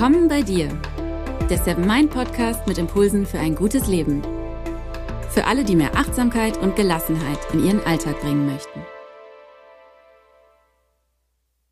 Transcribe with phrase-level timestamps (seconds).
[0.00, 0.68] Willkommen bei dir,
[1.50, 4.22] der Seven Mind Podcast mit Impulsen für ein gutes Leben.
[5.28, 8.80] Für alle, die mehr Achtsamkeit und Gelassenheit in ihren Alltag bringen möchten.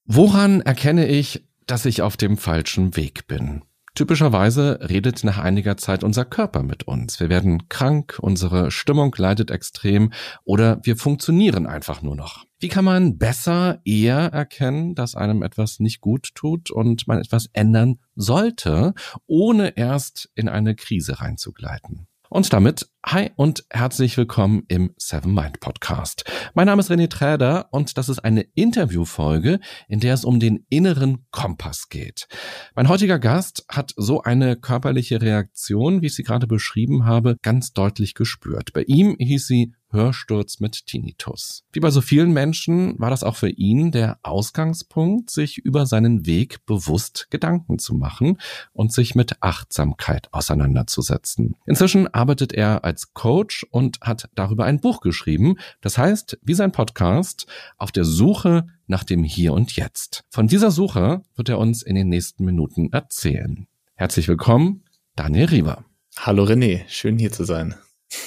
[0.04, 3.62] Woran erkenne ich, dass ich auf dem falschen Weg bin?
[3.94, 7.20] Typischerweise redet nach einiger Zeit unser Körper mit uns.
[7.20, 10.12] Wir werden krank, unsere Stimmung leidet extrem
[10.44, 12.44] oder wir funktionieren einfach nur noch.
[12.60, 17.48] Wie kann man besser eher erkennen, dass einem etwas nicht gut tut und man etwas
[17.52, 18.94] ändern sollte,
[19.28, 22.08] ohne erst in eine Krise reinzugleiten?
[22.28, 26.24] Und damit hi und herzlich willkommen im Seven Mind Podcast.
[26.52, 30.66] Mein Name ist René Träder und das ist eine Interviewfolge, in der es um den
[30.68, 32.28] inneren Kompass geht.
[32.74, 37.72] Mein heutiger Gast hat so eine körperliche Reaktion, wie ich sie gerade beschrieben habe, ganz
[37.72, 38.74] deutlich gespürt.
[38.74, 41.64] Bei ihm hieß sie Hörsturz mit Tinnitus.
[41.72, 46.26] Wie bei so vielen Menschen war das auch für ihn der Ausgangspunkt, sich über seinen
[46.26, 48.38] Weg bewusst Gedanken zu machen
[48.72, 51.56] und sich mit Achtsamkeit auseinanderzusetzen.
[51.64, 56.72] Inzwischen arbeitet er als Coach und hat darüber ein Buch geschrieben, das heißt, wie sein
[56.72, 57.46] Podcast,
[57.76, 60.24] auf der Suche nach dem Hier und Jetzt.
[60.30, 63.66] Von dieser Suche wird er uns in den nächsten Minuten erzählen.
[63.94, 64.84] Herzlich willkommen,
[65.16, 65.84] Daniel Rieber.
[66.18, 67.74] Hallo René, schön hier zu sein.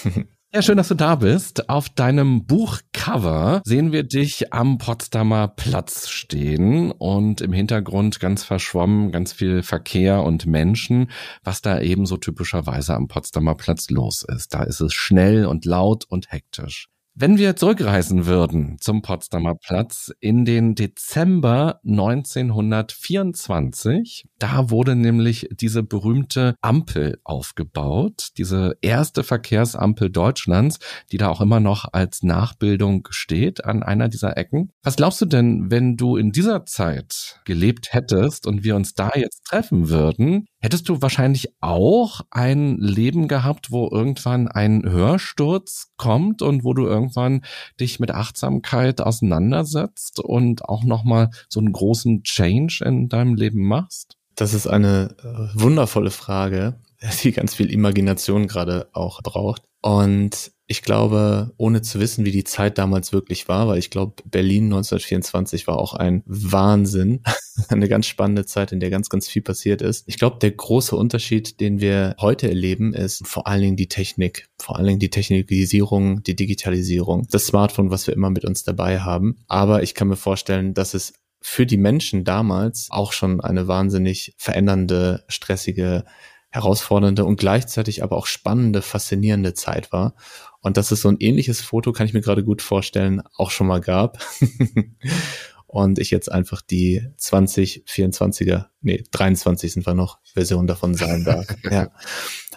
[0.53, 1.69] Ja, schön, dass du da bist.
[1.69, 9.13] Auf deinem Buchcover sehen wir dich am Potsdamer Platz stehen und im Hintergrund ganz verschwommen,
[9.13, 11.09] ganz viel Verkehr und Menschen,
[11.41, 14.53] was da eben so typischerweise am Potsdamer Platz los ist.
[14.53, 16.89] Da ist es schnell und laut und hektisch.
[17.21, 25.83] Wenn wir zurückreisen würden zum Potsdamer Platz in den Dezember 1924, da wurde nämlich diese
[25.83, 30.79] berühmte Ampel aufgebaut, diese erste Verkehrsampel Deutschlands,
[31.11, 34.71] die da auch immer noch als Nachbildung steht an einer dieser Ecken.
[34.81, 39.11] Was glaubst du denn, wenn du in dieser Zeit gelebt hättest und wir uns da
[39.13, 46.41] jetzt treffen würden, hättest du wahrscheinlich auch ein Leben gehabt, wo irgendwann ein Hörsturz kommt
[46.41, 47.43] und wo du irgendwann
[47.79, 54.17] dich mit Achtsamkeit auseinandersetzt und auch nochmal so einen großen Change in deinem Leben machst?
[54.35, 56.79] Das ist eine äh, wundervolle Frage,
[57.23, 59.63] die ganz viel Imagination gerade auch braucht.
[59.81, 64.23] Und ich glaube, ohne zu wissen, wie die Zeit damals wirklich war, weil ich glaube,
[64.23, 67.23] Berlin 1924 war auch ein Wahnsinn,
[67.67, 70.05] eine ganz spannende Zeit, in der ganz, ganz viel passiert ist.
[70.07, 74.47] Ich glaube, der große Unterschied, den wir heute erleben, ist vor allen Dingen die Technik,
[74.59, 79.01] vor allen Dingen die Technologisierung, die Digitalisierung, das Smartphone, was wir immer mit uns dabei
[79.01, 79.43] haben.
[79.47, 84.33] Aber ich kann mir vorstellen, dass es für die Menschen damals auch schon eine wahnsinnig
[84.37, 86.05] verändernde, stressige
[86.51, 90.15] herausfordernde und gleichzeitig aber auch spannende, faszinierende Zeit war.
[90.61, 93.67] Und dass es so ein ähnliches Foto, kann ich mir gerade gut vorstellen, auch schon
[93.67, 94.19] mal gab.
[95.67, 101.47] und ich jetzt einfach die 2024er, nee, 23 sind wir noch, Version davon sein darf.
[101.71, 101.89] ja.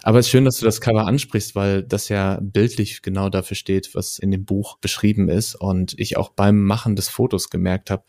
[0.03, 3.55] Aber es ist schön, dass du das Cover ansprichst, weil das ja bildlich genau dafür
[3.55, 5.55] steht, was in dem Buch beschrieben ist.
[5.55, 8.03] Und ich auch beim Machen des Fotos gemerkt habe,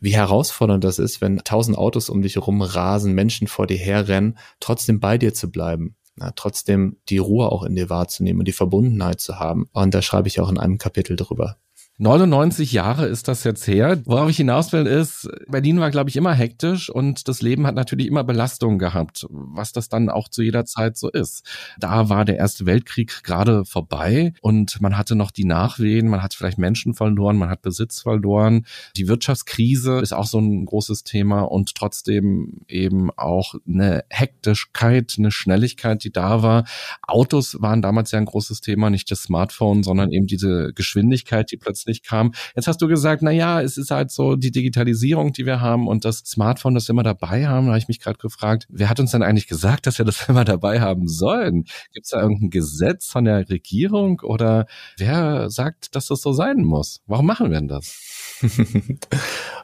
[0.00, 4.38] wie herausfordernd das ist, wenn tausend Autos um dich herum rasen, Menschen vor dir herrennen,
[4.60, 5.96] trotzdem bei dir zu bleiben.
[6.20, 9.68] Ja, trotzdem die Ruhe auch in dir wahrzunehmen und die Verbundenheit zu haben.
[9.72, 11.56] Und da schreibe ich auch in einem Kapitel drüber.
[12.00, 14.00] 99 Jahre ist das jetzt her.
[14.04, 17.74] Worauf ich hinaus will, ist, Berlin war, glaube ich, immer hektisch und das Leben hat
[17.74, 21.44] natürlich immer Belastungen gehabt, was das dann auch zu jeder Zeit so ist.
[21.76, 26.34] Da war der Erste Weltkrieg gerade vorbei und man hatte noch die Nachwehen, man hat
[26.34, 28.64] vielleicht Menschen verloren, man hat Besitz verloren.
[28.96, 35.32] Die Wirtschaftskrise ist auch so ein großes Thema und trotzdem eben auch eine Hektischkeit, eine
[35.32, 36.64] Schnelligkeit, die da war.
[37.02, 41.56] Autos waren damals ja ein großes Thema, nicht das Smartphone, sondern eben diese Geschwindigkeit, die
[41.56, 42.32] plötzlich plötzlich kam.
[42.54, 45.88] Jetzt hast du gesagt, na ja, es ist halt so die Digitalisierung, die wir haben
[45.88, 47.66] und das Smartphone, das wir immer dabei haben.
[47.66, 50.20] Da habe ich mich gerade gefragt, wer hat uns denn eigentlich gesagt, dass wir das
[50.28, 51.64] immer dabei haben sollen?
[51.92, 54.66] Gibt es da irgendein Gesetz von der Regierung oder
[54.96, 57.00] wer sagt, dass das so sein muss?
[57.06, 58.38] Warum machen wir denn das?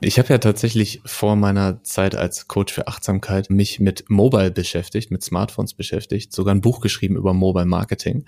[0.00, 5.10] ich habe ja tatsächlich vor meiner Zeit als Coach für Achtsamkeit mich mit Mobile beschäftigt,
[5.10, 8.25] mit Smartphones beschäftigt, sogar ein Buch geschrieben über Mobile Marketing.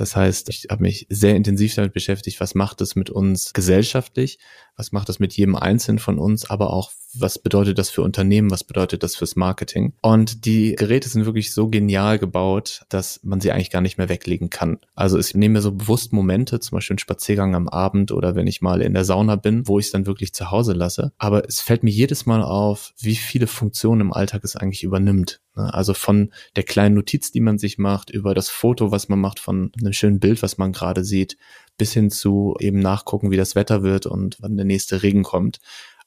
[0.00, 4.38] Das heißt, ich habe mich sehr intensiv damit beschäftigt, was macht es mit uns gesellschaftlich,
[4.80, 8.50] was macht es mit jedem Einzelnen von uns, aber auch was bedeutet das für Unternehmen,
[8.50, 9.92] was bedeutet das fürs Marketing.
[10.00, 14.08] Und die Geräte sind wirklich so genial gebaut, dass man sie eigentlich gar nicht mehr
[14.08, 14.78] weglegen kann.
[14.94, 18.46] Also ich nehme mir so bewusst Momente, zum Beispiel einen Spaziergang am Abend oder wenn
[18.46, 21.12] ich mal in der Sauna bin, wo ich es dann wirklich zu Hause lasse.
[21.18, 25.40] Aber es fällt mir jedes Mal auf, wie viele Funktionen im Alltag es eigentlich übernimmt.
[25.56, 25.74] Ne?
[25.74, 29.40] Also von der kleinen Notiz, die man sich macht, über das Foto, was man macht
[29.40, 31.36] von einem schönen Bild, was man gerade sieht,
[31.80, 35.60] bis hin zu eben nachgucken, wie das Wetter wird und wann der nächste Regen kommt.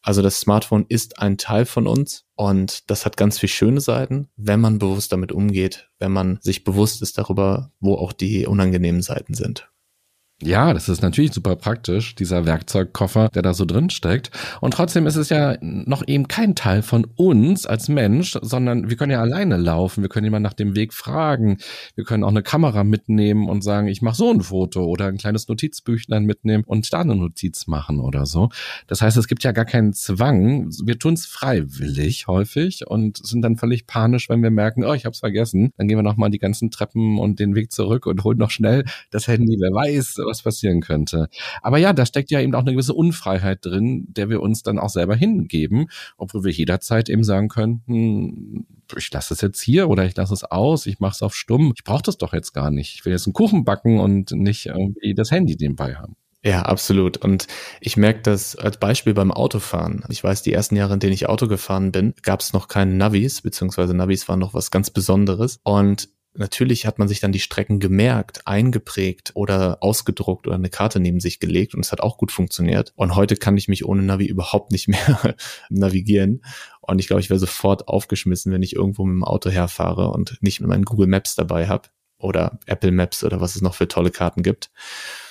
[0.03, 4.27] Also das Smartphone ist ein Teil von uns und das hat ganz viele schöne Seiten,
[4.35, 9.01] wenn man bewusst damit umgeht, wenn man sich bewusst ist darüber, wo auch die unangenehmen
[9.01, 9.72] Seiten sind.
[10.41, 14.29] Ja, das ist natürlich super praktisch, dieser Werkzeugkoffer, der da so drin steckt.
[14.59, 18.97] Und trotzdem ist es ja noch eben kein Teil von uns als Mensch, sondern wir
[18.97, 20.01] können ja alleine laufen.
[20.01, 21.59] Wir können jemanden nach dem Weg fragen.
[21.95, 25.17] Wir können auch eine Kamera mitnehmen und sagen, ich mache so ein Foto oder ein
[25.17, 28.49] kleines Notizbüchlein mitnehmen und da eine Notiz machen oder so.
[28.87, 30.69] Das heißt, es gibt ja gar keinen Zwang.
[30.83, 35.05] Wir tun es freiwillig häufig und sind dann völlig panisch, wenn wir merken, oh, ich
[35.05, 35.71] habe es vergessen.
[35.77, 38.83] Dann gehen wir nochmal die ganzen Treppen und den Weg zurück und holen noch schnell
[39.09, 39.55] das Handy.
[39.57, 41.29] Wer weiß, was passieren könnte.
[41.61, 44.79] Aber ja, da steckt ja eben auch eine gewisse Unfreiheit drin, der wir uns dann
[44.79, 45.87] auch selber hingeben,
[46.17, 48.65] obwohl wir jederzeit eben sagen könnten,
[48.97, 51.73] ich lasse es jetzt hier oder ich lasse es aus, ich mache es auf stumm.
[51.75, 52.95] Ich brauche das doch jetzt gar nicht.
[52.95, 56.15] Ich will jetzt einen Kuchen backen und nicht irgendwie das Handy nebenbei haben.
[56.45, 57.17] Ja, absolut.
[57.17, 57.47] Und
[57.79, 60.03] ich merke das als Beispiel beim Autofahren.
[60.09, 62.97] Ich weiß, die ersten Jahre, in denen ich Auto gefahren bin, gab es noch keinen
[62.97, 65.59] Navis, beziehungsweise Navis waren noch was ganz Besonderes.
[65.63, 70.99] Und Natürlich hat man sich dann die Strecken gemerkt, eingeprägt oder ausgedruckt oder eine Karte
[70.99, 72.91] neben sich gelegt und es hat auch gut funktioniert.
[72.95, 75.35] Und heute kann ich mich ohne Navi überhaupt nicht mehr
[75.69, 76.43] navigieren.
[76.81, 80.37] Und ich glaube, ich wäre sofort aufgeschmissen, wenn ich irgendwo mit dem Auto herfahre und
[80.41, 84.09] nicht meinen Google Maps dabei habe oder Apple Maps oder was es noch für tolle
[84.09, 84.71] Karten gibt.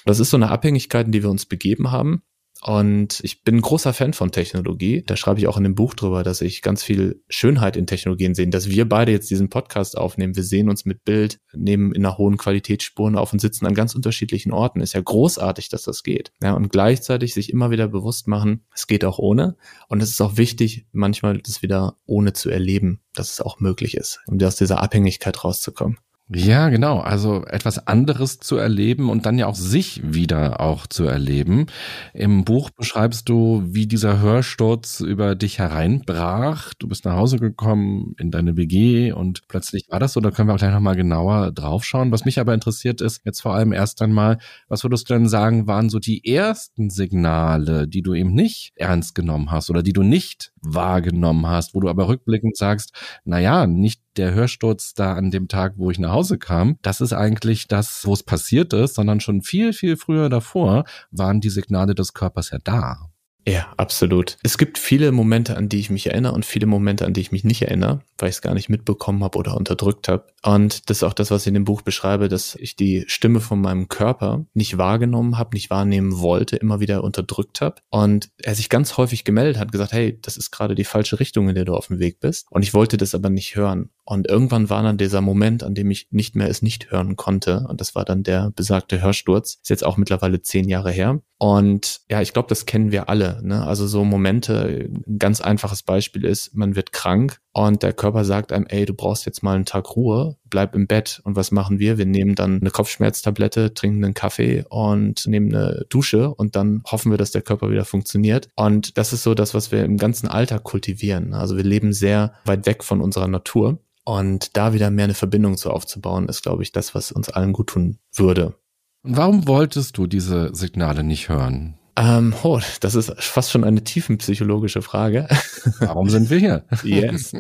[0.05, 2.23] Das ist so eine Abhängigkeit, in die wir uns begeben haben.
[2.65, 5.03] Und ich bin ein großer Fan von Technologie.
[5.05, 8.37] Da schreibe ich auch in dem Buch drüber, dass ich ganz viel Schönheit in Technologien
[8.37, 8.47] sehe.
[8.47, 10.37] Dass wir beide jetzt diesen Podcast aufnehmen.
[10.37, 13.75] Wir sehen uns mit Bild, nehmen in einer hohen Qualität Spuren auf und sitzen an
[13.75, 14.81] ganz unterschiedlichen Orten.
[14.81, 16.31] Ist ja großartig, dass das geht.
[16.41, 19.57] Ja, und gleichzeitig sich immer wieder bewusst machen, es geht auch ohne.
[19.89, 23.97] Und es ist auch wichtig, manchmal das wieder ohne zu erleben, dass es auch möglich
[23.97, 25.99] ist, um aus dieser Abhängigkeit rauszukommen.
[26.35, 27.01] Ja, genau.
[27.01, 31.67] Also etwas anderes zu erleben und dann ja auch sich wieder auch zu erleben.
[32.15, 36.73] Im Buch beschreibst du, wie dieser Hörsturz über dich hereinbrach.
[36.79, 40.21] Du bist nach Hause gekommen in deine WG und plötzlich war das so.
[40.21, 42.13] Da können wir auch gleich nochmal genauer draufschauen.
[42.13, 44.39] Was mich aber interessiert ist, jetzt vor allem erst einmal,
[44.69, 49.15] was würdest du denn sagen, waren so die ersten Signale, die du eben nicht ernst
[49.15, 52.95] genommen hast oder die du nicht wahrgenommen hast, wo du aber rückblickend sagst,
[53.25, 57.01] na ja, nicht der Hörsturz da an dem Tag, wo ich nach Hause kam, das
[57.01, 61.51] ist eigentlich das, wo es passiert ist, sondern schon viel, viel früher davor waren die
[61.51, 63.12] Signale des Körpers ja da.
[63.47, 64.39] Ja, absolut.
[64.43, 67.33] Es gibt viele Momente, an die ich mich erinnere und viele Momente, an die ich
[67.33, 70.27] mich nicht erinnere, weil ich es gar nicht mitbekommen habe oder unterdrückt habe.
[70.45, 73.41] Und das ist auch das, was ich in dem Buch beschreibe, dass ich die Stimme
[73.41, 77.77] von meinem Körper nicht wahrgenommen habe, nicht wahrnehmen wollte, immer wieder unterdrückt habe.
[77.91, 81.49] Und er sich ganz häufig gemeldet hat, gesagt, hey, das ist gerade die falsche Richtung,
[81.49, 82.47] in der du auf dem Weg bist.
[82.51, 83.91] Und ich wollte das aber nicht hören.
[84.05, 87.67] Und irgendwann war dann dieser Moment, an dem ich nicht mehr es nicht hören konnte.
[87.69, 89.59] Und das war dann der besagte Hörsturz.
[89.63, 91.21] Ist jetzt auch mittlerweile zehn Jahre her.
[91.43, 93.41] Und ja, ich glaube, das kennen wir alle.
[93.43, 93.67] Ne?
[93.67, 98.53] Also so Momente, ein ganz einfaches Beispiel ist, man wird krank und der Körper sagt
[98.53, 101.21] einem, ey, du brauchst jetzt mal einen Tag Ruhe, bleib im Bett.
[101.25, 101.99] Und was machen wir?
[101.99, 107.11] Wir nehmen dann eine Kopfschmerztablette, trinken einen Kaffee und nehmen eine Dusche und dann hoffen
[107.11, 108.49] wir, dass der Körper wieder funktioniert.
[108.55, 111.35] Und das ist so das, was wir im ganzen Alltag kultivieren.
[111.35, 113.81] Also wir leben sehr weit weg von unserer Natur.
[114.05, 117.53] Und da wieder mehr eine Verbindung zu aufzubauen, ist, glaube ich, das, was uns allen
[117.53, 118.55] gut tun würde.
[119.05, 121.75] Und warum wolltest du diese Signale nicht hören?
[121.97, 125.29] Ähm, oh, das ist fast schon eine tiefenpsychologische Frage.
[125.79, 126.65] Warum sind wir hier?
[126.85, 127.35] yes.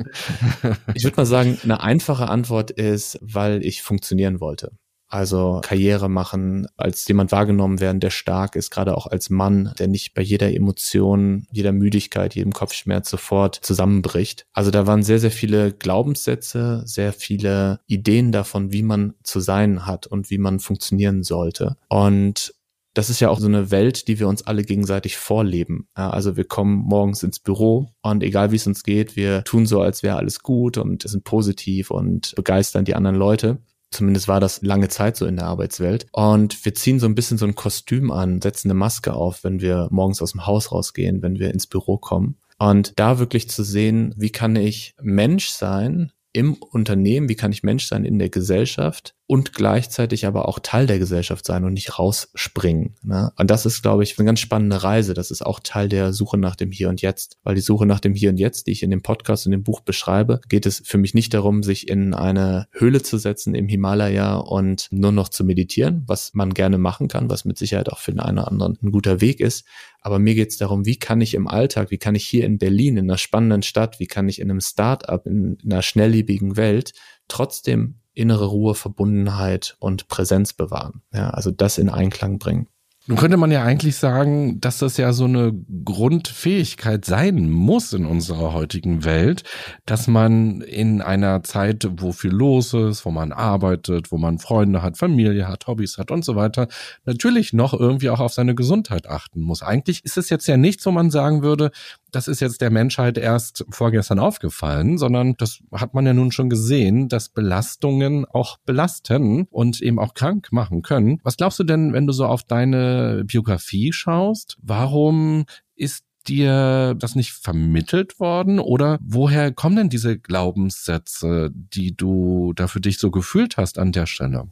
[0.92, 4.72] Ich würde mal sagen, eine einfache Antwort ist, weil ich funktionieren wollte.
[5.12, 9.86] Also Karriere machen, als jemand wahrgenommen werden, der stark ist, gerade auch als Mann, der
[9.86, 14.46] nicht bei jeder Emotion, jeder Müdigkeit, jedem Kopfschmerz sofort zusammenbricht.
[14.54, 19.84] Also da waren sehr, sehr viele Glaubenssätze, sehr viele Ideen davon, wie man zu sein
[19.84, 21.76] hat und wie man funktionieren sollte.
[21.90, 22.54] Und
[22.94, 25.88] das ist ja auch so eine Welt, die wir uns alle gegenseitig vorleben.
[25.94, 29.82] Also wir kommen morgens ins Büro und egal wie es uns geht, wir tun so,
[29.82, 33.58] als wäre alles gut und sind positiv und begeistern die anderen Leute.
[33.92, 36.06] Zumindest war das lange Zeit so in der Arbeitswelt.
[36.12, 39.60] Und wir ziehen so ein bisschen so ein Kostüm an, setzen eine Maske auf, wenn
[39.60, 42.36] wir morgens aus dem Haus rausgehen, wenn wir ins Büro kommen.
[42.58, 47.62] Und da wirklich zu sehen, wie kann ich Mensch sein im Unternehmen, wie kann ich
[47.62, 51.98] Mensch sein in der Gesellschaft und gleichzeitig aber auch Teil der Gesellschaft sein und nicht
[51.98, 52.96] rausspringen.
[53.02, 53.32] Ne?
[53.38, 55.14] Und das ist, glaube ich, eine ganz spannende Reise.
[55.14, 57.38] Das ist auch Teil der Suche nach dem Hier und Jetzt.
[57.42, 59.62] Weil die Suche nach dem Hier und Jetzt, die ich in dem Podcast und dem
[59.62, 63.68] Buch beschreibe, geht es für mich nicht darum, sich in eine Höhle zu setzen im
[63.68, 68.00] Himalaya und nur noch zu meditieren, was man gerne machen kann, was mit Sicherheit auch
[68.00, 69.64] für den einen oder anderen ein guter Weg ist.
[70.02, 72.58] Aber mir geht es darum, wie kann ich im Alltag, wie kann ich hier in
[72.58, 76.92] Berlin, in einer spannenden Stadt, wie kann ich in einem Start-up, in einer schnelllebigen Welt
[77.28, 81.02] trotzdem innere Ruhe, Verbundenheit und Präsenz bewahren.
[81.12, 82.68] Ja, also das in Einklang bringen.
[83.08, 85.52] Nun könnte man ja eigentlich sagen, dass das ja so eine
[85.84, 89.42] Grundfähigkeit sein muss in unserer heutigen Welt,
[89.86, 94.82] dass man in einer Zeit, wo viel los ist, wo man arbeitet, wo man Freunde
[94.82, 96.68] hat, Familie hat, Hobbys hat und so weiter,
[97.04, 99.62] natürlich noch irgendwie auch auf seine Gesundheit achten muss.
[99.62, 101.72] Eigentlich ist es jetzt ja nichts, wo man sagen würde,
[102.12, 106.50] das ist jetzt der Menschheit erst vorgestern aufgefallen, sondern das hat man ja nun schon
[106.50, 111.20] gesehen, dass Belastungen auch belasten und eben auch krank machen können.
[111.24, 114.58] Was glaubst du denn, wenn du so auf deine Biografie schaust?
[114.62, 118.58] Warum ist dir das nicht vermittelt worden?
[118.58, 123.92] Oder woher kommen denn diese Glaubenssätze, die du da für dich so gefühlt hast an
[123.92, 124.48] der Stelle?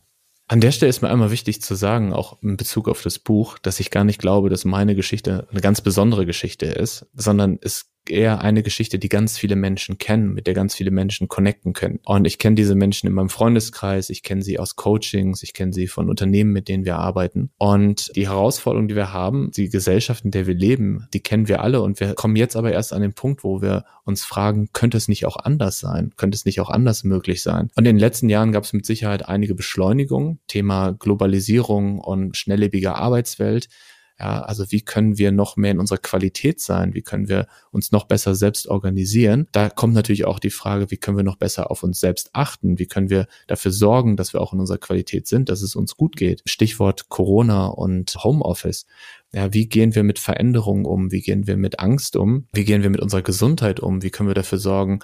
[0.51, 3.57] An der Stelle ist mir einmal wichtig zu sagen, auch in Bezug auf das Buch,
[3.61, 7.93] dass ich gar nicht glaube, dass meine Geschichte eine ganz besondere Geschichte ist, sondern es
[8.09, 12.01] eher eine Geschichte, die ganz viele Menschen kennen, mit der ganz viele Menschen connecten können.
[12.05, 15.73] Und ich kenne diese Menschen in meinem Freundeskreis, ich kenne sie aus Coachings, ich kenne
[15.73, 17.51] sie von Unternehmen, mit denen wir arbeiten.
[17.59, 21.63] Und die Herausforderung, die wir haben, die Gesellschaft, in der wir leben, die kennen wir
[21.63, 21.83] alle.
[21.83, 25.09] Und wir kommen jetzt aber erst an den Punkt, wo wir uns fragen, könnte es
[25.09, 26.13] nicht auch anders sein?
[26.17, 27.71] Könnte es nicht auch anders möglich sein?
[27.77, 32.95] Und in den letzten Jahren gab es mit Sicherheit einige Beschleunigungen, Thema Globalisierung und schnelllebige
[32.95, 33.69] Arbeitswelt.
[34.21, 36.93] Ja, also wie können wir noch mehr in unserer Qualität sein?
[36.93, 39.49] Wie können wir uns noch besser selbst organisieren?
[39.53, 42.79] Da kommt natürlich auch die Frage, wie können wir noch besser auf uns selbst achten?
[42.79, 45.97] Wie können wir dafür sorgen, dass wir auch in unserer Qualität sind, dass es uns
[45.97, 46.43] gut geht?
[46.45, 48.85] Stichwort Corona und Homeoffice.
[49.33, 51.11] Ja, wie gehen wir mit Veränderungen um?
[51.11, 52.47] Wie gehen wir mit Angst um?
[52.53, 54.03] Wie gehen wir mit unserer Gesundheit um?
[54.03, 55.01] Wie können wir dafür sorgen,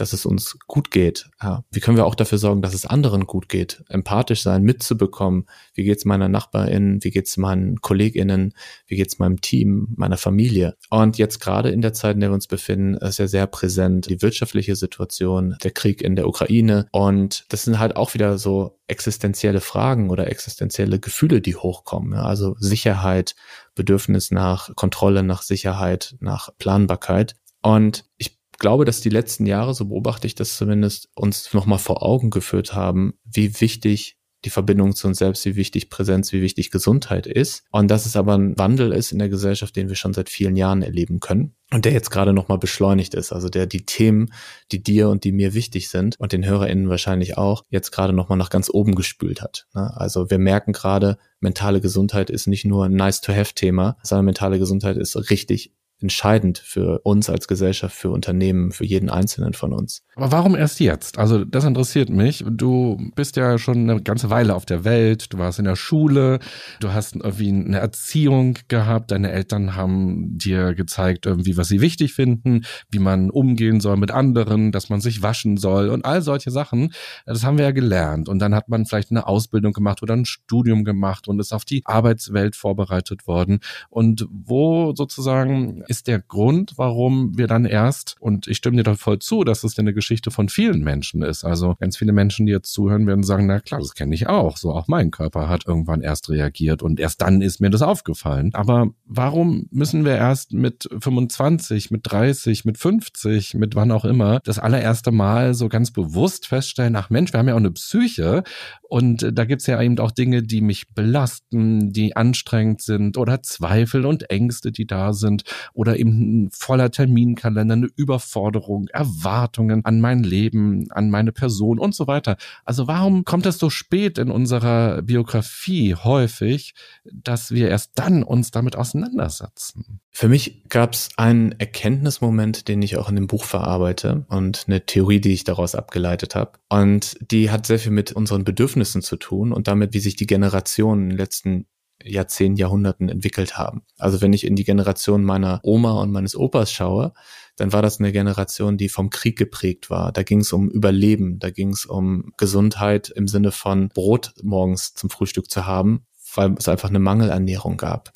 [0.00, 1.28] dass es uns gut geht?
[1.42, 3.84] Ja, wie können wir auch dafür sorgen, dass es anderen gut geht?
[3.88, 5.46] Empathisch sein, mitzubekommen.
[5.74, 7.02] Wie geht's meiner Nachbarin?
[7.02, 8.54] Wie geht's meinen KollegInnen?
[8.86, 10.76] Wie geht's meinem Team, meiner Familie?
[10.88, 14.08] Und jetzt gerade in der Zeit, in der wir uns befinden, ist ja sehr präsent
[14.08, 16.86] die wirtschaftliche Situation, der Krieg in der Ukraine.
[16.92, 22.12] Und das sind halt auch wieder so existenzielle Fragen oder existenzielle Gefühle, die hochkommen.
[22.12, 23.36] Ja, also Sicherheit,
[23.74, 27.36] Bedürfnis nach Kontrolle, nach Sicherheit, nach Planbarkeit.
[27.62, 32.04] Und ich glaube, dass die letzten Jahre, so beobachte ich das zumindest, uns nochmal vor
[32.04, 36.70] Augen geführt haben, wie wichtig die Verbindung zu uns selbst, wie wichtig Präsenz, wie wichtig
[36.70, 37.64] Gesundheit ist.
[37.70, 40.56] Und dass es aber ein Wandel ist in der Gesellschaft, den wir schon seit vielen
[40.56, 41.54] Jahren erleben können.
[41.72, 43.32] Und der jetzt gerade nochmal beschleunigt ist.
[43.32, 44.32] Also der die Themen,
[44.72, 48.38] die dir und die mir wichtig sind und den HörerInnen wahrscheinlich auch, jetzt gerade nochmal
[48.38, 49.66] nach ganz oben gespült hat.
[49.74, 49.94] Ne?
[49.94, 55.16] Also wir merken gerade, mentale Gesundheit ist nicht nur ein nice-to-have-Thema, sondern mentale Gesundheit ist
[55.30, 60.02] richtig entscheidend für uns als Gesellschaft, für Unternehmen, für jeden Einzelnen von uns.
[60.16, 61.18] Aber warum erst jetzt?
[61.18, 62.44] Also das interessiert mich.
[62.48, 66.40] Du bist ja schon eine ganze Weile auf der Welt, du warst in der Schule,
[66.80, 72.12] du hast irgendwie eine Erziehung gehabt, deine Eltern haben dir gezeigt, irgendwie, was sie wichtig
[72.12, 76.50] finden, wie man umgehen soll mit anderen, dass man sich waschen soll und all solche
[76.50, 76.92] Sachen.
[77.26, 78.28] Das haben wir ja gelernt.
[78.28, 81.64] Und dann hat man vielleicht eine Ausbildung gemacht oder ein Studium gemacht und ist auf
[81.64, 83.60] die Arbeitswelt vorbereitet worden.
[83.88, 88.96] Und wo sozusagen ist der Grund, warum wir dann erst, und ich stimme dir doch
[88.96, 91.44] voll zu, dass es eine Geschichte von vielen Menschen ist.
[91.44, 94.56] Also ganz viele Menschen, die jetzt zuhören, werden sagen, na klar, das kenne ich auch.
[94.56, 98.50] So auch mein Körper hat irgendwann erst reagiert und erst dann ist mir das aufgefallen.
[98.54, 104.38] Aber warum müssen wir erst mit 25, mit 30, mit 50, mit wann auch immer,
[104.44, 108.44] das allererste Mal so ganz bewusst feststellen, ach Mensch, wir haben ja auch eine Psyche
[108.82, 114.06] und da gibt's ja eben auch Dinge, die mich belasten, die anstrengend sind oder Zweifel
[114.06, 115.42] und Ängste, die da sind
[115.80, 116.10] oder eben
[116.44, 122.36] ein voller Terminkalender, eine Überforderung, Erwartungen an mein Leben, an meine Person und so weiter.
[122.66, 126.74] Also warum kommt es so spät in unserer Biografie häufig,
[127.10, 130.00] dass wir erst dann uns damit auseinandersetzen?
[130.10, 134.84] Für mich gab es einen Erkenntnismoment, den ich auch in dem Buch verarbeite und eine
[134.84, 136.58] Theorie, die ich daraus abgeleitet habe.
[136.68, 140.26] Und die hat sehr viel mit unseren Bedürfnissen zu tun und damit, wie sich die
[140.26, 141.66] Generationen in den letzten
[142.04, 143.82] Jahrzehnten, Jahrhunderten entwickelt haben.
[143.98, 147.12] Also wenn ich in die Generation meiner Oma und meines Opas schaue,
[147.56, 150.12] dann war das eine Generation, die vom Krieg geprägt war.
[150.12, 154.94] Da ging es um Überleben, da ging es um Gesundheit im Sinne von Brot morgens
[154.94, 158.12] zum Frühstück zu haben, weil es einfach eine Mangelernährung gab.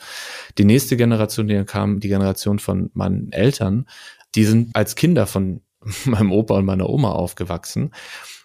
[0.56, 3.86] Die nächste Generation, die kam, die Generation von meinen Eltern,
[4.34, 5.60] die sind als Kinder von
[6.06, 7.90] meinem Opa und meiner Oma aufgewachsen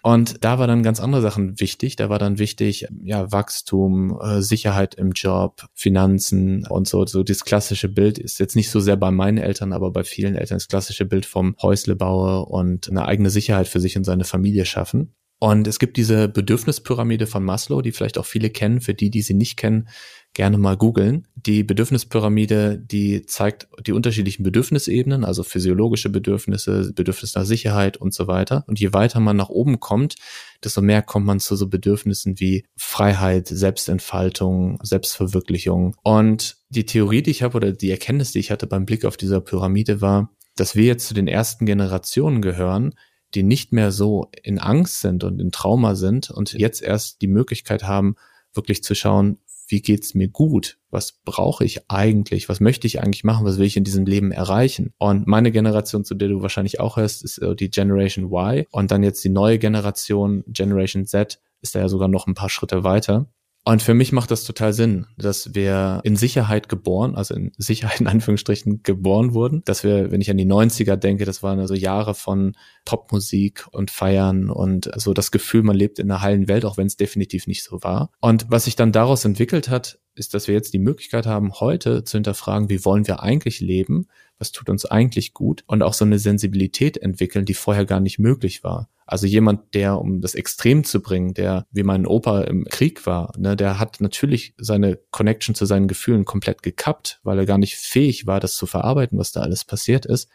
[0.02, 1.96] und da war dann ganz andere Sachen wichtig.
[1.96, 7.06] Da war dann wichtig, ja, Wachstum, äh, Sicherheit im Job, Finanzen und so.
[7.06, 10.36] So das klassische Bild ist jetzt nicht so sehr bei meinen Eltern, aber bei vielen
[10.36, 14.66] Eltern das klassische Bild vom Häuslebauer und eine eigene Sicherheit für sich und seine Familie
[14.66, 15.14] schaffen.
[15.40, 18.82] Und es gibt diese Bedürfnispyramide von Maslow, die vielleicht auch viele kennen.
[18.82, 19.88] Für die, die sie nicht kennen,
[20.34, 21.28] gerne mal googeln.
[21.36, 28.28] Die Bedürfnispyramide, die zeigt die unterschiedlichen Bedürfnisebenen, also physiologische Bedürfnisse, Bedürfnis nach Sicherheit und so
[28.28, 28.64] weiter.
[28.68, 30.16] Und je weiter man nach oben kommt,
[30.64, 35.96] desto mehr kommt man zu so Bedürfnissen wie Freiheit, Selbstentfaltung, Selbstverwirklichung.
[36.04, 39.18] Und die Theorie, die ich habe oder die Erkenntnis, die ich hatte beim Blick auf
[39.18, 42.94] dieser Pyramide war, dass wir jetzt zu den ersten Generationen gehören,
[43.36, 47.28] die nicht mehr so in Angst sind und in Trauma sind und jetzt erst die
[47.28, 48.16] Möglichkeit haben,
[48.54, 49.38] wirklich zu schauen,
[49.70, 50.78] wie geht's mir gut?
[50.90, 52.50] Was brauche ich eigentlich?
[52.50, 53.46] Was möchte ich eigentlich machen?
[53.46, 54.94] Was will ich in diesem Leben erreichen?
[54.98, 58.66] Und meine Generation, zu der du wahrscheinlich auch hörst, ist äh, die Generation Y.
[58.72, 62.50] Und dann jetzt die neue Generation, Generation Z, ist da ja sogar noch ein paar
[62.50, 63.28] Schritte weiter.
[63.70, 68.02] Und für mich macht das total Sinn, dass wir in Sicherheit geboren, also in Sicherheit
[68.02, 71.76] in Anführungsstrichen geboren wurden, dass wir, wenn ich an die 90er denke, das waren also
[71.76, 76.66] Jahre von Popmusik und Feiern und so das Gefühl, man lebt in einer heilen Welt,
[76.66, 78.10] auch wenn es definitiv nicht so war.
[78.22, 82.04] Und was sich dann daraus entwickelt hat, ist, dass wir jetzt die Möglichkeit haben, heute
[82.04, 84.08] zu hinterfragen, wie wollen wir eigentlich leben,
[84.40, 88.20] was tut uns eigentlich gut und auch so eine Sensibilität entwickeln, die vorher gar nicht
[88.20, 88.90] möglich war.
[89.06, 93.34] Also jemand, der, um das Extrem zu bringen, der wie mein Opa im Krieg war,
[93.40, 97.76] ne, der hat natürlich seine Connection zu seinen Gefühlen komplett gekappt, weil er gar nicht
[97.76, 100.30] fähig war, das zu verarbeiten, was da alles passiert ist.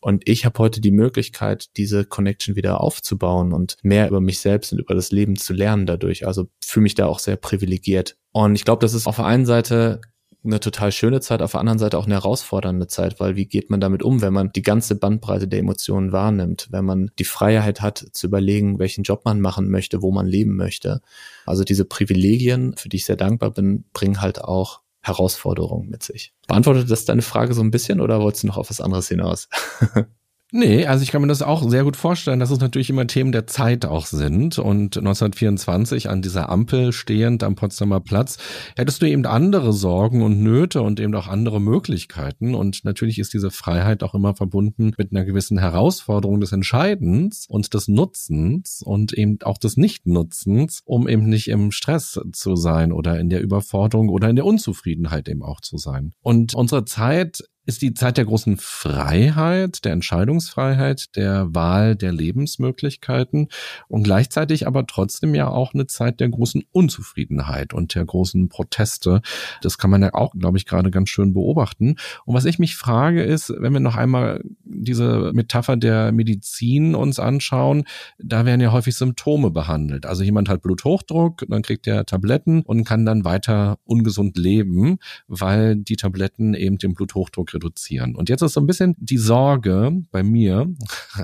[0.00, 4.72] Und ich habe heute die Möglichkeit, diese Connection wieder aufzubauen und mehr über mich selbst
[4.72, 6.26] und über das Leben zu lernen dadurch.
[6.26, 8.16] Also fühle mich da auch sehr privilegiert.
[8.32, 10.00] Und ich glaube, das ist auf der einen Seite
[10.46, 13.70] eine total schöne Zeit, auf der anderen Seite auch eine herausfordernde Zeit, weil wie geht
[13.70, 17.82] man damit um, wenn man die ganze Bandbreite der Emotionen wahrnimmt, wenn man die Freiheit
[17.82, 21.00] hat zu überlegen, welchen Job man machen möchte, wo man leben möchte.
[21.44, 26.32] Also diese Privilegien, für die ich sehr dankbar bin, bringen halt auch Herausforderungen mit sich.
[26.48, 29.48] Beantwortet das deine Frage so ein bisschen oder wolltest du noch auf was anderes hinaus?
[30.52, 33.32] Nee, also ich kann mir das auch sehr gut vorstellen, dass es natürlich immer Themen
[33.32, 34.60] der Zeit auch sind.
[34.60, 38.38] Und 1924 an dieser Ampel stehend am Potsdamer Platz
[38.76, 42.54] hättest du eben andere Sorgen und Nöte und eben auch andere Möglichkeiten.
[42.54, 47.74] Und natürlich ist diese Freiheit auch immer verbunden mit einer gewissen Herausforderung des Entscheidens und
[47.74, 53.18] des Nutzens und eben auch des Nichtnutzens, um eben nicht im Stress zu sein oder
[53.18, 56.12] in der Überforderung oder in der Unzufriedenheit eben auch zu sein.
[56.22, 63.48] Und unsere Zeit ist die Zeit der großen Freiheit, der Entscheidungsfreiheit, der Wahl der Lebensmöglichkeiten
[63.88, 69.20] und gleichzeitig aber trotzdem ja auch eine Zeit der großen Unzufriedenheit und der großen Proteste.
[69.62, 71.96] Das kann man ja auch, glaube ich, gerade ganz schön beobachten.
[72.24, 77.18] Und was ich mich frage ist, wenn wir noch einmal diese Metapher der Medizin uns
[77.18, 77.84] anschauen,
[78.18, 80.06] da werden ja häufig Symptome behandelt.
[80.06, 85.74] Also jemand hat Bluthochdruck, dann kriegt er Tabletten und kann dann weiter ungesund leben, weil
[85.74, 88.14] die Tabletten eben den Bluthochdruck reduzieren.
[88.14, 90.66] Und jetzt ist so ein bisschen die Sorge bei mir,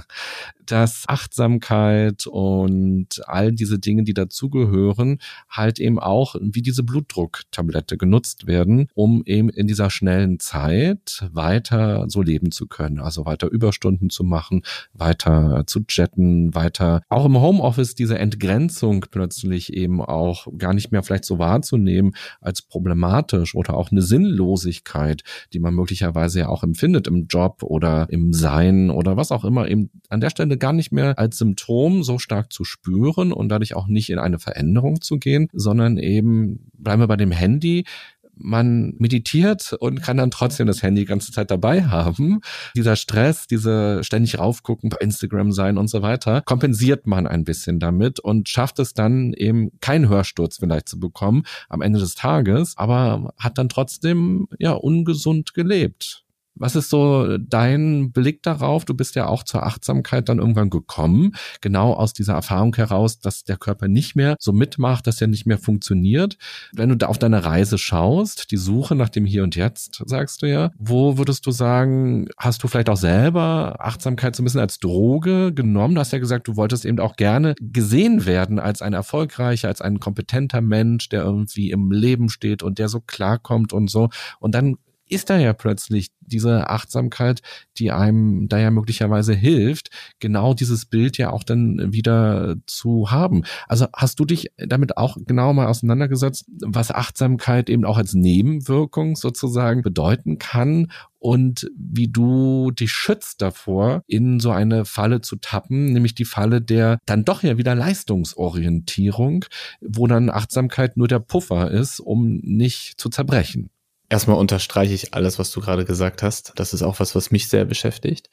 [0.67, 5.19] dass Achtsamkeit und all diese Dinge, die dazugehören,
[5.51, 12.07] halt eben auch wie diese Blutdrucktablette genutzt werden, um eben in dieser schnellen Zeit weiter
[12.09, 13.01] so leben zu können.
[13.01, 14.63] Also weiter Überstunden zu machen,
[14.95, 21.03] weiter zu jetten, weiter auch im Homeoffice diese Entgrenzung plötzlich eben auch gar nicht mehr
[21.03, 27.07] vielleicht so wahrzunehmen als problematisch oder auch eine Sinnlosigkeit, die man möglicherweise ja auch empfindet
[27.07, 30.93] im Job oder im Sein oder was auch immer eben an der Stelle gar nicht
[30.93, 35.19] mehr als Symptom so stark zu spüren und dadurch auch nicht in eine Veränderung zu
[35.19, 37.85] gehen, sondern eben bleiben wir bei dem Handy,
[38.35, 42.41] man meditiert und kann dann trotzdem das Handy die ganze Zeit dabei haben.
[42.77, 47.79] Dieser Stress, diese ständig raufgucken bei Instagram sein und so weiter, kompensiert man ein bisschen
[47.79, 52.75] damit und schafft es dann eben keinen Hörsturz vielleicht zu bekommen am Ende des Tages,
[52.77, 56.25] aber hat dann trotzdem ja ungesund gelebt.
[56.55, 58.85] Was ist so dein Blick darauf?
[58.85, 63.45] Du bist ja auch zur Achtsamkeit dann irgendwann gekommen, genau aus dieser Erfahrung heraus, dass
[63.45, 66.37] der Körper nicht mehr so mitmacht, dass er nicht mehr funktioniert.
[66.73, 70.43] Wenn du da auf deine Reise schaust, die Suche nach dem Hier und Jetzt, sagst
[70.43, 74.61] du ja, wo würdest du sagen, hast du vielleicht auch selber Achtsamkeit so ein bisschen
[74.61, 75.95] als Droge genommen?
[75.95, 79.81] Du hast ja gesagt, du wolltest eben auch gerne gesehen werden als ein erfolgreicher, als
[79.81, 84.11] ein kompetenter Mensch, der irgendwie im Leben steht und der so klarkommt und so.
[84.39, 84.77] Und dann
[85.13, 87.43] ist da ja plötzlich diese Achtsamkeit,
[87.79, 93.43] die einem da ja möglicherweise hilft, genau dieses Bild ja auch dann wieder zu haben.
[93.69, 99.17] Also hast du dich damit auch genau mal auseinandergesetzt, was Achtsamkeit eben auch als Nebenwirkung
[99.17, 105.93] sozusagen bedeuten kann und wie du dich schützt davor, in so eine Falle zu tappen,
[105.93, 109.45] nämlich die Falle der dann doch ja wieder Leistungsorientierung,
[109.81, 113.71] wo dann Achtsamkeit nur der Puffer ist, um nicht zu zerbrechen.
[114.13, 116.53] Erstmal unterstreiche ich alles, was du gerade gesagt hast.
[116.57, 118.29] Das ist auch was, was mich sehr beschäftigt.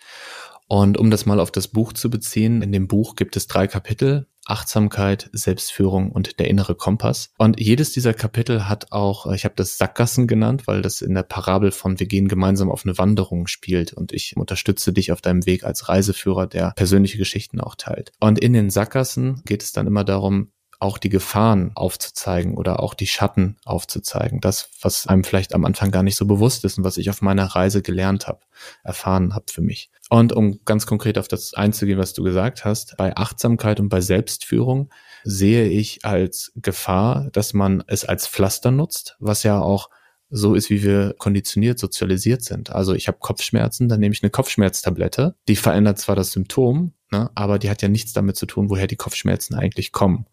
[0.67, 3.65] Und um das mal auf das Buch zu beziehen, in dem Buch gibt es drei
[3.65, 4.27] Kapitel.
[4.45, 7.29] Achtsamkeit, Selbstführung und der innere Kompass.
[7.37, 11.23] Und jedes dieser Kapitel hat auch, ich habe das Sackgassen genannt, weil das in der
[11.23, 15.45] Parabel von wir gehen gemeinsam auf eine Wanderung spielt und ich unterstütze dich auf deinem
[15.45, 18.11] Weg als Reiseführer, der persönliche Geschichten auch teilt.
[18.19, 22.93] Und in den Sackgassen geht es dann immer darum, auch die Gefahren aufzuzeigen oder auch
[22.93, 24.39] die Schatten aufzuzeigen.
[24.39, 27.21] Das, was einem vielleicht am Anfang gar nicht so bewusst ist und was ich auf
[27.21, 28.39] meiner Reise gelernt habe,
[28.83, 29.91] erfahren habe für mich.
[30.09, 33.99] Und um ganz konkret auf das einzugehen, was du gesagt hast, bei Achtsamkeit und bei
[33.99, 34.89] Selbstführung
[35.25, 39.89] sehe ich als Gefahr, dass man es als Pflaster nutzt, was ja auch
[40.29, 42.69] so ist, wie wir konditioniert, sozialisiert sind.
[42.69, 45.35] Also ich habe Kopfschmerzen, dann nehme ich eine Kopfschmerztablette.
[45.47, 48.88] Die verändert zwar das Symptom, ne, aber die hat ja nichts damit zu tun, woher
[48.88, 50.26] die Kopfschmerzen eigentlich kommen.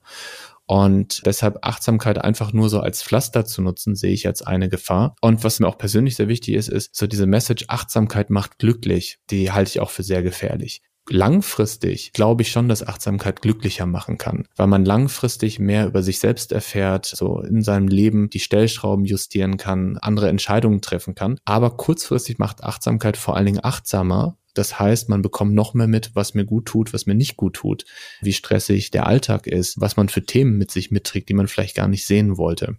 [0.68, 5.14] Und deshalb Achtsamkeit einfach nur so als Pflaster zu nutzen, sehe ich als eine Gefahr.
[5.20, 9.20] Und was mir auch persönlich sehr wichtig ist, ist so diese Message, Achtsamkeit macht glücklich.
[9.30, 14.18] Die halte ich auch für sehr gefährlich langfristig glaube ich schon, dass Achtsamkeit glücklicher machen
[14.18, 19.04] kann, weil man langfristig mehr über sich selbst erfährt, so in seinem Leben die Stellschrauben
[19.04, 21.38] justieren kann, andere Entscheidungen treffen kann.
[21.44, 24.36] Aber kurzfristig macht Achtsamkeit vor allen Dingen achtsamer.
[24.56, 27.54] Das heißt, man bekommt noch mehr mit, was mir gut tut, was mir nicht gut
[27.54, 27.84] tut,
[28.20, 31.76] wie stressig der Alltag ist, was man für Themen mit sich mitträgt, die man vielleicht
[31.76, 32.76] gar nicht sehen wollte.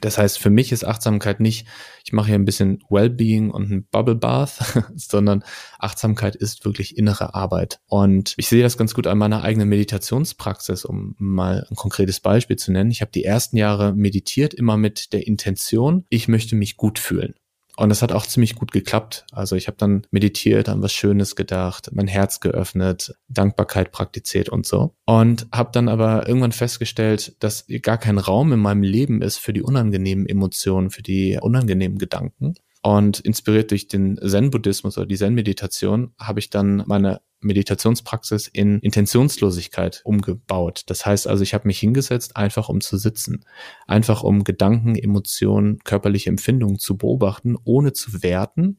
[0.00, 1.66] Das heißt, für mich ist Achtsamkeit nicht,
[2.04, 5.44] ich mache hier ein bisschen Wellbeing und ein Bubble Bath, sondern
[5.78, 7.80] Achtsamkeit ist wirklich innere Arbeit.
[7.86, 12.56] Und ich sehe das ganz gut an meiner eigenen Meditationspraxis, um mal ein konkretes Beispiel
[12.56, 12.90] zu nennen.
[12.90, 17.34] Ich habe die ersten Jahre meditiert immer mit der Intention, ich möchte mich gut fühlen.
[17.76, 19.24] Und das hat auch ziemlich gut geklappt.
[19.32, 24.66] Also ich habe dann meditiert, an was Schönes gedacht, mein Herz geöffnet, Dankbarkeit praktiziert und
[24.66, 24.94] so.
[25.06, 29.52] Und habe dann aber irgendwann festgestellt, dass gar kein Raum in meinem Leben ist für
[29.52, 32.54] die unangenehmen Emotionen, für die unangenehmen Gedanken.
[32.82, 40.00] Und inspiriert durch den Zen-Buddhismus oder die Zen-Meditation habe ich dann meine Meditationspraxis in Intentionslosigkeit
[40.04, 40.82] umgebaut.
[40.86, 43.44] Das heißt also, ich habe mich hingesetzt, einfach um zu sitzen,
[43.86, 48.76] einfach um Gedanken, Emotionen, körperliche Empfindungen zu beobachten, ohne zu werten,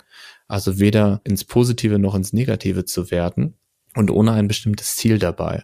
[0.47, 3.55] also weder ins Positive noch ins Negative zu werten
[3.95, 5.63] und ohne ein bestimmtes Ziel dabei.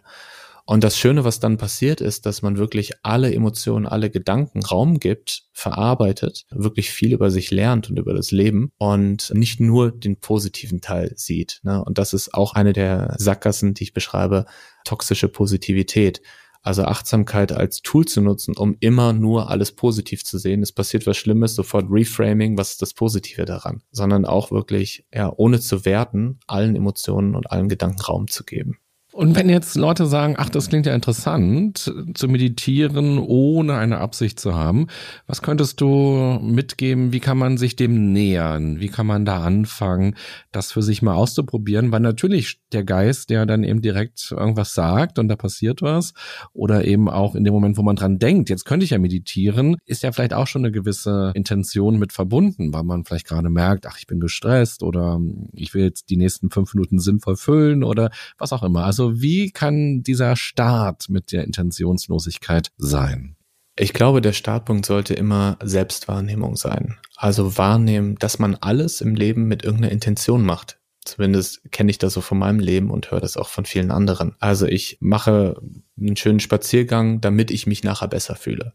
[0.70, 5.00] Und das Schöne, was dann passiert, ist, dass man wirklich alle Emotionen, alle Gedanken Raum
[5.00, 10.20] gibt, verarbeitet, wirklich viel über sich lernt und über das Leben und nicht nur den
[10.20, 11.60] positiven Teil sieht.
[11.62, 11.82] Ne?
[11.82, 14.44] Und das ist auch eine der Sackgassen, die ich beschreibe,
[14.84, 16.20] toxische Positivität.
[16.60, 20.60] Also Achtsamkeit als Tool zu nutzen, um immer nur alles positiv zu sehen.
[20.60, 23.80] Es passiert was Schlimmes, sofort Reframing, was ist das Positive daran?
[23.90, 28.76] Sondern auch wirklich, ja, ohne zu werten, allen Emotionen und allen Gedanken Raum zu geben.
[29.18, 34.38] Und wenn jetzt Leute sagen, ach, das klingt ja interessant, zu meditieren, ohne eine Absicht
[34.38, 34.86] zu haben,
[35.26, 37.12] was könntest du mitgeben?
[37.12, 38.78] Wie kann man sich dem nähern?
[38.78, 40.14] Wie kann man da anfangen,
[40.52, 41.90] das für sich mal auszuprobieren?
[41.90, 46.14] Weil natürlich der Geist, der dann eben direkt irgendwas sagt und da passiert was,
[46.52, 49.78] oder eben auch in dem Moment, wo man dran denkt, jetzt könnte ich ja meditieren,
[49.84, 53.84] ist ja vielleicht auch schon eine gewisse Intention mit verbunden, weil man vielleicht gerade merkt,
[53.88, 55.20] ach, ich bin gestresst oder
[55.54, 58.84] ich will jetzt die nächsten fünf Minuten sinnvoll füllen oder was auch immer.
[58.84, 63.36] Also wie kann dieser Start mit der Intentionslosigkeit sein?
[63.80, 66.96] Ich glaube, der Startpunkt sollte immer Selbstwahrnehmung sein.
[67.16, 70.78] Also wahrnehmen, dass man alles im Leben mit irgendeiner Intention macht.
[71.04, 74.34] Zumindest kenne ich das so von meinem Leben und höre das auch von vielen anderen.
[74.40, 75.60] Also ich mache
[75.96, 78.74] einen schönen Spaziergang, damit ich mich nachher besser fühle.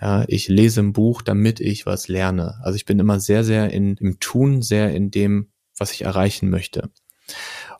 [0.00, 2.58] Ja, ich lese ein Buch, damit ich was lerne.
[2.62, 6.50] Also ich bin immer sehr, sehr in, im Tun, sehr in dem, was ich erreichen
[6.50, 6.90] möchte.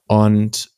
[0.06, 0.70] Und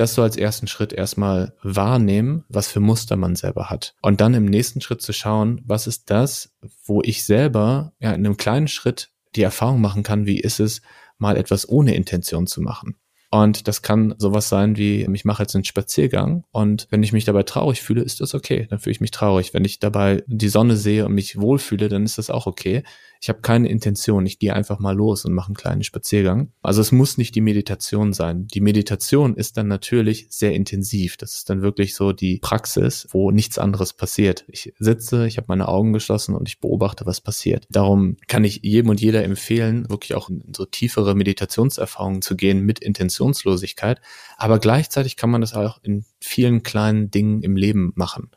[0.00, 3.94] das so als ersten Schritt erstmal wahrnehmen, was für Muster man selber hat.
[4.02, 8.24] Und dann im nächsten Schritt zu schauen, was ist das, wo ich selber ja in
[8.24, 10.82] einem kleinen Schritt die Erfahrung machen kann, wie ist es,
[11.18, 12.96] mal etwas ohne Intention zu machen.
[13.30, 17.26] Und das kann sowas sein wie, ich mache jetzt einen Spaziergang und wenn ich mich
[17.26, 18.66] dabei traurig fühle, ist das okay.
[18.70, 19.52] Dann fühle ich mich traurig.
[19.52, 22.84] Wenn ich dabei die Sonne sehe und mich wohlfühle, dann ist das auch okay.
[23.20, 24.26] Ich habe keine Intention.
[24.26, 26.52] Ich gehe einfach mal los und mache einen kleinen Spaziergang.
[26.62, 28.46] Also es muss nicht die Meditation sein.
[28.46, 31.16] Die Meditation ist dann natürlich sehr intensiv.
[31.16, 34.44] Das ist dann wirklich so die Praxis, wo nichts anderes passiert.
[34.48, 37.66] Ich sitze, ich habe meine Augen geschlossen und ich beobachte, was passiert.
[37.70, 42.60] Darum kann ich jedem und jeder empfehlen, wirklich auch in so tiefere Meditationserfahrungen zu gehen
[42.60, 44.00] mit Intentionslosigkeit.
[44.36, 48.30] Aber gleichzeitig kann man das auch in vielen kleinen Dingen im Leben machen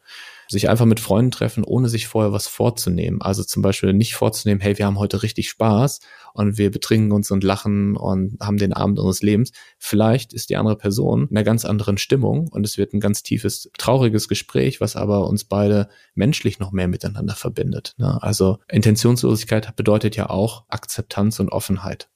[0.52, 3.22] sich einfach mit Freunden treffen, ohne sich vorher was vorzunehmen.
[3.22, 6.02] Also zum Beispiel nicht vorzunehmen, hey, wir haben heute richtig Spaß
[6.34, 9.52] und wir betrinken uns und lachen und haben den Abend unseres Lebens.
[9.80, 13.24] Vielleicht ist die andere Person in einer ganz anderen Stimmung und es wird ein ganz
[13.24, 17.94] tiefes, trauriges Gespräch, was aber uns beide menschlich noch mehr miteinander verbindet.
[17.98, 18.22] Ne?
[18.22, 22.10] Also Intentionslosigkeit bedeutet ja auch Akzeptanz und Offenheit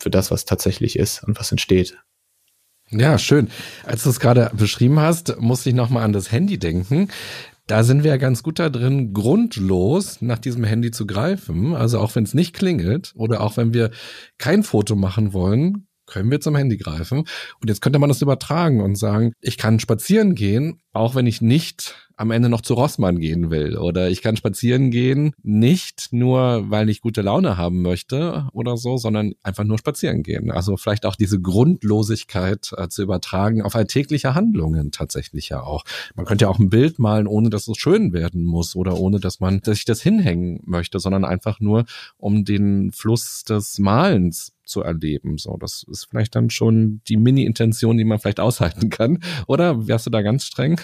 [0.00, 1.98] für das, was tatsächlich ist und was entsteht.
[2.90, 3.50] Ja, schön.
[3.84, 7.08] Als du es gerade beschrieben hast, musste ich nochmal an das Handy denken.
[7.68, 11.74] Da sind wir ja ganz gut da drin, grundlos nach diesem Handy zu greifen.
[11.74, 13.90] Also auch wenn es nicht klingelt oder auch wenn wir
[14.38, 17.18] kein Foto machen wollen, können wir zum Handy greifen.
[17.18, 21.42] Und jetzt könnte man das übertragen und sagen, ich kann spazieren gehen, auch wenn ich
[21.42, 23.76] nicht am Ende noch zu Rossmann gehen will.
[23.76, 28.96] Oder ich kann spazieren gehen, nicht nur, weil ich gute Laune haben möchte oder so,
[28.96, 30.50] sondern einfach nur spazieren gehen.
[30.50, 35.84] Also vielleicht auch diese Grundlosigkeit äh, zu übertragen auf alltägliche Handlungen tatsächlich ja auch.
[36.16, 39.20] Man könnte ja auch ein Bild malen, ohne dass es schön werden muss oder ohne
[39.20, 41.84] dass man sich das hinhängen möchte, sondern einfach nur
[42.16, 45.38] um den Fluss des Malens zu erleben.
[45.38, 49.20] So, das ist vielleicht dann schon die Mini-Intention, die man vielleicht aushalten kann.
[49.46, 50.80] Oder wärst du da ganz streng?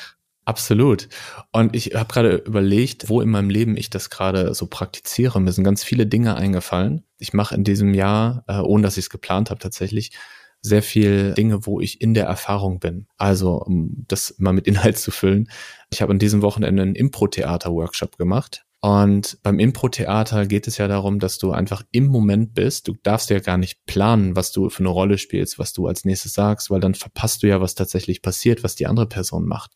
[0.47, 1.09] Absolut.
[1.53, 5.41] Und ich habe gerade überlegt, wo in meinem Leben ich das gerade so praktiziere.
[5.41, 7.05] Mir sind ganz viele Dinge eingefallen.
[7.19, 10.13] Ich mache in diesem Jahr, äh, ohne dass ich es geplant habe tatsächlich,
[10.61, 13.07] sehr viel Dinge, wo ich in der Erfahrung bin.
[13.17, 15.49] Also, um das mal mit Inhalt zu füllen.
[15.91, 21.19] Ich habe an diesem Wochenende einen Impro-Theater-Workshop gemacht und beim Impro-Theater geht es ja darum,
[21.19, 22.87] dass du einfach im Moment bist.
[22.87, 26.05] Du darfst ja gar nicht planen, was du für eine Rolle spielst, was du als
[26.05, 29.71] nächstes sagst, weil dann verpasst du ja, was tatsächlich passiert, was die andere Person macht.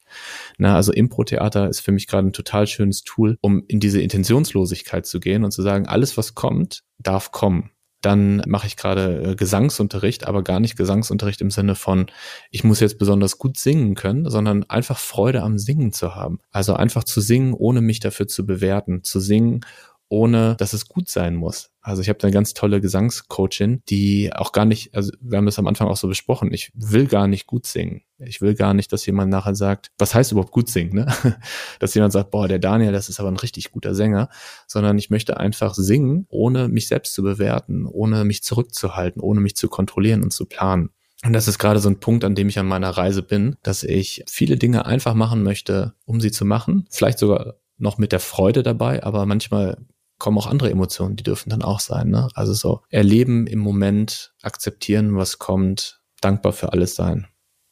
[0.58, 5.06] Na, also Impro-Theater ist für mich gerade ein total schönes Tool, um in diese Intentionslosigkeit
[5.06, 9.34] zu gehen und zu sagen, alles, was kommt, darf kommen dann mache ich gerade äh,
[9.34, 12.06] Gesangsunterricht, aber gar nicht Gesangsunterricht im Sinne von,
[12.50, 16.40] ich muss jetzt besonders gut singen können, sondern einfach Freude am Singen zu haben.
[16.52, 19.60] Also einfach zu singen, ohne mich dafür zu bewerten, zu singen,
[20.08, 21.70] ohne dass es gut sein muss.
[21.80, 25.58] Also ich habe eine ganz tolle Gesangscoachin, die auch gar nicht, also wir haben das
[25.58, 28.02] am Anfang auch so besprochen, ich will gar nicht gut singen.
[28.18, 31.06] Ich will gar nicht, dass jemand nachher sagt, was heißt überhaupt gut singen, ne?
[31.78, 34.28] Dass jemand sagt, boah, der Daniel, das ist aber ein richtig guter Sänger,
[34.66, 39.54] sondern ich möchte einfach singen, ohne mich selbst zu bewerten, ohne mich zurückzuhalten, ohne mich
[39.54, 40.90] zu kontrollieren und zu planen.
[41.24, 43.82] Und das ist gerade so ein Punkt, an dem ich an meiner Reise bin, dass
[43.82, 46.86] ich viele Dinge einfach machen möchte, um sie zu machen.
[46.90, 49.78] Vielleicht sogar noch mit der Freude dabei, aber manchmal
[50.18, 52.08] kommen auch andere Emotionen, die dürfen dann auch sein.
[52.08, 52.28] Ne?
[52.34, 57.26] Also so erleben im Moment, akzeptieren, was kommt, dankbar für alles sein.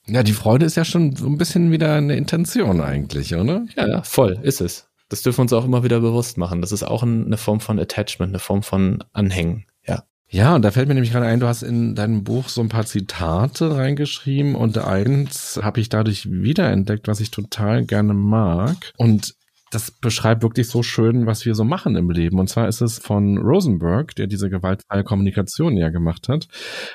[0.06, 3.66] Ja, die Freude ist ja schon so ein bisschen wieder eine Intention eigentlich, oder?
[3.76, 4.88] Ja, ja, voll ist es.
[5.08, 6.60] Das dürfen wir uns auch immer wieder bewusst machen.
[6.60, 9.66] Das ist auch eine Form von Attachment, eine Form von Anhängen.
[9.86, 10.04] Ja.
[10.28, 12.68] Ja, und da fällt mir nämlich gerade ein, du hast in deinem Buch so ein
[12.68, 18.92] paar Zitate reingeschrieben und eins habe ich dadurch wiederentdeckt, was ich total gerne mag.
[18.96, 19.36] Und
[19.76, 22.38] das beschreibt wirklich so schön, was wir so machen im Leben.
[22.38, 26.48] Und zwar ist es von Rosenberg, der diese gewaltfreie Kommunikation ja gemacht hat.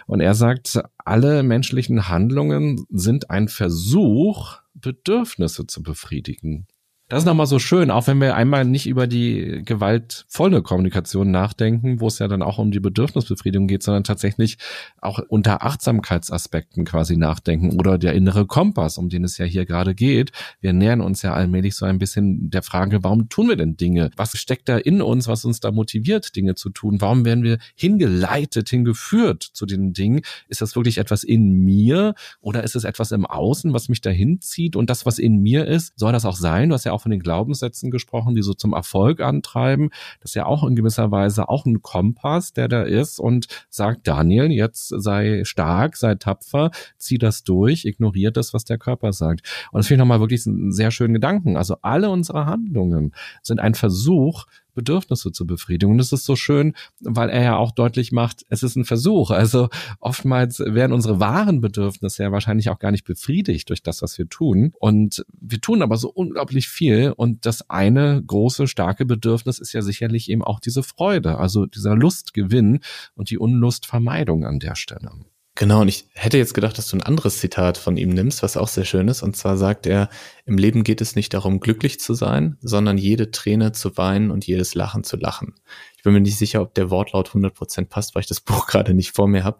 [0.08, 6.65] Und er sagt, alle menschlichen Handlungen sind ein Versuch, Bedürfnisse zu befriedigen.
[7.12, 12.00] Das ist nochmal so schön, auch wenn wir einmal nicht über die gewaltvolle Kommunikation nachdenken,
[12.00, 14.58] wo es ja dann auch um die Bedürfnisbefriedigung geht, sondern tatsächlich
[15.02, 19.93] auch unter Achtsamkeitsaspekten quasi nachdenken oder der innere Kompass, um den es ja hier gerade
[19.93, 20.32] geht.
[20.62, 24.12] Wir nähern uns ja allmählich so ein bisschen der Frage, warum tun wir denn Dinge?
[24.15, 27.02] Was steckt da in uns, was uns da motiviert, Dinge zu tun?
[27.02, 30.21] Warum werden wir hingeleitet, hingeführt zu den Dingen?
[30.47, 34.39] Ist das wirklich etwas in mir oder ist es etwas im Außen, was mich dahin
[34.39, 34.78] zieht?
[34.78, 36.69] Und das, was in mir ist, soll das auch sein?
[36.69, 39.90] Du hast ja auch von den Glaubenssätzen gesprochen, die so zum Erfolg antreiben.
[40.22, 44.08] Das ist ja auch in gewisser Weise auch ein Kompass, der da ist und sagt,
[44.08, 49.48] Daniel, jetzt sei stark, sei tapfer, zieh das durch, ignoriert das, was der Körper sagt.
[49.72, 51.58] Und das finde ich nochmal wirklich einen sehr schönen Gedanken.
[51.58, 55.94] Also alle unsere Handlungen sind ein Versuch, Bedürfnisse zu befriedigen.
[55.94, 59.32] Und es ist so schön, weil er ja auch deutlich macht, es ist ein Versuch.
[59.32, 64.18] Also oftmals werden unsere wahren Bedürfnisse ja wahrscheinlich auch gar nicht befriedigt durch das, was
[64.18, 64.74] wir tun.
[64.80, 67.14] Und wir tun aber so unglaublich viel.
[67.16, 71.96] Und das eine große, starke Bedürfnis ist ja sicherlich eben auch diese Freude, also dieser
[71.96, 72.80] Lustgewinn
[73.16, 75.12] und die Unlustvermeidung an der Stelle.
[75.56, 78.56] Genau, und ich hätte jetzt gedacht, dass du ein anderes Zitat von ihm nimmst, was
[78.56, 79.22] auch sehr schön ist.
[79.22, 80.10] Und zwar sagt er,
[80.46, 84.48] im Leben geht es nicht darum, glücklich zu sein, sondern jede Träne zu weinen und
[84.48, 85.56] jedes Lachen zu lachen.
[85.98, 88.94] Ich bin mir nicht sicher, ob der Wortlaut 100% passt, weil ich das Buch gerade
[88.94, 89.60] nicht vor mir habe.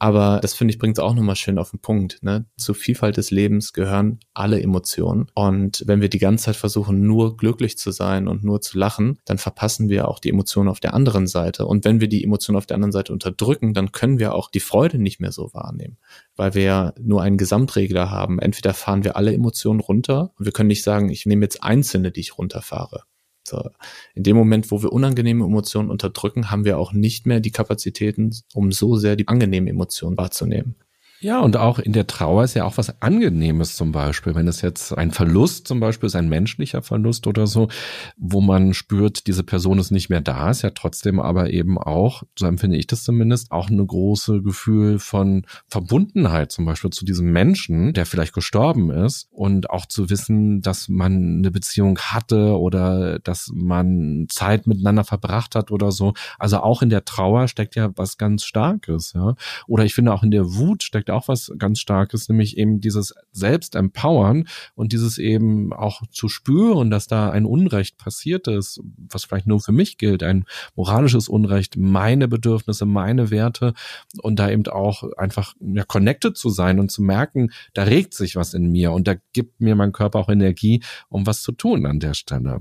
[0.00, 2.22] Aber das finde ich bringt es auch nochmal schön auf den Punkt.
[2.22, 2.46] Ne?
[2.56, 5.26] Zur Vielfalt des Lebens gehören alle Emotionen.
[5.34, 9.18] Und wenn wir die ganze Zeit versuchen, nur glücklich zu sein und nur zu lachen,
[9.26, 11.66] dann verpassen wir auch die Emotionen auf der anderen Seite.
[11.66, 14.60] Und wenn wir die Emotionen auf der anderen Seite unterdrücken, dann können wir auch die
[14.60, 15.98] Freude nicht mehr so wahrnehmen,
[16.34, 18.38] weil wir ja nur einen Gesamtregler haben.
[18.38, 22.10] Entweder fahren wir alle Emotionen runter und wir können nicht sagen, ich nehme jetzt einzelne,
[22.10, 23.02] die ich runterfahre.
[23.50, 23.70] So,
[24.14, 28.30] in dem Moment, wo wir unangenehme Emotionen unterdrücken, haben wir auch nicht mehr die Kapazitäten,
[28.54, 30.76] um so sehr die angenehmen Emotionen wahrzunehmen.
[31.22, 34.34] Ja, und auch in der Trauer ist ja auch was Angenehmes zum Beispiel.
[34.34, 37.68] Wenn es jetzt ein Verlust zum Beispiel ist, ein menschlicher Verlust oder so,
[38.16, 42.22] wo man spürt, diese Person ist nicht mehr da, ist ja trotzdem aber eben auch,
[42.38, 47.30] so empfinde ich das zumindest, auch eine große Gefühl von Verbundenheit zum Beispiel zu diesem
[47.32, 53.18] Menschen, der vielleicht gestorben ist und auch zu wissen, dass man eine Beziehung hatte oder
[53.18, 56.14] dass man Zeit miteinander verbracht hat oder so.
[56.38, 59.34] Also auch in der Trauer steckt ja was ganz Starkes, ja.
[59.66, 63.14] Oder ich finde auch in der Wut steckt auch was ganz Starkes, nämlich eben dieses
[63.32, 69.46] Selbstempowern und dieses eben auch zu spüren, dass da ein Unrecht passiert ist, was vielleicht
[69.46, 70.44] nur für mich gilt, ein
[70.74, 73.74] moralisches Unrecht, meine Bedürfnisse, meine Werte
[74.22, 78.36] und da eben auch einfach ja, connected zu sein und zu merken, da regt sich
[78.36, 81.86] was in mir und da gibt mir mein Körper auch Energie, um was zu tun
[81.86, 82.60] an der Stelle.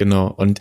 [0.00, 0.28] Genau.
[0.28, 0.60] Und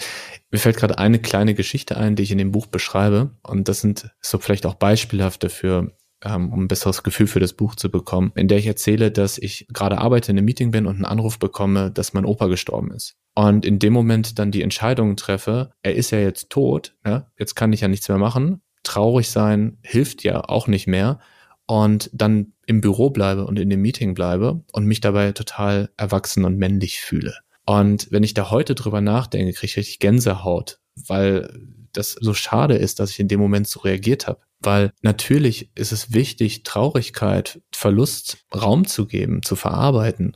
[0.52, 3.38] mir fällt gerade eine kleine Geschichte ein, die ich in dem Buch beschreibe.
[3.41, 5.91] Und das sind so vielleicht auch beispielhaft dafür, ähm,
[6.25, 9.67] um ein besseres Gefühl für das Buch zu bekommen, in der ich erzähle, dass ich
[9.71, 13.15] gerade arbeite in einem Meeting bin und einen Anruf bekomme, dass mein Opa gestorben ist.
[13.36, 17.55] Und in dem Moment dann die Entscheidung treffe, er ist ja jetzt tot, ja, jetzt
[17.55, 18.62] kann ich ja nichts mehr machen.
[18.84, 21.19] Traurig sein hilft ja auch nicht mehr.
[21.65, 26.43] Und dann im Büro bleibe und in dem Meeting bleibe und mich dabei total erwachsen
[26.43, 27.36] und männlich fühle.
[27.65, 31.53] Und wenn ich da heute drüber nachdenke, kriege ich richtig Gänsehaut, weil
[31.93, 34.41] das so schade ist, dass ich in dem Moment so reagiert habe.
[34.62, 40.36] Weil natürlich ist es wichtig, Traurigkeit, Verlust Raum zu geben, zu verarbeiten.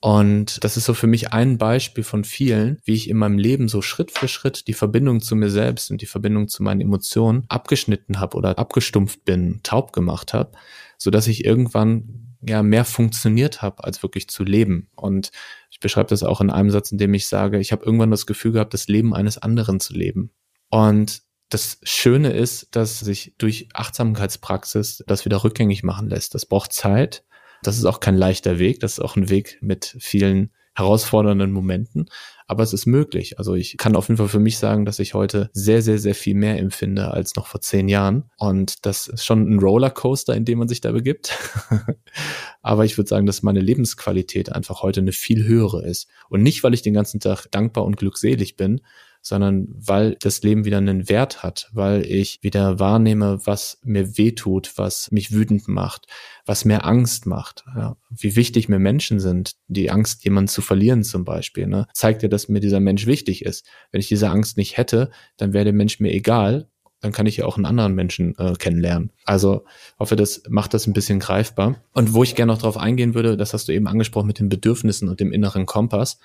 [0.00, 3.68] Und das ist so für mich ein Beispiel von vielen, wie ich in meinem Leben
[3.68, 7.44] so Schritt für Schritt die Verbindung zu mir selbst und die Verbindung zu meinen Emotionen
[7.48, 10.52] abgeschnitten habe oder abgestumpft bin, taub gemacht habe,
[10.96, 14.88] so dass ich irgendwann ja mehr funktioniert habe, als wirklich zu leben.
[14.96, 15.32] Und
[15.70, 18.24] ich beschreibe das auch in einem Satz, in dem ich sage, ich habe irgendwann das
[18.24, 20.30] Gefühl gehabt, das Leben eines anderen zu leben.
[20.70, 26.34] Und das Schöne ist, dass sich durch Achtsamkeitspraxis das wieder rückgängig machen lässt.
[26.34, 27.24] Das braucht Zeit.
[27.62, 28.80] Das ist auch kein leichter Weg.
[28.80, 32.06] Das ist auch ein Weg mit vielen herausfordernden Momenten.
[32.46, 33.38] Aber es ist möglich.
[33.38, 36.14] Also ich kann auf jeden Fall für mich sagen, dass ich heute sehr, sehr, sehr
[36.14, 38.30] viel mehr empfinde als noch vor zehn Jahren.
[38.38, 41.36] Und das ist schon ein Rollercoaster, in dem man sich da begibt.
[42.62, 46.08] Aber ich würde sagen, dass meine Lebensqualität einfach heute eine viel höhere ist.
[46.28, 48.80] Und nicht, weil ich den ganzen Tag dankbar und glückselig bin,
[49.22, 54.72] sondern weil das Leben wieder einen Wert hat, weil ich wieder wahrnehme, was mir wehtut,
[54.76, 56.06] was mich wütend macht,
[56.46, 57.96] was mir Angst macht, ja.
[58.10, 59.52] wie wichtig mir Menschen sind.
[59.68, 61.86] Die Angst, jemanden zu verlieren zum Beispiel, ne?
[61.92, 63.66] zeigt ja, dass mir dieser Mensch wichtig ist.
[63.90, 66.68] Wenn ich diese Angst nicht hätte, dann wäre der Mensch mir egal,
[67.00, 69.10] dann kann ich ja auch einen anderen Menschen äh, kennenlernen.
[69.24, 69.64] Also
[69.98, 71.82] hoffe, das macht das ein bisschen greifbar.
[71.92, 74.50] Und wo ich gerne noch drauf eingehen würde, das hast du eben angesprochen mit den
[74.50, 76.18] Bedürfnissen und dem inneren Kompass.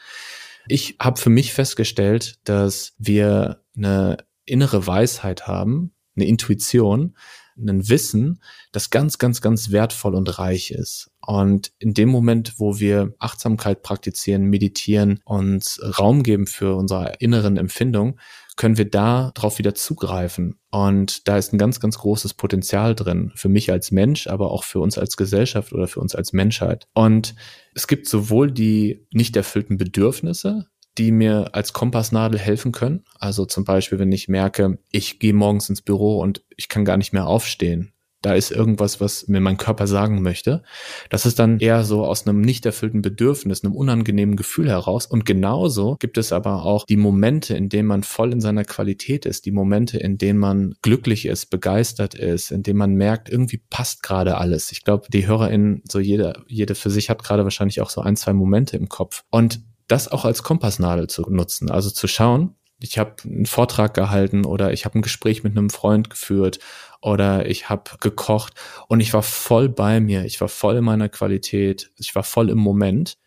[0.67, 7.15] Ich habe für mich festgestellt, dass wir eine innere Weisheit haben, eine Intuition,
[7.57, 11.11] ein Wissen, das ganz, ganz, ganz wertvoll und reich ist.
[11.21, 17.57] Und in dem Moment, wo wir Achtsamkeit praktizieren, meditieren, uns Raum geben für unsere inneren
[17.57, 18.19] Empfindungen,
[18.55, 20.59] können wir da drauf wieder zugreifen.
[20.71, 23.31] Und da ist ein ganz, ganz großes Potenzial drin.
[23.35, 26.87] Für mich als Mensch, aber auch für uns als Gesellschaft oder für uns als Menschheit.
[26.93, 27.35] Und
[27.73, 33.03] es gibt sowohl die nicht erfüllten Bedürfnisse, die mir als Kompassnadel helfen können.
[33.19, 36.97] Also zum Beispiel, wenn ich merke, ich gehe morgens ins Büro und ich kann gar
[36.97, 37.94] nicht mehr aufstehen
[38.25, 40.63] da ist irgendwas, was mir mein Körper sagen möchte.
[41.11, 45.05] Das ist dann eher so aus einem nicht erfüllten Bedürfnis, einem unangenehmen Gefühl heraus.
[45.05, 49.27] Und genauso gibt es aber auch die Momente, in denen man voll in seiner Qualität
[49.27, 53.61] ist, die Momente, in denen man glücklich ist, begeistert ist, in denen man merkt, irgendwie
[53.69, 54.71] passt gerade alles.
[54.71, 58.15] Ich glaube, die HörerInnen, so jede, jede für sich hat gerade wahrscheinlich auch so ein,
[58.15, 59.23] zwei Momente im Kopf.
[59.29, 64.45] Und das auch als Kompassnadel zu nutzen, also zu schauen, ich habe einen Vortrag gehalten
[64.45, 66.59] oder ich habe ein Gespräch mit einem Freund geführt
[67.01, 68.53] oder ich habe gekocht
[68.87, 72.49] und ich war voll bei mir, ich war voll in meiner Qualität, ich war voll
[72.49, 73.17] im Moment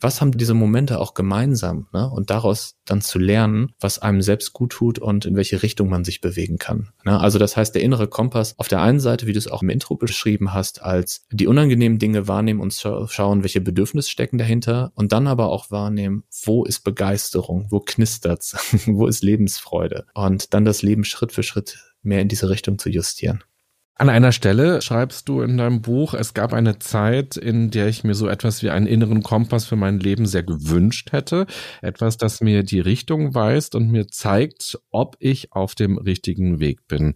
[0.00, 2.10] was haben diese Momente auch gemeinsam ne?
[2.10, 6.04] und daraus dann zu lernen, was einem selbst gut tut und in welche Richtung man
[6.04, 6.90] sich bewegen kann.
[7.04, 7.18] Ne?
[7.18, 9.70] Also das heißt, der innere Kompass auf der einen Seite, wie du es auch im
[9.70, 15.12] Intro beschrieben hast, als die unangenehmen Dinge wahrnehmen und schauen, welche Bedürfnisse stecken dahinter und
[15.12, 18.56] dann aber auch wahrnehmen, wo ist Begeisterung, wo knistert's,
[18.86, 22.90] wo ist Lebensfreude und dann das Leben Schritt für Schritt mehr in diese Richtung zu
[22.90, 23.42] justieren.
[23.98, 28.04] An einer Stelle schreibst du in deinem Buch, es gab eine Zeit, in der ich
[28.04, 31.46] mir so etwas wie einen inneren Kompass für mein Leben sehr gewünscht hätte.
[31.80, 36.86] Etwas, das mir die Richtung weist und mir zeigt, ob ich auf dem richtigen Weg
[36.88, 37.14] bin.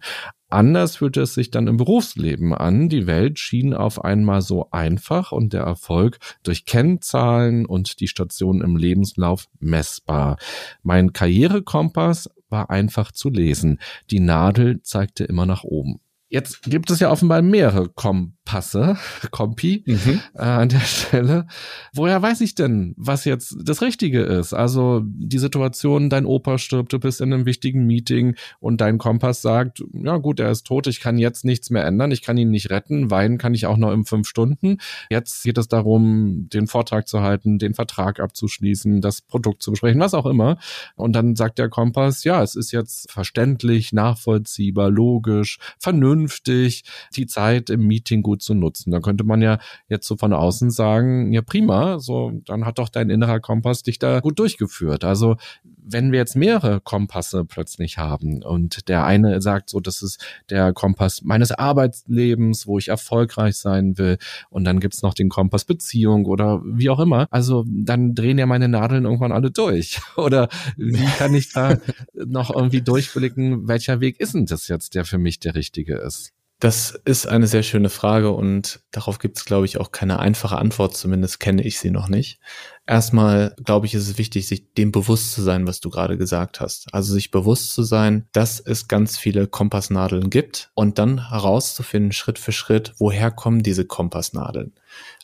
[0.49, 2.89] Anders fühlte es sich dann im Berufsleben an.
[2.89, 8.61] Die Welt schien auf einmal so einfach und der Erfolg durch Kennzahlen und die Stationen
[8.61, 10.37] im Lebenslauf messbar.
[10.81, 13.79] Mein Karrierekompass war einfach zu lesen.
[14.09, 15.99] Die Nadel zeigte immer nach oben.
[16.31, 18.97] Jetzt gibt es ja offenbar mehrere Kompass Kompasse,
[19.31, 20.21] Kompi, mhm.
[20.35, 21.47] äh, an der Stelle.
[21.93, 24.53] Woher weiß ich denn, was jetzt das Richtige ist?
[24.53, 29.41] Also die Situation, dein Opa stirbt, du bist in einem wichtigen Meeting und dein Kompass
[29.41, 32.49] sagt, ja gut, er ist tot, ich kann jetzt nichts mehr ändern, ich kann ihn
[32.49, 34.77] nicht retten, weinen kann ich auch noch in fünf Stunden.
[35.09, 40.01] Jetzt geht es darum, den Vortrag zu halten, den Vertrag abzuschließen, das Produkt zu besprechen,
[40.01, 40.57] was auch immer.
[40.95, 46.83] Und dann sagt der Kompass, ja, es ist jetzt verständlich, nachvollziehbar, logisch, vernünftig,
[47.15, 48.91] die Zeit im Meeting gut zu nutzen.
[48.91, 52.89] Da könnte man ja jetzt so von außen sagen, ja prima, so dann hat doch
[52.89, 55.03] dein innerer Kompass dich da gut durchgeführt.
[55.03, 60.23] Also wenn wir jetzt mehrere Kompasse plötzlich haben und der eine sagt so, das ist
[60.49, 64.17] der Kompass meines Arbeitslebens, wo ich erfolgreich sein will
[64.49, 68.45] und dann gibt's noch den Kompass Beziehung oder wie auch immer, also dann drehen ja
[68.45, 69.99] meine Nadeln irgendwann alle durch.
[70.17, 71.77] Oder wie kann ich da
[72.13, 76.33] noch irgendwie durchblicken, welcher Weg ist denn das jetzt, der für mich der richtige ist?
[76.61, 80.59] Das ist eine sehr schöne Frage und darauf gibt es, glaube ich, auch keine einfache
[80.59, 82.39] Antwort, zumindest kenne ich sie noch nicht.
[82.85, 86.59] Erstmal, glaube ich, ist es wichtig, sich dem bewusst zu sein, was du gerade gesagt
[86.61, 86.93] hast.
[86.93, 92.37] Also sich bewusst zu sein, dass es ganz viele Kompassnadeln gibt und dann herauszufinden, Schritt
[92.37, 94.75] für Schritt, woher kommen diese Kompassnadeln.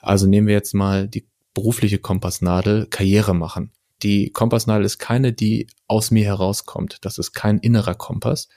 [0.01, 3.71] Also nehmen wir jetzt mal die berufliche Kompassnadel Karriere machen.
[4.03, 6.99] Die Kompassnadel ist keine, die aus mir herauskommt.
[7.01, 8.47] Das ist kein innerer Kompass.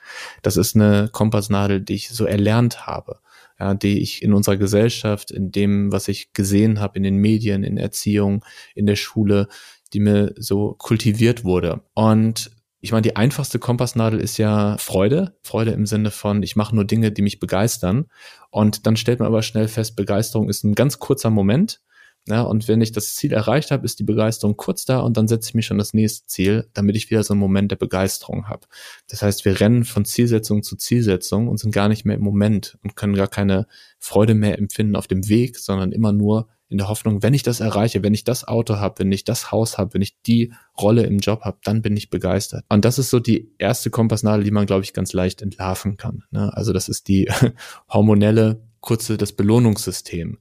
[0.43, 3.20] Das ist eine Kompassnadel, die ich so erlernt habe,
[3.59, 7.64] ja, die ich in unserer Gesellschaft, in dem, was ich gesehen habe, in den Medien,
[7.64, 9.49] in Erziehung, in der Schule,
[9.93, 11.82] die mir so kultiviert wurde.
[11.95, 12.51] Und
[12.82, 15.36] ich meine, die einfachste Kompassnadel ist ja Freude.
[15.43, 18.07] Freude im Sinne von, ich mache nur Dinge, die mich begeistern.
[18.51, 21.80] Und dann stellt man aber schnell fest, Begeisterung ist ein ganz kurzer Moment
[22.29, 25.27] ja, und wenn ich das Ziel erreicht habe, ist die Begeisterung kurz da und dann
[25.27, 28.49] setze ich mir schon das nächste Ziel, damit ich wieder so einen Moment der Begeisterung
[28.49, 28.66] habe.
[29.09, 32.79] Das heißt, wir rennen von Zielsetzung zu Zielsetzung und sind gar nicht mehr im Moment
[32.83, 33.66] und können gar keine
[33.99, 37.59] Freude mehr empfinden auf dem Weg, sondern immer nur in der Hoffnung, wenn ich das
[37.59, 41.03] erreiche, wenn ich das Auto habe, wenn ich das Haus habe, wenn ich die Rolle
[41.03, 42.64] im Job habe, dann bin ich begeistert.
[42.68, 46.23] Und das ist so die erste Kompassnadel, die man, glaube ich, ganz leicht entlarven kann.
[46.31, 46.55] Ne?
[46.55, 47.29] Also das ist die
[47.93, 50.39] hormonelle, kurze, das Belohnungssystem.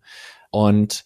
[0.51, 1.03] Und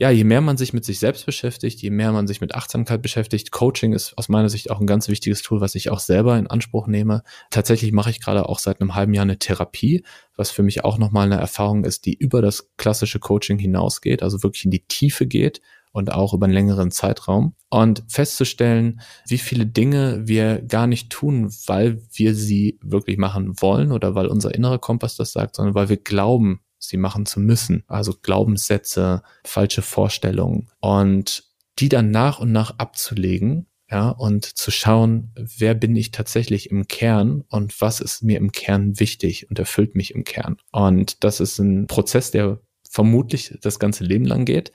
[0.00, 3.02] ja, je mehr man sich mit sich selbst beschäftigt, je mehr man sich mit Achtsamkeit
[3.02, 6.38] beschäftigt, Coaching ist aus meiner Sicht auch ein ganz wichtiges Tool, was ich auch selber
[6.38, 7.22] in Anspruch nehme.
[7.50, 10.02] Tatsächlich mache ich gerade auch seit einem halben Jahr eine Therapie,
[10.36, 14.42] was für mich auch nochmal eine Erfahrung ist, die über das klassische Coaching hinausgeht, also
[14.42, 15.60] wirklich in die Tiefe geht
[15.92, 21.52] und auch über einen längeren Zeitraum und festzustellen, wie viele Dinge wir gar nicht tun,
[21.66, 25.90] weil wir sie wirklich machen wollen oder weil unser innerer Kompass das sagt, sondern weil
[25.90, 27.84] wir glauben, sie machen zu müssen.
[27.86, 31.44] Also Glaubenssätze, falsche Vorstellungen und
[31.78, 36.86] die dann nach und nach abzulegen, ja, und zu schauen, wer bin ich tatsächlich im
[36.86, 40.58] Kern und was ist mir im Kern wichtig und erfüllt mich im Kern.
[40.70, 44.72] Und das ist ein Prozess, der vermutlich das ganze Leben lang geht,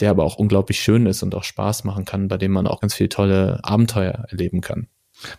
[0.00, 2.80] der aber auch unglaublich schön ist und auch Spaß machen kann, bei dem man auch
[2.80, 4.88] ganz viele tolle Abenteuer erleben kann.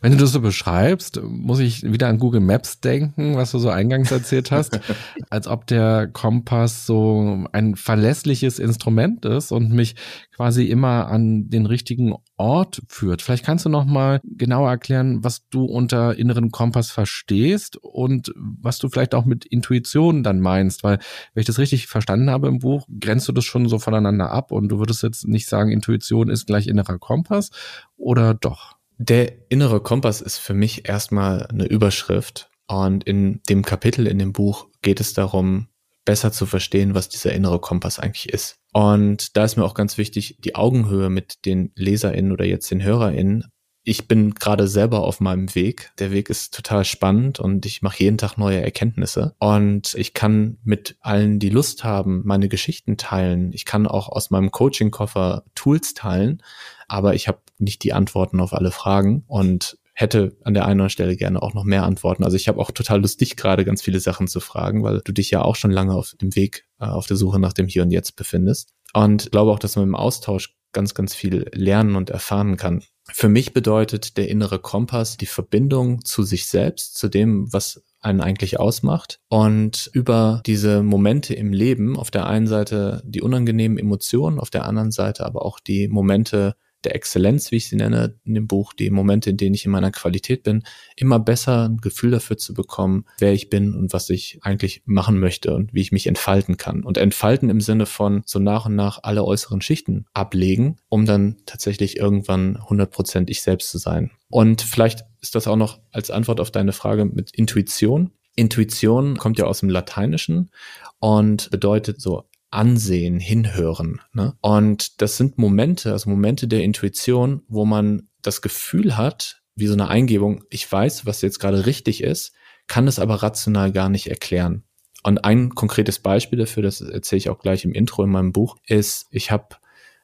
[0.02, 3.70] Wenn du das so beschreibst, muss ich wieder an Google Maps denken, was du so
[3.70, 4.80] eingangs erzählt hast,
[5.30, 9.96] als ob der Kompass so ein verlässliches Instrument ist und mich
[10.36, 13.22] quasi immer an den richtigen Ort führt.
[13.22, 18.80] Vielleicht kannst du noch mal genauer erklären, was du unter inneren Kompass verstehst und was
[18.80, 20.98] du vielleicht auch mit Intuition dann meinst, weil
[21.34, 24.52] wenn ich das richtig verstanden habe im Buch, grenzt du das schon so voneinander ab
[24.52, 27.52] und du würdest jetzt nicht sagen, Intuition ist gleich innerer Kompass
[27.98, 28.81] oder doch?
[29.04, 32.52] Der innere Kompass ist für mich erstmal eine Überschrift.
[32.68, 35.70] Und in dem Kapitel in dem Buch geht es darum,
[36.06, 38.60] besser zu verstehen, was dieser innere Kompass eigentlich ist.
[38.74, 42.84] Und da ist mir auch ganz wichtig, die Augenhöhe mit den LeserInnen oder jetzt den
[42.84, 43.46] HörerInnen.
[43.84, 45.92] Ich bin gerade selber auf meinem Weg.
[45.98, 49.34] Der Weg ist total spannend und ich mache jeden Tag neue Erkenntnisse.
[49.40, 53.52] Und ich kann mit allen, die Lust haben, meine Geschichten teilen.
[53.54, 56.44] Ich kann auch aus meinem Coaching-Koffer Tools teilen
[56.92, 60.84] aber ich habe nicht die Antworten auf alle Fragen und hätte an der einen oder
[60.84, 62.26] anderen Stelle gerne auch noch mehr Antworten.
[62.26, 65.14] Also ich habe auch total Lust, dich gerade ganz viele Sachen zu fragen, weil du
[65.14, 67.84] dich ja auch schon lange auf dem Weg, äh, auf der Suche nach dem Hier
[67.84, 68.74] und Jetzt befindest.
[68.94, 72.84] Und glaube auch, dass man im Austausch ganz, ganz viel lernen und erfahren kann.
[73.12, 78.22] Für mich bedeutet der innere Kompass die Verbindung zu sich selbst, zu dem, was einen
[78.22, 84.40] eigentlich ausmacht und über diese Momente im Leben, auf der einen Seite die unangenehmen Emotionen,
[84.40, 88.34] auf der anderen Seite aber auch die Momente der Exzellenz, wie ich sie nenne, in
[88.34, 90.64] dem Buch, die Momente, in denen ich in meiner Qualität bin,
[90.96, 95.20] immer besser ein Gefühl dafür zu bekommen, wer ich bin und was ich eigentlich machen
[95.20, 96.84] möchte und wie ich mich entfalten kann.
[96.84, 101.38] Und entfalten im Sinne von so nach und nach alle äußeren Schichten ablegen, um dann
[101.46, 104.12] tatsächlich irgendwann 100% ich selbst zu sein.
[104.30, 108.12] Und vielleicht ist das auch noch als Antwort auf deine Frage mit Intuition.
[108.36, 110.52] Intuition kommt ja aus dem Lateinischen
[111.00, 114.02] und bedeutet so ansehen, hinhören.
[114.14, 114.34] Ne?
[114.42, 119.74] Und das sind Momente, also Momente der Intuition, wo man das Gefühl hat, wie so
[119.74, 122.34] eine Eingebung, ich weiß, was jetzt gerade richtig ist,
[122.68, 124.64] kann es aber rational gar nicht erklären.
[125.04, 128.58] Und ein konkretes Beispiel dafür, das erzähle ich auch gleich im Intro in meinem Buch,
[128.68, 129.56] ist, ich habe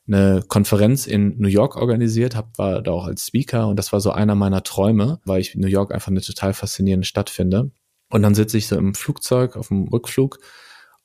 [0.08, 4.00] eine Konferenz in New York organisiert, hab, war da auch als Speaker und das war
[4.00, 7.72] so einer meiner Träume, weil ich New York einfach eine total faszinierende Stadt finde.
[8.10, 10.40] Und dann sitze ich so im Flugzeug auf dem Rückflug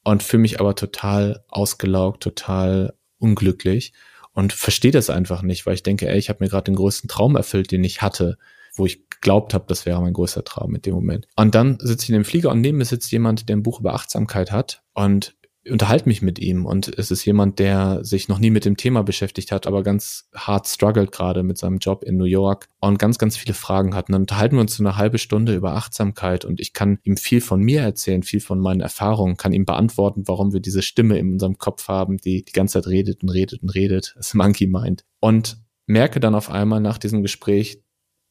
[0.05, 3.93] und fühle mich aber total ausgelaugt, total unglücklich
[4.35, 7.09] und verstehe das einfach nicht, weil ich denke, ey, ich habe mir gerade den größten
[7.09, 8.39] Traum erfüllt, den ich hatte,
[8.75, 11.29] wo ich geglaubt habe, das wäre mein größter Traum in dem Moment.
[11.37, 13.81] Und dann sitze ich in dem Flieger und neben mir sitzt jemand, der ein Buch
[13.81, 15.37] über Achtsamkeit hat und
[15.69, 19.03] unterhalte mich mit ihm und es ist jemand, der sich noch nie mit dem Thema
[19.03, 23.19] beschäftigt hat, aber ganz hart struggelt gerade mit seinem Job in New York und ganz,
[23.19, 24.09] ganz viele Fragen hat.
[24.09, 27.17] Und dann unterhalten wir uns so eine halbe Stunde über Achtsamkeit und ich kann ihm
[27.17, 31.19] viel von mir erzählen, viel von meinen Erfahrungen, kann ihm beantworten, warum wir diese Stimme
[31.19, 34.67] in unserem Kopf haben, die die ganze Zeit redet und redet und redet, das Monkey
[34.67, 35.05] Mind.
[35.21, 37.81] Und merke dann auf einmal nach diesem Gespräch,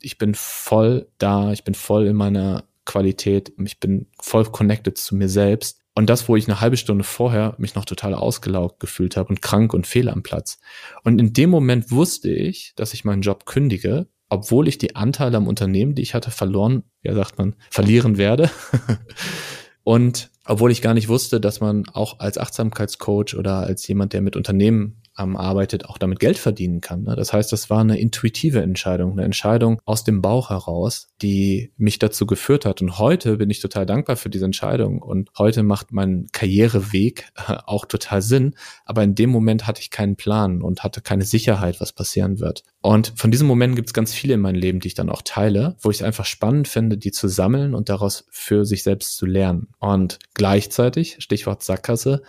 [0.01, 5.15] ich bin voll da, ich bin voll in meiner Qualität, ich bin voll connected zu
[5.15, 9.17] mir selbst und das, wo ich eine halbe Stunde vorher mich noch total ausgelaugt gefühlt
[9.17, 10.59] habe und krank und fehl am Platz.
[11.03, 15.35] Und in dem Moment wusste ich, dass ich meinen Job kündige, obwohl ich die Anteile
[15.35, 18.49] am Unternehmen, die ich hatte, verloren, ja sagt man, verlieren werde.
[19.83, 24.21] und obwohl ich gar nicht wusste, dass man auch als Achtsamkeitscoach oder als jemand, der
[24.21, 27.03] mit Unternehmen ähm, arbeitet, auch damit Geld verdienen kann.
[27.03, 27.15] Ne?
[27.15, 31.99] Das heißt, das war eine intuitive Entscheidung, eine Entscheidung aus dem Bauch heraus, die mich
[31.99, 32.81] dazu geführt hat.
[32.81, 35.01] Und heute bin ich total dankbar für diese Entscheidung.
[35.01, 38.55] Und heute macht mein Karriereweg äh, auch total Sinn.
[38.85, 42.63] Aber in dem Moment hatte ich keinen Plan und hatte keine Sicherheit, was passieren wird.
[42.81, 45.21] Und von diesen Momenten gibt es ganz viele in meinem Leben, die ich dann auch
[45.23, 49.17] teile, wo ich es einfach spannend finde, die zu sammeln und daraus für sich selbst
[49.17, 49.67] zu lernen.
[49.79, 52.23] Und gleichzeitig, Stichwort Sackgasse,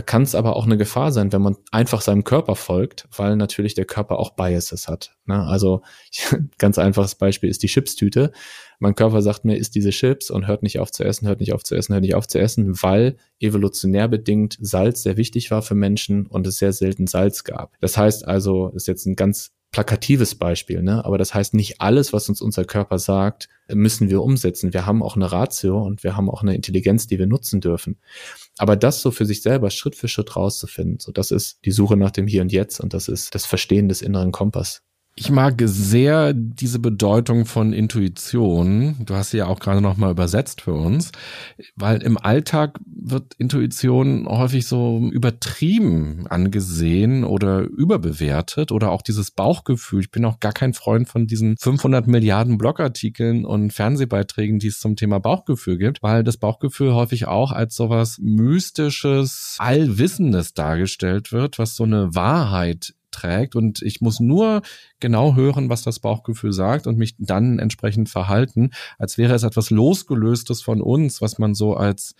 [0.00, 3.74] kann es aber auch eine Gefahr sein, wenn man einfach seinem Körper folgt, weil natürlich
[3.74, 5.16] der Körper auch Biases hat.
[5.26, 5.42] Ne?
[5.44, 5.82] Also
[6.58, 8.32] ganz einfaches Beispiel ist die Chipstüte.
[8.78, 11.52] Mein Körper sagt mir, isst diese Chips und hört nicht auf zu essen, hört nicht
[11.52, 15.60] auf zu essen, hört nicht auf zu essen, weil evolutionär bedingt Salz sehr wichtig war
[15.60, 17.78] für Menschen und es sehr selten Salz gab.
[17.80, 21.04] Das heißt also, ist jetzt ein ganz plakatives Beispiel, ne?
[21.04, 24.74] aber das heißt nicht alles, was uns unser Körper sagt, müssen wir umsetzen.
[24.74, 27.98] Wir haben auch eine Ratio und wir haben auch eine Intelligenz, die wir nutzen dürfen.
[28.62, 31.96] Aber das so für sich selber Schritt für Schritt rauszufinden, so das ist die Suche
[31.96, 34.84] nach dem Hier und Jetzt und das ist das Verstehen des inneren Kompass.
[35.14, 38.96] Ich mag sehr diese Bedeutung von Intuition.
[39.04, 41.12] Du hast sie ja auch gerade noch mal übersetzt für uns,
[41.76, 50.00] weil im Alltag wird Intuition häufig so übertrieben angesehen oder überbewertet oder auch dieses Bauchgefühl.
[50.00, 54.80] Ich bin auch gar kein Freund von diesen 500 Milliarden Blogartikeln und Fernsehbeiträgen, die es
[54.80, 61.58] zum Thema Bauchgefühl gibt, weil das Bauchgefühl häufig auch als sowas mystisches, allwissendes dargestellt wird,
[61.58, 63.54] was so eine Wahrheit trägt.
[63.54, 64.62] Und ich muss nur
[65.00, 69.70] genau hören, was das Bauchgefühl sagt und mich dann entsprechend verhalten, als wäre es etwas
[69.70, 72.14] losgelöstes von uns, was man so als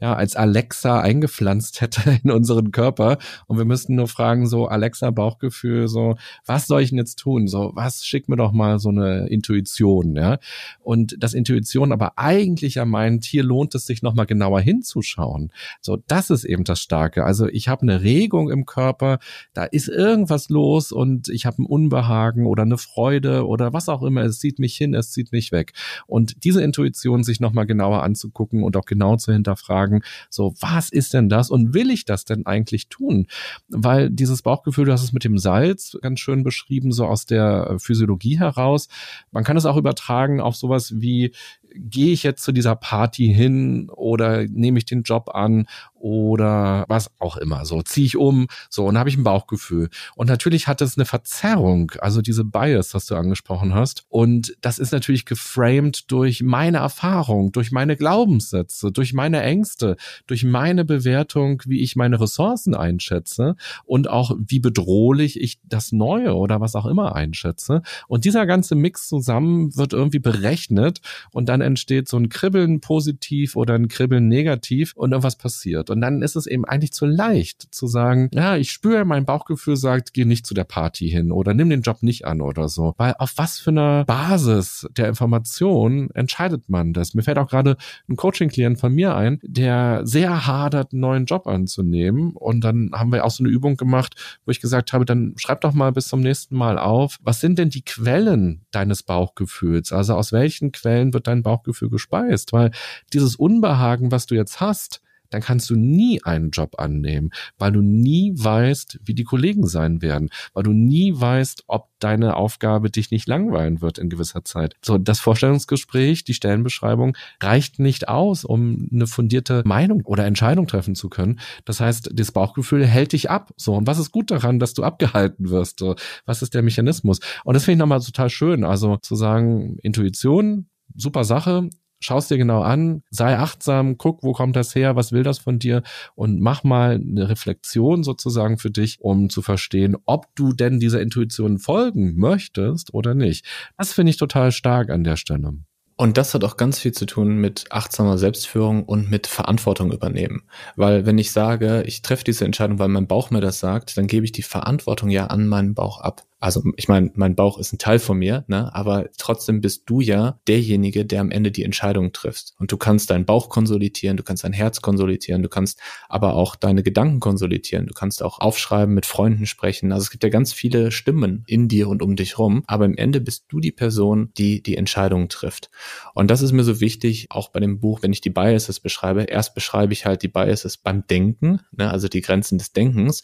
[0.00, 3.18] ja, als Alexa eingepflanzt hätte in unseren Körper.
[3.46, 7.48] Und wir müssten nur fragen, so Alexa Bauchgefühl, so, was soll ich denn jetzt tun?
[7.48, 10.38] So, was schickt mir doch mal so eine Intuition, ja?
[10.80, 15.52] Und das Intuition aber eigentlich ja meint, hier lohnt es sich nochmal genauer hinzuschauen.
[15.80, 17.24] So, das ist eben das Starke.
[17.24, 19.18] Also ich habe eine Regung im Körper,
[19.52, 24.02] da ist irgendwas los und ich habe ein Unbehagen oder eine Freude oder was auch
[24.02, 24.22] immer.
[24.22, 25.72] Es zieht mich hin, es zieht mich weg.
[26.06, 30.90] Und diese Intuition sich nochmal genauer anzugucken und auch genau zu hinterfragen, fragen, so, was
[30.90, 33.26] ist denn das und will ich das denn eigentlich tun?
[33.68, 37.76] Weil dieses Bauchgefühl, du hast es mit dem Salz ganz schön beschrieben, so aus der
[37.78, 38.88] Physiologie heraus.
[39.30, 41.32] Man kann es auch übertragen auf sowas wie,
[41.74, 45.66] gehe ich jetzt zu dieser Party hin oder nehme ich den Job an
[46.00, 47.64] oder was auch immer.
[47.64, 49.88] So ziehe ich um, so und habe ich ein Bauchgefühl.
[50.14, 54.04] Und natürlich hat es eine Verzerrung, also diese Bias, das du angesprochen hast.
[54.08, 59.96] Und das ist natürlich geframed durch meine Erfahrung, durch meine Glaubenssätze, durch meine Ängste,
[60.26, 66.34] durch meine Bewertung, wie ich meine Ressourcen einschätze und auch wie bedrohlich ich das Neue
[66.34, 67.82] oder was auch immer einschätze.
[68.06, 71.00] Und dieser ganze Mix zusammen wird irgendwie berechnet
[71.32, 75.87] und dann entsteht so ein Kribbeln positiv oder ein Kribbeln negativ und irgendwas passiert.
[75.88, 75.96] Wird.
[75.96, 79.76] Und dann ist es eben eigentlich zu leicht zu sagen, ja, ich spüre, mein Bauchgefühl
[79.76, 82.94] sagt, geh nicht zu der Party hin oder nimm den Job nicht an oder so.
[82.96, 87.14] Weil auf was für einer Basis der Information entscheidet man das?
[87.14, 87.76] Mir fällt auch gerade
[88.08, 92.32] ein Coaching-Klient von mir ein, der sehr hadert, einen neuen Job anzunehmen.
[92.34, 94.14] Und dann haben wir auch so eine Übung gemacht,
[94.44, 97.58] wo ich gesagt habe, dann schreib doch mal bis zum nächsten Mal auf, was sind
[97.58, 99.92] denn die Quellen deines Bauchgefühls?
[99.92, 102.52] Also aus welchen Quellen wird dein Bauchgefühl gespeist?
[102.52, 102.70] Weil
[103.12, 107.80] dieses Unbehagen, was du jetzt hast, dann kannst du nie einen Job annehmen, weil du
[107.80, 113.10] nie weißt, wie die Kollegen sein werden, weil du nie weißt, ob deine Aufgabe dich
[113.10, 114.76] nicht langweilen wird in gewisser Zeit.
[114.82, 120.94] So, das Vorstellungsgespräch, die Stellenbeschreibung reicht nicht aus, um eine fundierte Meinung oder Entscheidung treffen
[120.94, 121.40] zu können.
[121.64, 123.52] Das heißt, das Bauchgefühl hält dich ab.
[123.56, 125.80] So, und was ist gut daran, dass du abgehalten wirst?
[125.80, 127.20] So, was ist der Mechanismus?
[127.44, 128.64] Und das finde ich nochmal total schön.
[128.64, 131.68] Also zu sagen, Intuition, super Sache,
[132.00, 135.58] schaust dir genau an, sei achtsam, guck, wo kommt das her, was will das von
[135.58, 135.82] dir
[136.14, 141.00] und mach mal eine Reflexion sozusagen für dich, um zu verstehen, ob du denn dieser
[141.00, 143.44] Intuition folgen möchtest oder nicht.
[143.76, 145.54] Das finde ich total stark an der Stelle.
[146.00, 150.44] Und das hat auch ganz viel zu tun mit achtsamer Selbstführung und mit Verantwortung übernehmen.
[150.76, 154.06] Weil wenn ich sage, ich treffe diese Entscheidung, weil mein Bauch mir das sagt, dann
[154.06, 157.72] gebe ich die Verantwortung ja an meinen Bauch ab also ich meine, mein Bauch ist
[157.72, 158.72] ein Teil von mir, ne?
[158.72, 162.52] aber trotzdem bist du ja derjenige, der am Ende die Entscheidung trifft.
[162.58, 166.54] Und du kannst deinen Bauch konsolidieren, du kannst dein Herz konsolidieren, du kannst aber auch
[166.54, 169.90] deine Gedanken konsolidieren, du kannst auch aufschreiben, mit Freunden sprechen.
[169.90, 172.96] Also es gibt ja ganz viele Stimmen in dir und um dich rum, aber im
[172.96, 175.70] Ende bist du die Person, die die Entscheidung trifft.
[176.14, 179.24] Und das ist mir so wichtig, auch bei dem Buch, wenn ich die Biases beschreibe.
[179.24, 181.90] Erst beschreibe ich halt die Biases beim Denken, ne?
[181.90, 183.22] also die Grenzen des Denkens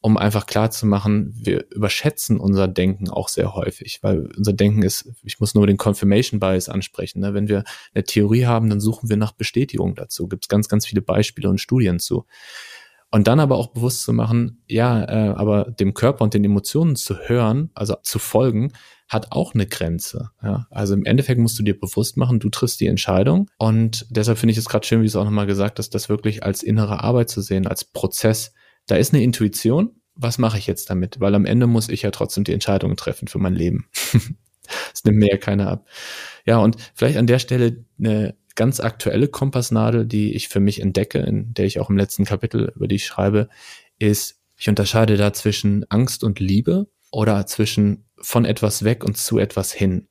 [0.00, 4.82] um einfach klar zu machen, wir überschätzen unser Denken auch sehr häufig, weil unser Denken
[4.82, 7.20] ist, ich muss nur den Confirmation Bias ansprechen.
[7.20, 7.34] Ne?
[7.34, 10.26] Wenn wir eine Theorie haben, dann suchen wir nach Bestätigung dazu.
[10.26, 12.24] Gibt es ganz, ganz viele Beispiele und Studien zu.
[13.10, 16.94] Und dann aber auch bewusst zu machen, ja, äh, aber dem Körper und den Emotionen
[16.94, 18.72] zu hören, also zu folgen,
[19.08, 20.30] hat auch eine Grenze.
[20.42, 20.66] Ja?
[20.70, 23.50] Also im Endeffekt musst du dir bewusst machen, du triffst die Entscheidung.
[23.58, 26.08] Und deshalb finde ich es gerade schön, wie du es auch nochmal gesagt hast, das
[26.08, 28.52] wirklich als innere Arbeit zu sehen, als Prozess,
[28.90, 30.00] da ist eine Intuition.
[30.14, 31.20] Was mache ich jetzt damit?
[31.20, 33.88] Weil am Ende muss ich ja trotzdem die Entscheidungen treffen für mein Leben.
[34.92, 35.88] das nimmt mir ja keiner ab.
[36.44, 41.20] Ja, und vielleicht an der Stelle eine ganz aktuelle Kompassnadel, die ich für mich entdecke,
[41.20, 43.48] in der ich auch im letzten Kapitel über die schreibe,
[43.98, 49.38] ist, ich unterscheide da zwischen Angst und Liebe oder zwischen von etwas weg und zu
[49.38, 50.08] etwas hin.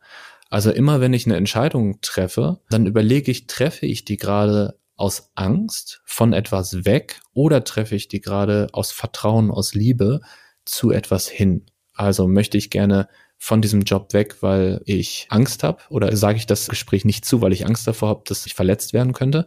[0.49, 5.31] Also immer wenn ich eine Entscheidung treffe, dann überlege ich, treffe ich die gerade aus
[5.35, 10.21] Angst von etwas weg oder treffe ich die gerade aus Vertrauen, aus Liebe
[10.65, 11.65] zu etwas hin?
[11.93, 16.45] Also möchte ich gerne von diesem Job weg, weil ich Angst habe oder sage ich
[16.45, 19.45] das Gespräch nicht zu, weil ich Angst davor habe, dass ich verletzt werden könnte?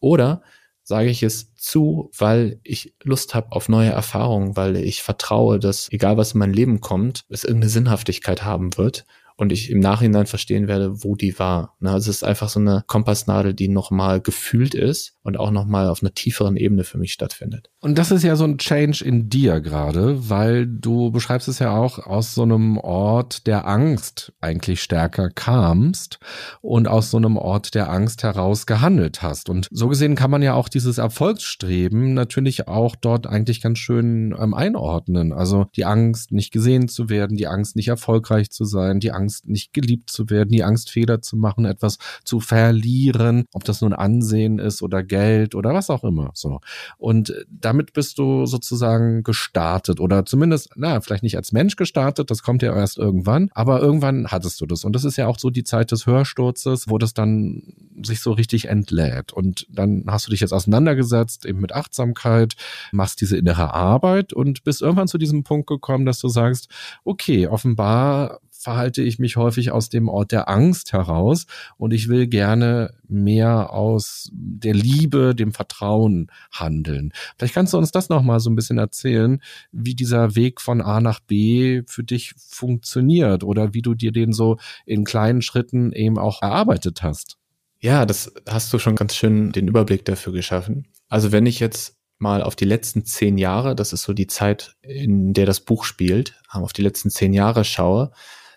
[0.00, 0.42] Oder
[0.82, 5.90] sage ich es zu, weil ich Lust habe auf neue Erfahrungen, weil ich vertraue, dass
[5.92, 9.04] egal was in mein Leben kommt, es irgendeine Sinnhaftigkeit haben wird
[9.36, 11.76] und ich im Nachhinein verstehen werde, wo die war.
[11.80, 15.88] Ne, also es ist einfach so eine Kompassnadel, die nochmal gefühlt ist und auch nochmal
[15.88, 17.70] auf einer tieferen Ebene für mich stattfindet.
[17.80, 21.74] Und das ist ja so ein Change in dir gerade, weil du beschreibst es ja
[21.74, 26.18] auch aus so einem Ort der Angst eigentlich stärker kamst
[26.60, 29.48] und aus so einem Ort der Angst heraus gehandelt hast.
[29.48, 34.34] Und so gesehen kann man ja auch dieses Erfolgsstreben natürlich auch dort eigentlich ganz schön
[34.38, 35.32] ähm, einordnen.
[35.32, 39.48] Also die Angst, nicht gesehen zu werden, die Angst, nicht erfolgreich zu sein, die Angst,
[39.48, 43.94] nicht geliebt zu werden, die Angst, Fehler zu machen, etwas zu verlieren, ob das nun
[43.94, 45.13] Ansehen ist oder Geld
[45.54, 46.30] oder was auch immer.
[46.34, 46.60] So.
[46.98, 52.42] Und damit bist du sozusagen gestartet oder zumindest, na, vielleicht nicht als Mensch gestartet, das
[52.42, 54.84] kommt ja erst irgendwann, aber irgendwann hattest du das.
[54.84, 57.62] Und das ist ja auch so die Zeit des Hörsturzes, wo das dann
[58.02, 59.32] sich so richtig entlädt.
[59.32, 62.54] Und dann hast du dich jetzt auseinandergesetzt, eben mit Achtsamkeit,
[62.92, 66.68] machst diese innere Arbeit und bist irgendwann zu diesem Punkt gekommen, dass du sagst,
[67.04, 71.46] okay, offenbar verhalte ich mich häufig aus dem Ort der Angst heraus
[71.76, 77.12] und ich will gerne mehr aus der Liebe, dem Vertrauen handeln.
[77.36, 79.40] Vielleicht kannst du uns das nochmal so ein bisschen erzählen,
[79.70, 84.32] wie dieser Weg von A nach B für dich funktioniert oder wie du dir den
[84.32, 84.56] so
[84.86, 87.36] in kleinen Schritten eben auch erarbeitet hast.
[87.80, 90.88] Ja, das hast du schon ganz schön den Überblick dafür geschaffen.
[91.10, 94.76] Also wenn ich jetzt mal auf die letzten zehn Jahre, das ist so die Zeit,
[94.80, 98.12] in der das Buch spielt, auf die letzten zehn Jahre schaue,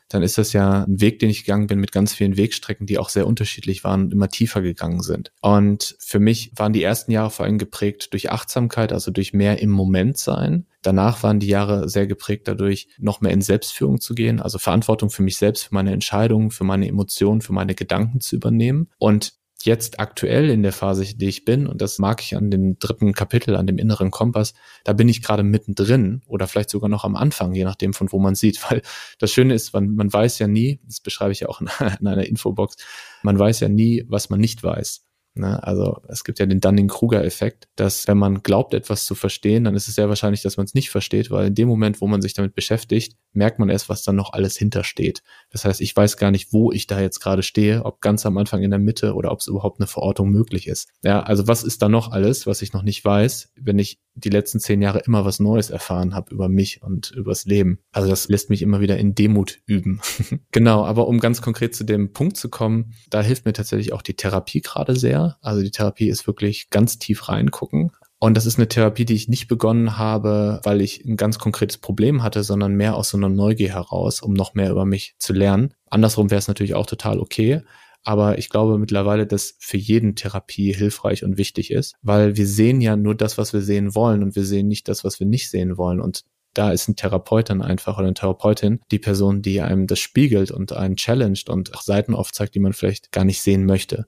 [0.10, 2.98] dann ist das ja ein Weg, den ich gegangen bin mit ganz vielen Wegstrecken, die
[2.98, 5.32] auch sehr unterschiedlich waren und immer tiefer gegangen sind.
[5.42, 9.62] Und für mich waren die ersten Jahre vor allem geprägt durch Achtsamkeit, also durch mehr
[9.62, 10.66] im Moment sein.
[10.82, 15.10] Danach waren die Jahre sehr geprägt dadurch, noch mehr in Selbstführung zu gehen, also Verantwortung
[15.10, 18.90] für mich selbst, für meine Entscheidungen, für meine Emotionen, für meine Gedanken zu übernehmen.
[18.98, 19.34] Und
[19.66, 23.14] jetzt aktuell in der Phase, die ich bin, und das mag ich an dem dritten
[23.14, 24.54] Kapitel, an dem inneren Kompass,
[24.84, 28.20] da bin ich gerade mittendrin oder vielleicht sogar noch am Anfang, je nachdem von wo
[28.20, 28.60] man sieht.
[28.70, 28.82] Weil
[29.20, 32.08] das Schöne ist, man, man weiß ja nie, das beschreibe ich ja auch in, in
[32.08, 32.78] einer Infobox,
[33.24, 35.08] man weiß ja nie, was man nicht weiß.
[35.38, 35.62] Ne?
[35.64, 39.88] Also es gibt ja den Dunning-Kruger-Effekt, dass wenn man glaubt, etwas zu verstehen, dann ist
[39.88, 42.34] es sehr wahrscheinlich, dass man es nicht versteht, weil in dem Moment, wo man sich
[42.34, 45.22] damit beschäftigt, merkt man erst, was dann noch alles hintersteht.
[45.50, 48.38] Das heißt, ich weiß gar nicht, wo ich da jetzt gerade stehe, ob ganz am
[48.38, 50.90] Anfang in der Mitte oder ob es überhaupt eine Verortung möglich ist.
[51.04, 54.30] Ja, also was ist da noch alles, was ich noch nicht weiß, wenn ich die
[54.30, 57.80] letzten zehn Jahre immer was Neues erfahren habe über mich und übers Leben.
[57.92, 60.02] Also das lässt mich immer wieder in Demut üben.
[60.52, 64.02] genau, aber um ganz konkret zu dem Punkt zu kommen, da hilft mir tatsächlich auch
[64.02, 65.38] die Therapie gerade sehr.
[65.42, 67.92] Also die Therapie ist wirklich ganz tief reingucken.
[68.20, 71.78] Und das ist eine Therapie, die ich nicht begonnen habe, weil ich ein ganz konkretes
[71.78, 75.34] Problem hatte, sondern mehr aus so einer Neugier heraus, um noch mehr über mich zu
[75.34, 75.74] lernen.
[75.90, 77.62] Andersrum wäre es natürlich auch total okay.
[78.04, 82.80] Aber ich glaube mittlerweile, dass für jeden Therapie hilfreich und wichtig ist, weil wir sehen
[82.82, 85.50] ja nur das, was wir sehen wollen und wir sehen nicht das, was wir nicht
[85.50, 86.00] sehen wollen.
[86.00, 86.24] Und
[86.58, 90.50] da ist ein Therapeut dann einfach oder eine Therapeutin die Person, die einem das spiegelt
[90.50, 94.08] und einen challenged und auch Seiten aufzeigt, die man vielleicht gar nicht sehen möchte.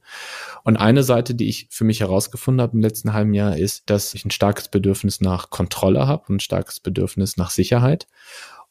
[0.64, 4.14] Und eine Seite, die ich für mich herausgefunden habe im letzten halben Jahr, ist, dass
[4.14, 8.08] ich ein starkes Bedürfnis nach Kontrolle habe und ein starkes Bedürfnis nach Sicherheit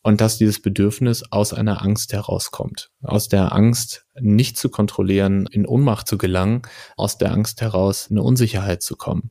[0.03, 2.91] und dass dieses Bedürfnis aus einer Angst herauskommt.
[3.03, 6.63] Aus der Angst, nicht zu kontrollieren, in Ohnmacht zu gelangen,
[6.97, 9.31] aus der Angst heraus, eine Unsicherheit zu kommen.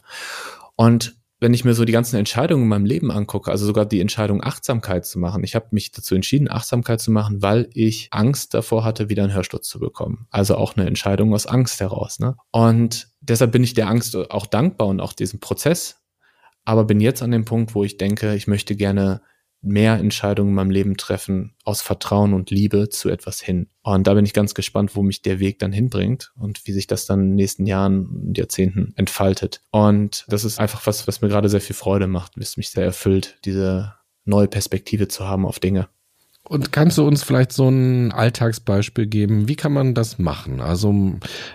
[0.75, 4.01] Und wenn ich mir so die ganzen Entscheidungen in meinem Leben angucke, also sogar die
[4.01, 8.53] Entscheidung, Achtsamkeit zu machen, ich habe mich dazu entschieden, Achtsamkeit zu machen, weil ich Angst
[8.53, 10.27] davor hatte, wieder einen Hörsturz zu bekommen.
[10.31, 12.19] Also auch eine Entscheidung aus Angst heraus.
[12.19, 12.35] Ne?
[12.51, 16.01] Und deshalb bin ich der Angst auch dankbar und auch diesem Prozess,
[16.65, 19.21] aber bin jetzt an dem Punkt, wo ich denke, ich möchte gerne
[19.61, 23.67] mehr Entscheidungen in meinem Leben treffen aus Vertrauen und Liebe zu etwas hin.
[23.83, 26.87] Und da bin ich ganz gespannt, wo mich der Weg dann hinbringt und wie sich
[26.87, 29.61] das dann in den nächsten Jahren und Jahrzehnten entfaltet.
[29.71, 32.85] Und das ist einfach was, was mir gerade sehr viel Freude macht, was mich sehr
[32.85, 33.93] erfüllt, diese
[34.25, 35.87] neue Perspektive zu haben auf Dinge.
[36.49, 39.49] Und kannst du uns vielleicht so ein Alltagsbeispiel geben?
[39.49, 40.61] Wie kann man das machen?
[40.61, 40.93] Also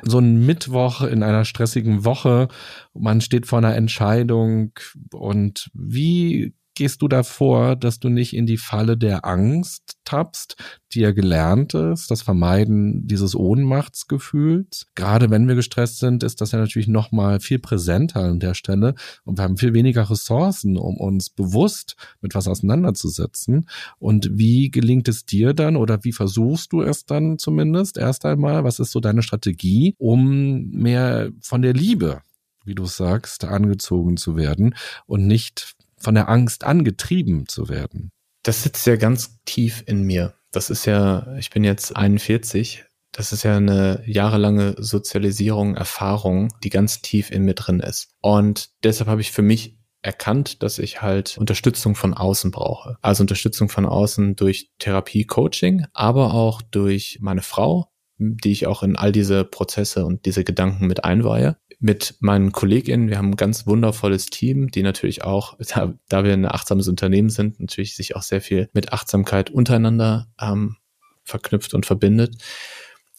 [0.03, 2.48] so ein Mittwoch in einer stressigen Woche,
[2.92, 4.72] man steht vor einer Entscheidung
[5.11, 10.56] und wie gehst du davor, dass du nicht in die Falle der Angst tappst,
[10.92, 14.86] die ja gelernt ist, das Vermeiden dieses Ohnmachtsgefühls?
[14.94, 18.54] Gerade wenn wir gestresst sind, ist das ja natürlich noch mal viel präsenter an der
[18.54, 18.94] Stelle
[19.24, 23.68] und wir haben viel weniger Ressourcen, um uns bewusst mit was auseinanderzusetzen.
[23.98, 28.64] Und wie gelingt es dir dann oder wie versuchst du es dann zumindest erst einmal?
[28.64, 32.22] Was ist so deine Strategie, um mehr von der Liebe
[32.64, 34.74] wie du sagst, angezogen zu werden
[35.06, 38.11] und nicht von der Angst angetrieben zu werden?
[38.42, 40.34] Das sitzt ja ganz tief in mir.
[40.50, 42.84] Das ist ja, ich bin jetzt 41.
[43.12, 48.09] Das ist ja eine jahrelange Sozialisierung, Erfahrung, die ganz tief in mir drin ist.
[48.20, 52.96] Und deshalb habe ich für mich erkannt, dass ich halt Unterstützung von außen brauche.
[53.00, 57.91] Also Unterstützung von außen durch Therapie, Coaching, aber auch durch meine Frau,
[58.22, 63.08] die ich auch in all diese Prozesse und diese Gedanken mit einweihe mit meinen KollegInnen.
[63.08, 67.28] Wir haben ein ganz wundervolles Team, die natürlich auch, da, da wir ein achtsames Unternehmen
[67.28, 70.76] sind, natürlich sich auch sehr viel mit Achtsamkeit untereinander ähm,
[71.24, 72.36] verknüpft und verbindet.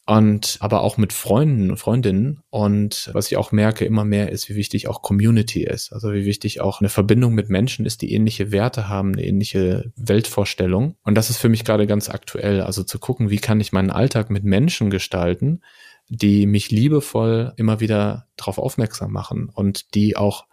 [0.06, 2.42] Und aber auch mit Freunden und Freundinnen.
[2.50, 5.94] Und was ich auch merke immer mehr ist, wie wichtig auch Community ist.
[5.94, 9.92] Also wie wichtig auch eine Verbindung mit Menschen ist, die ähnliche Werte haben, eine ähnliche
[9.96, 10.98] Weltvorstellung.
[11.04, 12.62] Und das ist für mich gerade ganz aktuell.
[12.62, 15.62] Also zu gucken, wie kann ich meinen Alltag mit Menschen gestalten,
[16.10, 20.48] die mich liebevoll immer wieder darauf aufmerksam machen und die auch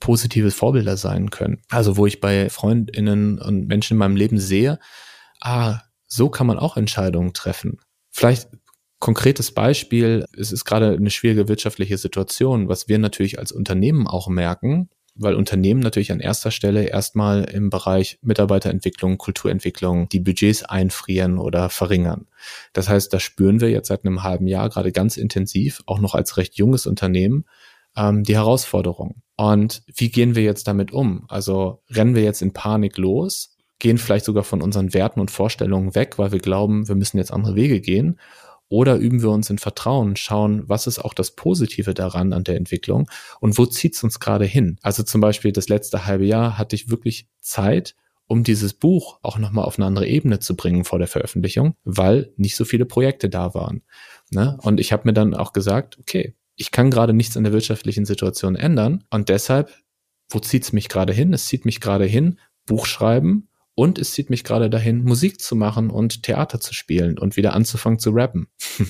[0.00, 1.62] positive Vorbilder sein können.
[1.68, 4.78] Also wo ich bei Freundinnen und Menschen in meinem Leben sehe,
[5.40, 7.78] ah, so kann man auch Entscheidungen treffen.
[8.10, 8.48] Vielleicht
[9.04, 14.28] konkretes Beispiel, es ist gerade eine schwierige wirtschaftliche Situation, was wir natürlich als Unternehmen auch
[14.28, 21.36] merken, weil Unternehmen natürlich an erster Stelle erstmal im Bereich Mitarbeiterentwicklung, Kulturentwicklung die Budgets einfrieren
[21.36, 22.28] oder verringern.
[22.72, 26.14] Das heißt, da spüren wir jetzt seit einem halben Jahr gerade ganz intensiv, auch noch
[26.14, 27.44] als recht junges Unternehmen,
[27.98, 29.16] ähm, die Herausforderung.
[29.36, 31.26] Und wie gehen wir jetzt damit um?
[31.28, 35.94] Also rennen wir jetzt in Panik los, gehen vielleicht sogar von unseren Werten und Vorstellungen
[35.94, 38.18] weg, weil wir glauben, wir müssen jetzt andere Wege gehen
[38.74, 42.56] oder üben wir uns in Vertrauen, schauen, was ist auch das Positive daran an der
[42.56, 43.08] Entwicklung
[43.38, 44.78] und wo zieht es uns gerade hin?
[44.82, 47.94] Also zum Beispiel das letzte halbe Jahr hatte ich wirklich Zeit,
[48.26, 52.32] um dieses Buch auch nochmal auf eine andere Ebene zu bringen vor der Veröffentlichung, weil
[52.36, 53.82] nicht so viele Projekte da waren.
[54.30, 54.58] Ne?
[54.62, 58.06] Und ich habe mir dann auch gesagt, okay, ich kann gerade nichts an der wirtschaftlichen
[58.06, 59.72] Situation ändern und deshalb,
[60.28, 61.32] wo zieht es mich gerade hin?
[61.32, 63.46] Es zieht mich gerade hin, Buch schreiben
[63.76, 67.54] Und es zieht mich gerade dahin, Musik zu machen und Theater zu spielen und wieder
[67.54, 68.46] anzufangen zu rappen.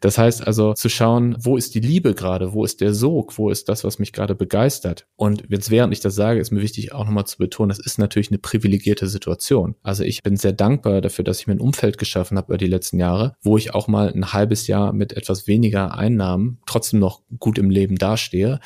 [0.00, 3.50] das heißt also zu schauen, wo ist die Liebe gerade, wo ist der Sog, wo
[3.50, 5.06] ist das, was mich gerade begeistert.
[5.16, 7.98] Und jetzt während ich das sage, ist mir wichtig auch nochmal zu betonen, das ist
[7.98, 9.76] natürlich eine privilegierte Situation.
[9.82, 12.66] Also ich bin sehr dankbar dafür, dass ich mir ein Umfeld geschaffen habe über die
[12.66, 17.22] letzten Jahre, wo ich auch mal ein halbes Jahr mit etwas weniger Einnahmen trotzdem noch
[17.38, 18.58] gut im Leben dastehe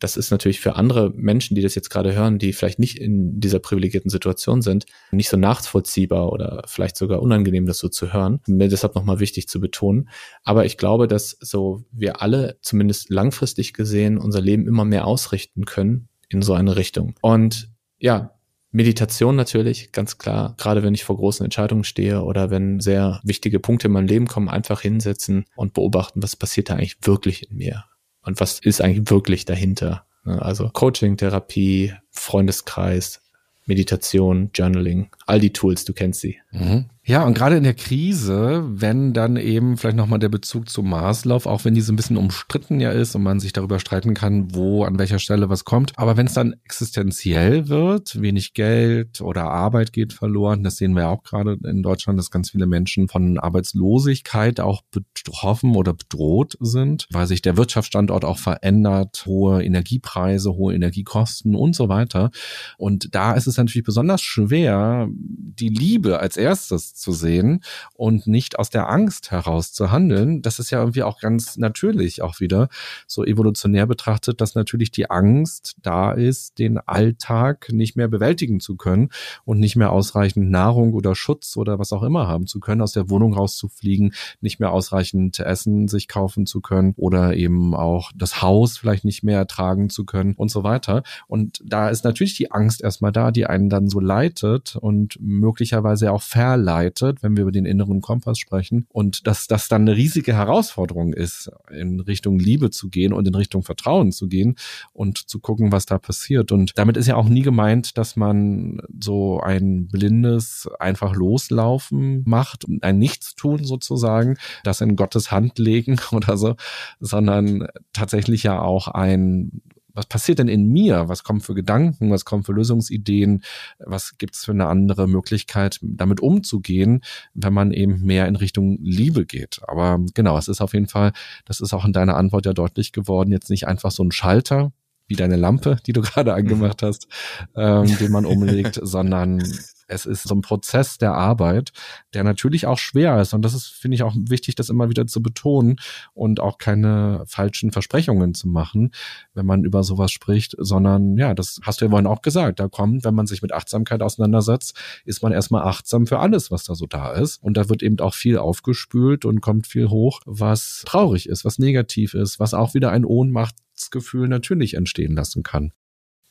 [0.00, 3.38] das ist natürlich für andere Menschen, die das jetzt gerade hören, die vielleicht nicht in
[3.38, 8.40] dieser privilegierten Situation sind, nicht so nachvollziehbar oder vielleicht sogar unangenehm, das so zu hören.
[8.46, 10.08] Mir deshalb nochmal wichtig zu betonen.
[10.42, 15.66] Aber ich glaube, dass so wir alle zumindest langfristig gesehen unser Leben immer mehr ausrichten
[15.66, 17.14] können in so eine Richtung.
[17.20, 18.34] Und ja,
[18.72, 20.54] Meditation natürlich, ganz klar.
[20.56, 24.28] Gerade wenn ich vor großen Entscheidungen stehe oder wenn sehr wichtige Punkte in meinem Leben
[24.28, 27.84] kommen, einfach hinsetzen und beobachten, was passiert da eigentlich wirklich in mir
[28.22, 30.04] und was ist eigentlich wirklich dahinter.
[30.24, 30.40] Ne?
[30.40, 33.20] Also Coaching, Therapie, Freundeskreis,
[33.66, 36.38] Meditation, Journaling, all die Tools, du kennst sie.
[36.52, 36.86] Mhm.
[37.10, 41.46] Ja, und gerade in der Krise, wenn dann eben vielleicht nochmal der Bezug zum Marslauf,
[41.46, 44.84] auch wenn diese ein bisschen umstritten ja ist und man sich darüber streiten kann, wo,
[44.84, 45.98] an welcher Stelle was kommt.
[45.98, 51.08] Aber wenn es dann existenziell wird, wenig Geld oder Arbeit geht verloren, das sehen wir
[51.08, 57.08] auch gerade in Deutschland, dass ganz viele Menschen von Arbeitslosigkeit auch betroffen oder bedroht sind,
[57.10, 62.30] weil sich der Wirtschaftsstandort auch verändert, hohe Energiepreise, hohe Energiekosten und so weiter.
[62.78, 67.62] Und da ist es natürlich besonders schwer, die Liebe als erstes zu sehen
[67.94, 70.42] und nicht aus der Angst heraus zu handeln.
[70.42, 72.68] Das ist ja irgendwie auch ganz natürlich auch wieder
[73.06, 78.76] so evolutionär betrachtet, dass natürlich die Angst da ist, den Alltag nicht mehr bewältigen zu
[78.76, 79.08] können
[79.44, 82.92] und nicht mehr ausreichend Nahrung oder Schutz oder was auch immer haben zu können, aus
[82.92, 88.42] der Wohnung rauszufliegen, nicht mehr ausreichend Essen sich kaufen zu können oder eben auch das
[88.42, 91.02] Haus vielleicht nicht mehr tragen zu können und so weiter.
[91.26, 96.12] Und da ist natürlich die Angst erstmal da, die einen dann so leitet und möglicherweise
[96.12, 98.86] auch verleitet begleitet, wenn wir über den inneren Kompass sprechen.
[98.90, 103.34] Und dass das dann eine riesige Herausforderung ist, in Richtung Liebe zu gehen und in
[103.34, 104.56] Richtung Vertrauen zu gehen
[104.92, 106.52] und zu gucken, was da passiert.
[106.52, 112.66] Und damit ist ja auch nie gemeint, dass man so ein blindes einfach loslaufen macht,
[112.82, 116.56] ein Nichtstun sozusagen, das in Gottes Hand legen oder so,
[117.00, 119.62] sondern tatsächlich ja auch ein
[119.94, 121.08] was passiert denn in mir?
[121.08, 122.10] Was kommen für Gedanken?
[122.10, 123.42] Was kommen für Lösungsideen?
[123.78, 127.02] Was gibt es für eine andere Möglichkeit, damit umzugehen,
[127.34, 129.60] wenn man eben mehr in Richtung Liebe geht?
[129.66, 131.12] Aber genau, es ist auf jeden Fall,
[131.44, 134.72] das ist auch in deiner Antwort ja deutlich geworden, jetzt nicht einfach so ein Schalter,
[135.10, 137.08] wie deine Lampe, die du gerade angemacht hast,
[137.56, 139.42] ähm, den man umlegt, sondern
[139.90, 141.72] es ist so ein Prozess der Arbeit,
[142.14, 143.34] der natürlich auch schwer ist.
[143.34, 145.76] Und das ist, finde ich, auch wichtig, das immer wieder zu betonen
[146.14, 148.92] und auch keine falschen Versprechungen zu machen,
[149.34, 152.60] wenn man über sowas spricht, sondern ja, das hast du ja vorhin auch gesagt.
[152.60, 156.64] Da kommt, wenn man sich mit Achtsamkeit auseinandersetzt, ist man erstmal achtsam für alles, was
[156.64, 157.42] da so da ist.
[157.42, 161.58] Und da wird eben auch viel aufgespült und kommt viel hoch, was traurig ist, was
[161.58, 165.72] negativ ist, was auch wieder ein Ohnmachtsgefühl natürlich entstehen lassen kann.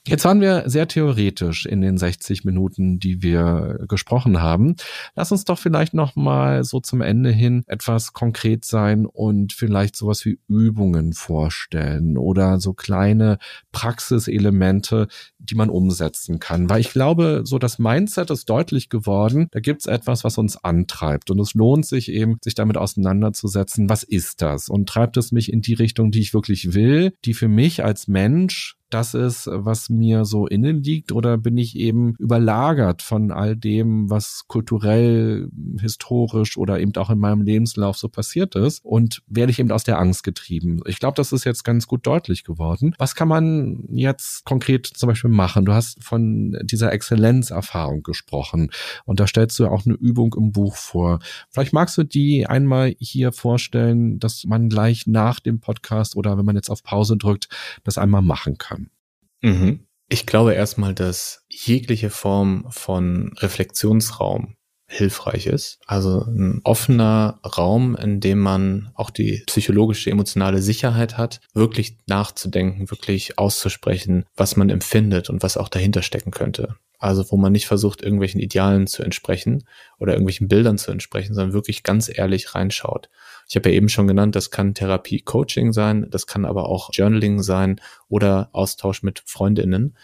[0.09, 4.75] Jetzt waren wir sehr theoretisch in den 60 Minuten, die wir gesprochen haben.
[5.15, 9.95] Lass uns doch vielleicht noch mal so zum Ende hin etwas konkret sein und vielleicht
[9.95, 13.37] sowas wie Übungen vorstellen oder so kleine
[13.71, 16.71] Praxiselemente, die man umsetzen kann.
[16.71, 19.47] Weil ich glaube, so das Mindset ist deutlich geworden.
[19.51, 23.89] Da gibt's etwas, was uns antreibt und es lohnt sich eben, sich damit auseinanderzusetzen.
[23.91, 24.69] Was ist das?
[24.69, 28.07] Und treibt es mich in die Richtung, die ich wirklich will, die für mich als
[28.07, 33.55] Mensch das ist, was mir so innen liegt, oder bin ich eben überlagert von all
[33.55, 39.51] dem, was kulturell, historisch oder eben auch in meinem Lebenslauf so passiert ist und werde
[39.51, 40.81] ich eben aus der Angst getrieben.
[40.85, 42.95] Ich glaube, das ist jetzt ganz gut deutlich geworden.
[42.97, 45.65] Was kann man jetzt konkret zum Beispiel machen?
[45.65, 48.71] Du hast von dieser Exzellenzerfahrung gesprochen
[49.05, 51.19] und da stellst du auch eine Übung im Buch vor.
[51.49, 56.45] Vielleicht magst du die einmal hier vorstellen, dass man gleich nach dem Podcast oder wenn
[56.45, 57.49] man jetzt auf Pause drückt,
[57.83, 58.78] das einmal machen kann.
[59.41, 59.87] Mhm.
[60.09, 64.55] Ich glaube erstmal, dass jegliche Form von Reflexionsraum
[64.89, 65.77] hilfreich ist.
[65.85, 72.89] Also ein offener Raum, in dem man auch die psychologische, emotionale Sicherheit hat, wirklich nachzudenken,
[72.89, 76.75] wirklich auszusprechen, was man empfindet und was auch dahinter stecken könnte.
[76.99, 79.63] Also wo man nicht versucht, irgendwelchen Idealen zu entsprechen
[79.97, 83.09] oder irgendwelchen Bildern zu entsprechen, sondern wirklich ganz ehrlich reinschaut.
[83.47, 86.89] Ich habe ja eben schon genannt, das kann Therapie, Coaching sein, das kann aber auch
[86.93, 89.97] Journaling sein oder Austausch mit Freundinnen.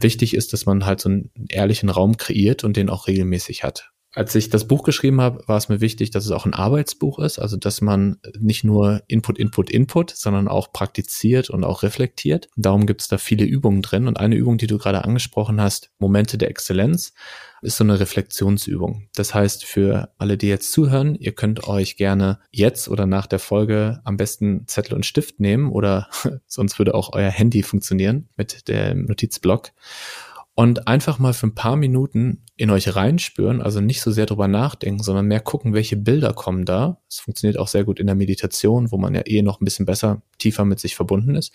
[0.00, 3.92] Wichtig ist, dass man halt so einen ehrlichen Raum kreiert und den auch regelmäßig hat.
[4.14, 7.18] Als ich das Buch geschrieben habe, war es mir wichtig, dass es auch ein Arbeitsbuch
[7.18, 12.48] ist, also dass man nicht nur Input, Input, Input, sondern auch praktiziert und auch reflektiert.
[12.56, 14.08] darum gibt es da viele Übungen drin.
[14.08, 17.12] Und eine Übung, die du gerade angesprochen hast, Momente der Exzellenz,
[17.60, 19.08] ist so eine Reflexionsübung.
[19.14, 23.40] Das heißt, für alle, die jetzt zuhören, ihr könnt euch gerne jetzt oder nach der
[23.40, 26.08] Folge am besten Zettel und Stift nehmen oder
[26.46, 29.72] sonst würde auch euer Handy funktionieren mit dem Notizblock
[30.58, 34.48] und einfach mal für ein paar Minuten in euch reinspüren, also nicht so sehr drüber
[34.48, 37.00] nachdenken, sondern mehr gucken, welche Bilder kommen da.
[37.08, 39.86] Es funktioniert auch sehr gut in der Meditation, wo man ja eh noch ein bisschen
[39.86, 41.52] besser, tiefer mit sich verbunden ist.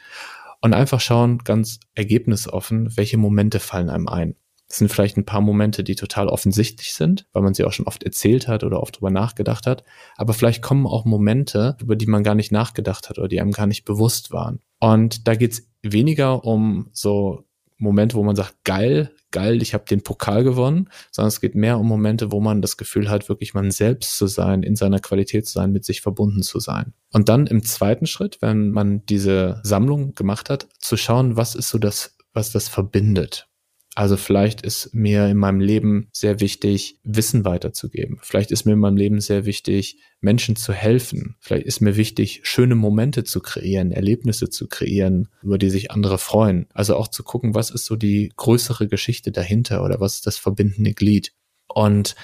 [0.62, 4.38] Und einfach schauen, ganz ergebnisoffen, welche Momente fallen einem ein.
[4.70, 7.88] Es sind vielleicht ein paar Momente, die total offensichtlich sind, weil man sie auch schon
[7.88, 9.84] oft erzählt hat oder oft drüber nachgedacht hat.
[10.16, 13.52] Aber vielleicht kommen auch Momente, über die man gar nicht nachgedacht hat oder die einem
[13.52, 14.62] gar nicht bewusst waren.
[14.80, 17.44] Und da geht's weniger um so
[17.78, 21.80] Momente, wo man sagt, geil, geil, ich habe den Pokal gewonnen, sondern es geht mehr
[21.80, 25.48] um Momente, wo man das Gefühl hat, wirklich man selbst zu sein, in seiner Qualität
[25.48, 26.94] zu sein, mit sich verbunden zu sein.
[27.12, 31.70] Und dann im zweiten Schritt, wenn man diese Sammlung gemacht hat, zu schauen, was ist
[31.70, 33.50] so das, was das verbindet.
[33.96, 38.18] Also vielleicht ist mir in meinem Leben sehr wichtig, Wissen weiterzugeben.
[38.24, 41.36] Vielleicht ist mir in meinem Leben sehr wichtig, Menschen zu helfen.
[41.40, 46.18] Vielleicht ist mir wichtig, schöne Momente zu kreieren, Erlebnisse zu kreieren, über die sich andere
[46.18, 46.66] freuen.
[46.74, 50.38] Also auch zu gucken, was ist so die größere Geschichte dahinter oder was ist das
[50.38, 51.34] verbindende Glied.
[51.68, 52.16] Und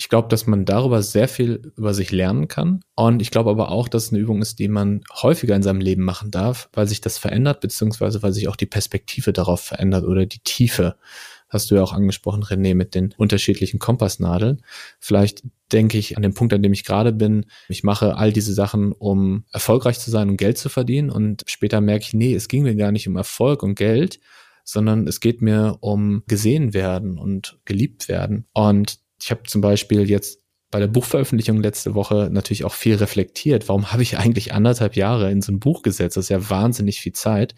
[0.00, 2.80] ich glaube, dass man darüber sehr viel über sich lernen kann.
[2.94, 5.80] Und ich glaube aber auch, dass es eine Übung ist, die man häufiger in seinem
[5.80, 10.04] Leben machen darf, weil sich das verändert, beziehungsweise weil sich auch die Perspektive darauf verändert
[10.04, 10.94] oder die Tiefe.
[11.48, 14.62] Hast du ja auch angesprochen, René, mit den unterschiedlichen Kompassnadeln.
[15.00, 15.42] Vielleicht
[15.72, 17.46] denke ich an den Punkt, an dem ich gerade bin.
[17.68, 21.10] Ich mache all diese Sachen, um erfolgreich zu sein und Geld zu verdienen.
[21.10, 24.20] Und später merke ich, nee, es ging mir gar nicht um Erfolg und Geld,
[24.62, 28.46] sondern es geht mir um gesehen werden und geliebt werden.
[28.52, 30.40] Und ich habe zum Beispiel jetzt
[30.70, 33.68] bei der Buchveröffentlichung letzte Woche natürlich auch viel reflektiert.
[33.68, 36.16] Warum habe ich eigentlich anderthalb Jahre in so ein Buch gesetzt?
[36.16, 37.54] Das ist ja wahnsinnig viel Zeit.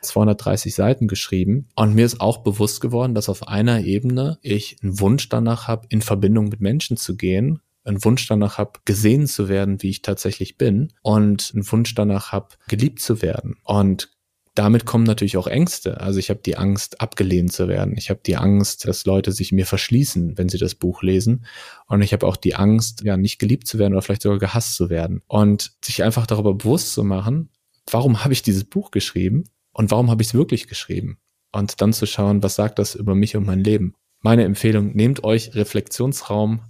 [0.00, 1.68] 230 Seiten geschrieben.
[1.74, 5.86] Und mir ist auch bewusst geworden, dass auf einer Ebene ich einen Wunsch danach habe,
[5.90, 10.02] in Verbindung mit Menschen zu gehen, einen Wunsch danach habe, gesehen zu werden, wie ich
[10.02, 13.56] tatsächlich bin und einen Wunsch danach habe, geliebt zu werden.
[13.62, 14.10] Und
[14.54, 16.00] damit kommen natürlich auch Ängste.
[16.00, 17.96] Also ich habe die Angst, abgelehnt zu werden.
[17.96, 21.44] Ich habe die Angst, dass Leute sich mir verschließen, wenn sie das Buch lesen.
[21.86, 24.76] Und ich habe auch die Angst, ja, nicht geliebt zu werden oder vielleicht sogar gehasst
[24.76, 25.22] zu werden.
[25.26, 27.50] Und sich einfach darüber bewusst zu machen,
[27.90, 31.18] warum habe ich dieses Buch geschrieben und warum habe ich es wirklich geschrieben?
[31.50, 33.94] Und dann zu schauen, was sagt das über mich und mein Leben?
[34.20, 36.60] Meine Empfehlung, nehmt euch Reflexionsraum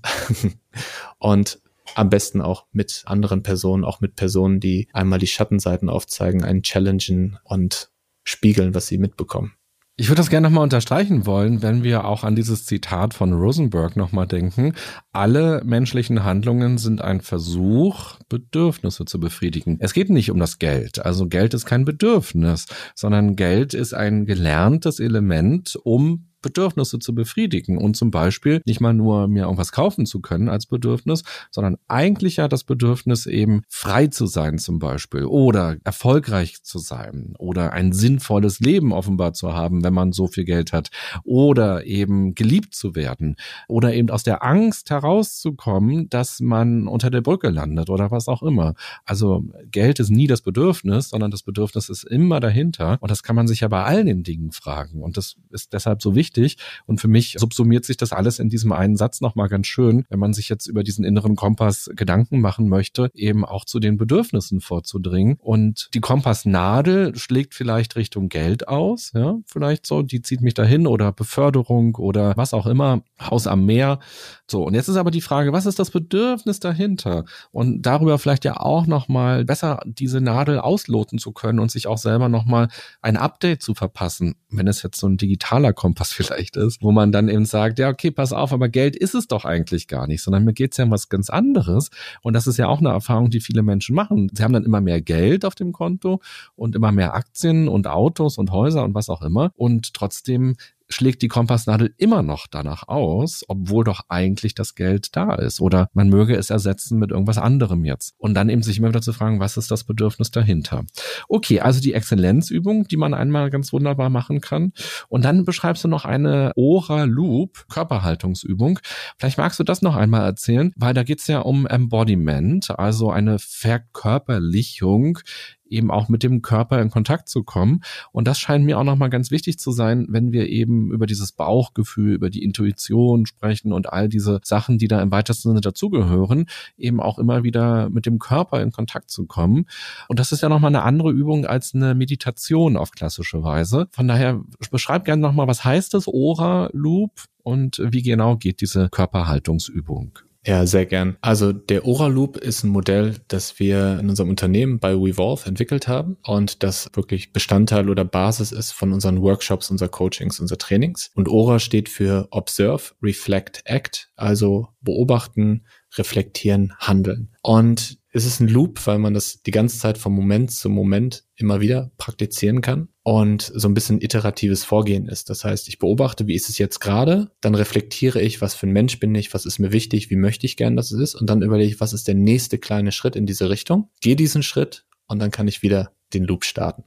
[1.18, 1.60] und
[1.94, 6.62] am besten auch mit anderen Personen, auch mit Personen, die einmal die Schattenseiten aufzeigen, einen
[6.62, 7.90] challengen und
[8.24, 9.52] spiegeln, was sie mitbekommen.
[9.96, 13.94] Ich würde das gerne nochmal unterstreichen wollen, wenn wir auch an dieses Zitat von Rosenberg
[13.94, 14.74] nochmal denken.
[15.12, 19.76] Alle menschlichen Handlungen sind ein Versuch, Bedürfnisse zu befriedigen.
[19.78, 21.04] Es geht nicht um das Geld.
[21.04, 22.66] Also Geld ist kein Bedürfnis,
[22.96, 28.92] sondern Geld ist ein gelerntes Element, um Bedürfnisse zu befriedigen und zum Beispiel nicht mal
[28.92, 34.08] nur mir irgendwas kaufen zu können als Bedürfnis, sondern eigentlich ja das Bedürfnis eben frei
[34.08, 39.82] zu sein zum Beispiel oder erfolgreich zu sein oder ein sinnvolles Leben offenbar zu haben,
[39.82, 40.90] wenn man so viel Geld hat
[41.24, 43.36] oder eben geliebt zu werden
[43.66, 48.42] oder eben aus der Angst herauszukommen, dass man unter der Brücke landet oder was auch
[48.42, 48.74] immer.
[49.06, 53.34] Also Geld ist nie das Bedürfnis, sondern das Bedürfnis ist immer dahinter und das kann
[53.34, 56.56] man sich ja bei allen den Dingen fragen und das ist deshalb so wichtig, wichtig.
[56.86, 60.18] Und für mich subsumiert sich das alles in diesem einen Satz nochmal ganz schön, wenn
[60.18, 64.60] man sich jetzt über diesen inneren Kompass Gedanken machen möchte, eben auch zu den Bedürfnissen
[64.60, 65.36] vorzudringen.
[65.40, 70.86] Und die Kompassnadel schlägt vielleicht Richtung Geld aus, ja, vielleicht so, die zieht mich dahin
[70.86, 73.98] oder Beförderung oder was auch immer, Haus am Meer.
[74.46, 77.24] So, und jetzt ist aber die Frage, was ist das Bedürfnis dahinter?
[77.50, 81.96] Und darüber vielleicht ja auch nochmal besser diese Nadel ausloten zu können und sich auch
[81.96, 82.68] selber nochmal
[83.00, 87.10] ein Update zu verpassen, wenn es jetzt so ein digitaler Kompass vielleicht ist, wo man
[87.10, 90.22] dann eben sagt, ja, okay, pass auf, aber Geld ist es doch eigentlich gar nicht,
[90.22, 91.90] sondern mir geht's ja um was ganz anderes.
[92.20, 94.30] Und das ist ja auch eine Erfahrung, die viele Menschen machen.
[94.34, 96.20] Sie haben dann immer mehr Geld auf dem Konto
[96.54, 99.52] und immer mehr Aktien und Autos und Häuser und was auch immer.
[99.56, 100.56] Und trotzdem
[100.88, 105.60] schlägt die Kompassnadel immer noch danach aus, obwohl doch eigentlich das Geld da ist.
[105.60, 108.14] Oder man möge es ersetzen mit irgendwas anderem jetzt.
[108.18, 110.84] Und dann eben sich immer wieder zu fragen, was ist das Bedürfnis dahinter?
[111.28, 114.72] Okay, also die Exzellenzübung, die man einmal ganz wunderbar machen kann.
[115.08, 118.78] Und dann beschreibst du noch eine Ora Loop, Körperhaltungsübung.
[119.18, 123.10] Vielleicht magst du das noch einmal erzählen, weil da geht es ja um Embodiment, also
[123.10, 125.18] eine Verkörperlichung
[125.66, 127.82] eben auch mit dem Körper in Kontakt zu kommen.
[128.12, 131.32] Und das scheint mir auch nochmal ganz wichtig zu sein, wenn wir eben über dieses
[131.32, 136.46] Bauchgefühl, über die Intuition sprechen und all diese Sachen, die da im weitesten Sinne dazugehören,
[136.76, 139.66] eben auch immer wieder mit dem Körper in Kontakt zu kommen.
[140.08, 143.88] Und das ist ja nochmal eine andere Übung als eine Meditation auf klassische Weise.
[143.92, 144.40] Von daher
[144.70, 147.12] beschreib gerne nochmal, was heißt das Ora Loop
[147.42, 150.18] und wie genau geht diese Körperhaltungsübung?
[150.46, 151.16] Ja, sehr gern.
[151.22, 155.88] Also der Ora Loop ist ein Modell, das wir in unserem Unternehmen bei Revolve entwickelt
[155.88, 161.10] haben und das wirklich Bestandteil oder Basis ist von unseren Workshops, unser Coachings, unser Trainings.
[161.14, 165.64] Und Ora steht für Observe, Reflect, Act, also beobachten,
[165.96, 167.30] reflektieren, handeln.
[167.40, 171.24] Und es ist ein Loop, weil man das die ganze Zeit vom Moment zu Moment
[171.34, 175.30] immer wieder praktizieren kann und so ein bisschen iteratives Vorgehen ist.
[175.30, 178.72] Das heißt, ich beobachte, wie ist es jetzt gerade, dann reflektiere ich, was für ein
[178.72, 181.28] Mensch bin ich, was ist mir wichtig, wie möchte ich gern, dass es ist und
[181.28, 184.86] dann überlege ich, was ist der nächste kleine Schritt in diese Richtung, gehe diesen Schritt
[185.08, 186.84] und dann kann ich wieder den Loop starten.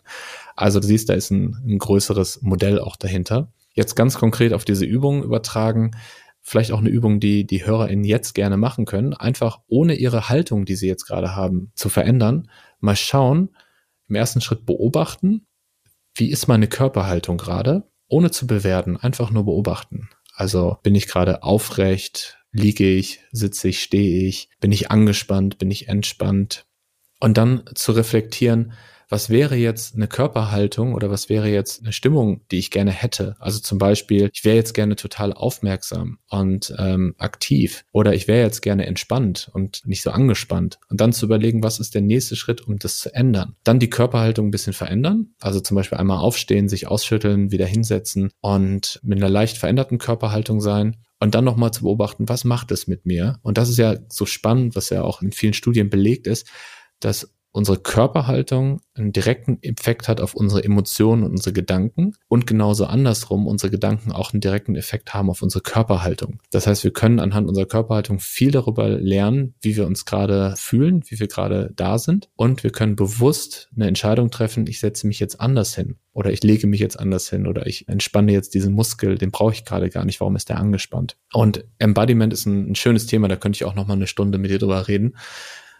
[0.56, 3.52] Also du siehst, da ist ein, ein größeres Modell auch dahinter.
[3.74, 5.92] Jetzt ganz konkret auf diese Übung übertragen
[6.48, 10.64] vielleicht auch eine Übung, die die HörerInnen jetzt gerne machen können, einfach ohne ihre Haltung,
[10.64, 13.50] die sie jetzt gerade haben, zu verändern, mal schauen,
[14.08, 15.46] im ersten Schritt beobachten,
[16.16, 20.08] wie ist meine Körperhaltung gerade, ohne zu bewerten, einfach nur beobachten.
[20.34, 25.70] Also bin ich gerade aufrecht, liege ich, sitze ich, stehe ich, bin ich angespannt, bin
[25.70, 26.66] ich entspannt?
[27.20, 28.72] Und dann zu reflektieren,
[29.10, 33.36] was wäre jetzt eine Körperhaltung oder was wäre jetzt eine Stimmung, die ich gerne hätte?
[33.40, 38.44] Also zum Beispiel, ich wäre jetzt gerne total aufmerksam und ähm, aktiv oder ich wäre
[38.44, 40.80] jetzt gerne entspannt und nicht so angespannt.
[40.90, 43.56] Und dann zu überlegen, was ist der nächste Schritt, um das zu ändern?
[43.64, 48.32] Dann die Körperhaltung ein bisschen verändern, also zum Beispiel einmal aufstehen, sich ausschütteln, wieder hinsetzen
[48.42, 52.88] und mit einer leicht veränderten Körperhaltung sein und dann nochmal zu beobachten, was macht es
[52.88, 53.40] mit mir?
[53.42, 56.48] Und das ist ja so spannend, was ja auch in vielen Studien belegt ist,
[57.00, 62.86] dass unsere Körperhaltung einen direkten Effekt hat auf unsere Emotionen und unsere Gedanken und genauso
[62.86, 66.40] andersrum unsere Gedanken auch einen direkten Effekt haben auf unsere Körperhaltung.
[66.52, 71.02] Das heißt, wir können anhand unserer Körperhaltung viel darüber lernen, wie wir uns gerade fühlen,
[71.08, 75.20] wie wir gerade da sind und wir können bewusst eine Entscheidung treffen, ich setze mich
[75.20, 78.74] jetzt anders hin oder ich lege mich jetzt anders hin oder ich entspanne jetzt diesen
[78.74, 81.18] Muskel, den brauche ich gerade gar nicht, warum ist der angespannt?
[81.34, 84.38] Und Embodiment ist ein, ein schönes Thema, da könnte ich auch noch mal eine Stunde
[84.38, 85.16] mit dir drüber reden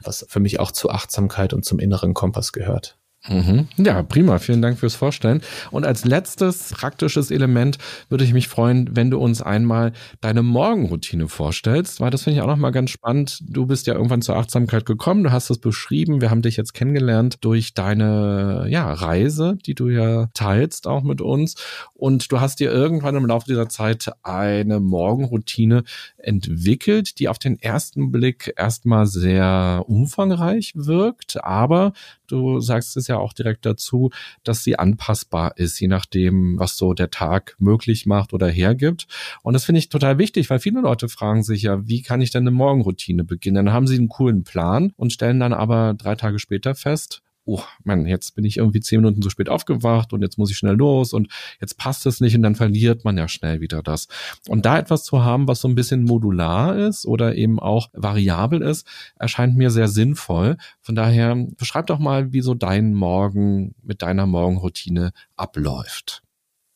[0.04, 2.98] was für mich auch zu Achtsamkeit und zum inneren Kompass gehört.
[3.30, 3.68] Mhm.
[3.78, 4.40] Ja, prima.
[4.40, 5.42] Vielen Dank fürs Vorstellen.
[5.72, 7.78] Und als letztes praktisches Element
[8.10, 9.92] würde ich mich freuen, wenn du uns einmal
[10.22, 13.40] deine Morgenroutine vorstellst, weil das finde ich auch nochmal ganz spannend.
[13.42, 16.74] Du bist ja irgendwann zur Achtsamkeit gekommen, du hast es beschrieben, wir haben dich jetzt
[16.74, 21.56] kennengelernt durch deine ja, Reise, die du ja teilst auch mit uns.
[21.94, 25.84] Und du hast dir irgendwann im Laufe dieser Zeit eine Morgenroutine
[26.18, 31.92] entwickelt, die auf den ersten Blick erstmal sehr umfangreich wirkt, aber
[32.28, 34.10] du sagst es ja auch direkt dazu,
[34.44, 39.08] dass sie anpassbar ist, je nachdem, was so der Tag möglich macht oder hergibt.
[39.44, 42.32] Und das finde ich total wichtig, weil viele Leute fragen sich ja, wie kann ich
[42.32, 43.66] denn eine Morgenroutine beginnen?
[43.66, 47.64] Dann haben sie einen coolen Plan und stellen dann aber drei Tage später fest, oh
[47.84, 50.76] Mann, jetzt bin ich irgendwie zehn Minuten zu spät aufgewacht und jetzt muss ich schnell
[50.76, 51.30] los und
[51.60, 54.08] jetzt passt es nicht und dann verliert man ja schnell wieder das.
[54.48, 58.62] Und da etwas zu haben, was so ein bisschen modular ist oder eben auch variabel
[58.62, 58.86] ist,
[59.16, 60.58] erscheint mir sehr sinnvoll.
[60.82, 66.24] Von daher beschreib doch mal, wie so dein Morgen mit deiner Morgenroutine abläuft.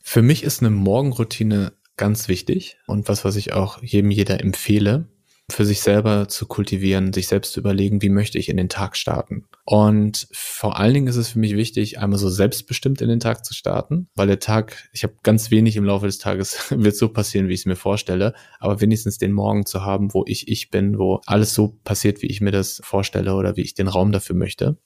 [0.02, 5.11] Für mich ist eine Morgenroutine ganz wichtig und was, was ich auch jedem jeder empfehle
[5.52, 8.96] für sich selber zu kultivieren, sich selbst zu überlegen, wie möchte ich in den Tag
[8.98, 9.46] starten.
[9.66, 13.46] Und vor allen Dingen ist es für mich wichtig, einmal so selbstbestimmt in den Tag
[13.46, 17.10] zu starten, weil der Tag, ich habe ganz wenig im Laufe des Tages, wird so
[17.10, 20.70] passieren, wie ich es mir vorstelle, aber wenigstens den Morgen zu haben, wo ich ich
[20.70, 24.12] bin, wo alles so passiert, wie ich mir das vorstelle oder wie ich den Raum
[24.12, 24.78] dafür möchte.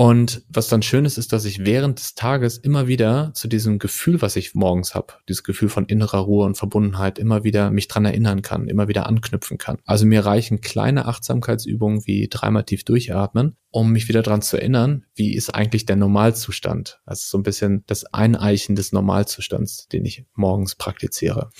[0.00, 3.80] Und was dann schön ist, ist, dass ich während des Tages immer wieder zu diesem
[3.80, 7.88] Gefühl, was ich morgens habe, dieses Gefühl von innerer Ruhe und Verbundenheit, immer wieder mich
[7.88, 9.78] dran erinnern kann, immer wieder anknüpfen kann.
[9.86, 15.04] Also mir reichen kleine Achtsamkeitsübungen wie dreimal tief durchatmen, um mich wieder dran zu erinnern,
[15.16, 17.00] wie ist eigentlich der Normalzustand.
[17.04, 21.50] Also so ein bisschen das Eineichen des Normalzustands, den ich morgens praktiziere.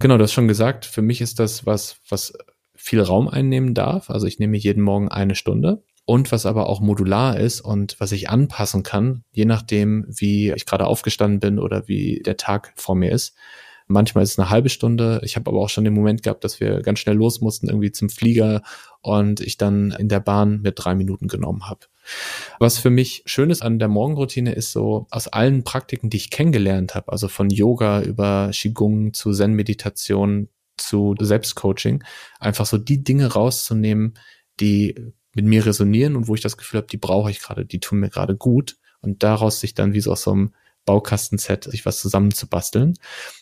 [0.00, 0.84] Genau, das schon gesagt.
[0.84, 2.32] Für mich ist das was, was
[2.74, 4.10] viel Raum einnehmen darf.
[4.10, 8.12] Also ich nehme jeden Morgen eine Stunde und was aber auch modular ist und was
[8.12, 12.94] ich anpassen kann, je nachdem, wie ich gerade aufgestanden bin oder wie der Tag vor
[12.94, 13.36] mir ist.
[13.88, 15.20] Manchmal ist es eine halbe Stunde.
[15.22, 17.92] Ich habe aber auch schon den Moment gehabt, dass wir ganz schnell los mussten, irgendwie
[17.92, 18.62] zum Flieger
[19.02, 21.80] und ich dann in der Bahn mit drei Minuten genommen habe.
[22.58, 26.30] Was für mich schön ist an der Morgenroutine ist so aus allen Praktiken, die ich
[26.30, 30.48] kennengelernt habe, also von Yoga über Qigong zu Zen-Meditation
[30.78, 32.02] zu Selbstcoaching,
[32.40, 34.14] einfach so die Dinge rauszunehmen,
[34.58, 37.78] die mit mir resonieren und wo ich das Gefühl habe, die brauche ich gerade, die
[37.78, 40.52] tun mir gerade gut und daraus sich dann wie so aus so einem
[40.84, 42.94] Baukastenset sich was zusammenzubasteln.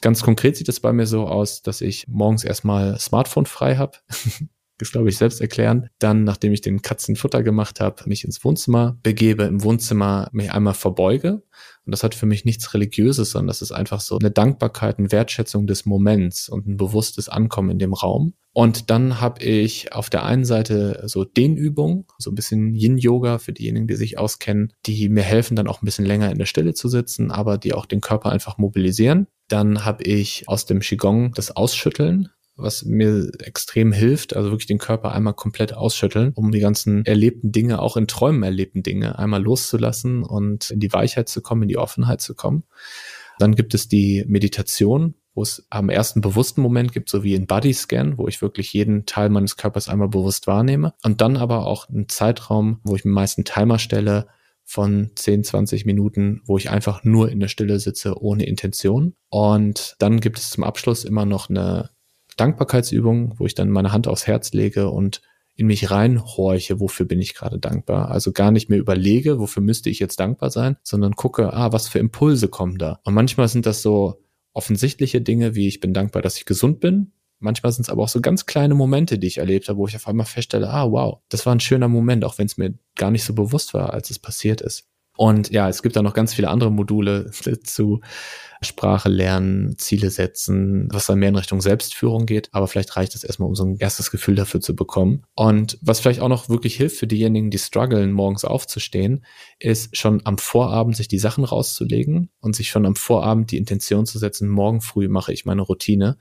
[0.02, 3.98] Ganz konkret sieht es bei mir so aus, dass ich morgens erstmal Smartphone frei habe.
[4.78, 5.88] das glaube ich selbst erklären.
[5.98, 10.74] Dann, nachdem ich den Katzenfutter gemacht habe, mich ins Wohnzimmer begebe, im Wohnzimmer mich einmal
[10.74, 11.42] verbeuge.
[11.84, 15.12] Und das hat für mich nichts Religiöses, sondern das ist einfach so eine Dankbarkeit, eine
[15.12, 18.34] Wertschätzung des Moments und ein bewusstes Ankommen in dem Raum.
[18.52, 23.52] Und dann habe ich auf der einen Seite so Dehnübungen, so ein bisschen Yin-Yoga für
[23.52, 26.72] diejenigen, die sich auskennen, die mir helfen, dann auch ein bisschen länger in der Stille
[26.72, 29.26] zu sitzen, aber die auch den Körper einfach mobilisieren.
[29.48, 34.78] Dann habe ich aus dem Qigong das Ausschütteln, was mir extrem hilft, also wirklich den
[34.78, 39.42] Körper einmal komplett ausschütteln, um die ganzen erlebten Dinge, auch in Träumen erlebten Dinge, einmal
[39.42, 42.64] loszulassen und in die Weichheit zu kommen, in die Offenheit zu kommen.
[43.38, 47.46] Dann gibt es die Meditation, wo es am ersten bewussten Moment gibt, so wie in
[47.46, 50.94] Body Scan, wo ich wirklich jeden Teil meines Körpers einmal bewusst wahrnehme.
[51.02, 54.28] Und dann aber auch einen Zeitraum, wo ich mir meist einen Timer stelle
[54.64, 59.14] von 10, 20 Minuten, wo ich einfach nur in der Stille sitze, ohne Intention.
[59.28, 61.90] Und dann gibt es zum Abschluss immer noch eine
[62.36, 65.22] Dankbarkeitsübung, wo ich dann meine Hand aufs Herz lege und
[65.56, 68.10] in mich reinhorche, wofür bin ich gerade dankbar.
[68.10, 71.88] Also gar nicht mehr überlege, wofür müsste ich jetzt dankbar sein, sondern gucke, ah, was
[71.88, 73.00] für Impulse kommen da.
[73.04, 74.22] Und manchmal sind das so
[74.52, 77.12] offensichtliche Dinge, wie ich bin dankbar, dass ich gesund bin.
[77.38, 79.96] Manchmal sind es aber auch so ganz kleine Momente, die ich erlebt habe, wo ich
[79.96, 83.10] auf einmal feststelle, ah, wow, das war ein schöner Moment, auch wenn es mir gar
[83.10, 84.88] nicht so bewusst war, als es passiert ist.
[85.16, 87.30] Und ja, es gibt da noch ganz viele andere Module
[87.64, 88.00] zu
[88.62, 92.48] Sprache lernen, Ziele setzen, was dann mehr in Richtung Selbstführung geht.
[92.52, 95.24] Aber vielleicht reicht es erstmal, um so ein erstes Gefühl dafür zu bekommen.
[95.34, 99.24] Und was vielleicht auch noch wirklich hilft für diejenigen, die strugglen, morgens aufzustehen,
[99.58, 104.06] ist schon am Vorabend sich die Sachen rauszulegen und sich schon am Vorabend die Intention
[104.06, 106.18] zu setzen, morgen früh mache ich meine Routine,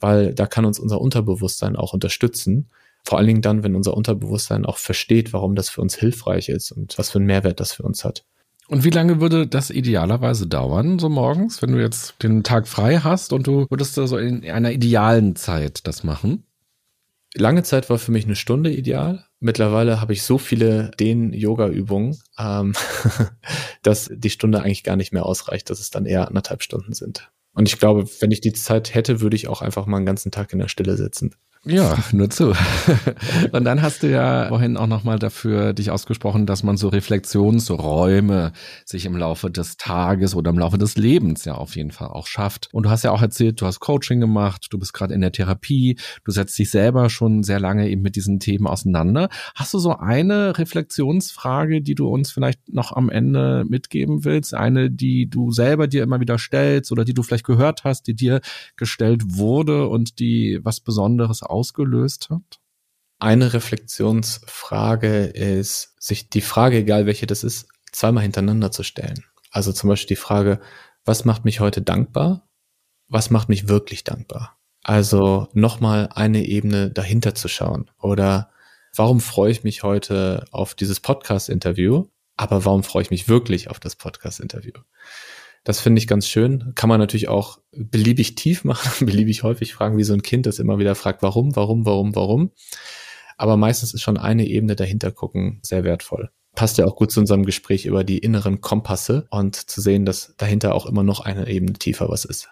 [0.00, 2.70] weil da kann uns unser Unterbewusstsein auch unterstützen.
[3.08, 6.72] Vor allen Dingen dann, wenn unser Unterbewusstsein auch versteht, warum das für uns hilfreich ist
[6.72, 8.26] und was für einen Mehrwert das für uns hat.
[8.66, 12.98] Und wie lange würde das idealerweise dauern, so morgens, wenn du jetzt den Tag frei
[12.98, 16.44] hast und du würdest da so in einer idealen Zeit das machen?
[17.34, 19.24] Lange Zeit war für mich eine Stunde ideal.
[19.40, 22.74] Mittlerweile habe ich so viele Den-Yoga-Übungen, ähm,
[23.82, 27.30] dass die Stunde eigentlich gar nicht mehr ausreicht, dass es dann eher anderthalb Stunden sind.
[27.54, 30.30] Und ich glaube, wenn ich die Zeit hätte, würde ich auch einfach mal einen ganzen
[30.30, 31.34] Tag in der Stille sitzen.
[31.64, 32.52] Ja, nur zu.
[33.52, 38.52] Und dann hast du ja vorhin auch nochmal dafür dich ausgesprochen, dass man so Reflexionsräume
[38.84, 42.26] sich im Laufe des Tages oder im Laufe des Lebens ja auf jeden Fall auch
[42.26, 42.68] schafft.
[42.72, 45.32] Und du hast ja auch erzählt, du hast Coaching gemacht, du bist gerade in der
[45.32, 49.28] Therapie, du setzt dich selber schon sehr lange eben mit diesen Themen auseinander.
[49.54, 54.54] Hast du so eine Reflexionsfrage, die du uns vielleicht noch am Ende mitgeben willst?
[54.54, 58.14] Eine, die du selber dir immer wieder stellst oder die du vielleicht gehört hast, die
[58.14, 58.40] dir
[58.76, 62.60] gestellt wurde und die was Besonderes ausgelöst hat?
[63.18, 69.24] Eine Reflexionsfrage ist, sich die Frage, egal welche das ist, zweimal hintereinander zu stellen.
[69.50, 70.60] Also zum Beispiel die Frage,
[71.04, 72.48] was macht mich heute dankbar?
[73.08, 74.58] Was macht mich wirklich dankbar?
[74.84, 77.90] Also nochmal eine Ebene dahinter zu schauen.
[77.98, 78.50] Oder
[78.94, 82.06] warum freue ich mich heute auf dieses Podcast-Interview?
[82.36, 84.74] Aber warum freue ich mich wirklich auf das Podcast-Interview?
[85.68, 86.72] Das finde ich ganz schön.
[86.76, 90.60] Kann man natürlich auch beliebig tief machen, beliebig häufig fragen, wie so ein Kind, das
[90.60, 92.52] immer wieder fragt, warum, warum, warum, warum.
[93.36, 96.30] Aber meistens ist schon eine Ebene dahinter gucken sehr wertvoll.
[96.54, 100.32] Passt ja auch gut zu unserem Gespräch über die inneren Kompasse und zu sehen, dass
[100.38, 102.48] dahinter auch immer noch eine Ebene tiefer was ist.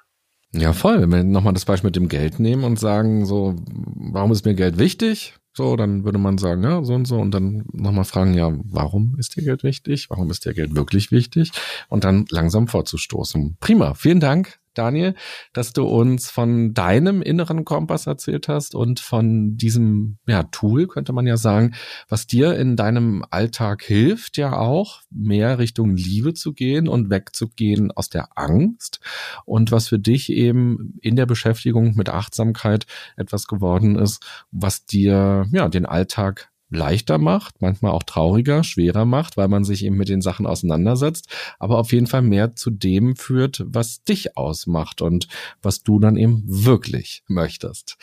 [0.53, 1.01] Ja, voll.
[1.01, 4.55] Wenn wir nochmal das Beispiel mit dem Geld nehmen und sagen, so, warum ist mir
[4.55, 5.33] Geld wichtig?
[5.57, 7.17] So, dann würde man sagen, ja, so und so.
[7.17, 10.11] Und dann nochmal fragen, ja, warum ist dir Geld wichtig?
[10.11, 11.51] Warum ist dir Geld wirklich wichtig?
[11.89, 13.57] Und dann langsam vorzustoßen.
[13.59, 13.95] Prima.
[13.95, 15.15] Vielen Dank, Daniel,
[15.53, 21.13] dass du uns von deinem inneren Kompass erzählt hast und von diesem ja, Tool, könnte
[21.13, 21.75] man ja sagen,
[22.09, 27.91] was dir in deinem Alltag hilft, ja auch mehr Richtung Liebe zu gehen und wegzugehen
[27.93, 29.01] aus der Angst.
[29.45, 32.87] Und was für dich eben in der Beschäftigung mit Achtsamkeit
[33.17, 39.37] etwas geworden ist, was dir ja den Alltag leichter macht, manchmal auch trauriger, schwerer macht,
[39.37, 41.29] weil man sich eben mit den Sachen auseinandersetzt,
[41.59, 45.29] aber auf jeden Fall mehr zu dem führt, was dich ausmacht und
[45.63, 47.97] was du dann eben wirklich möchtest.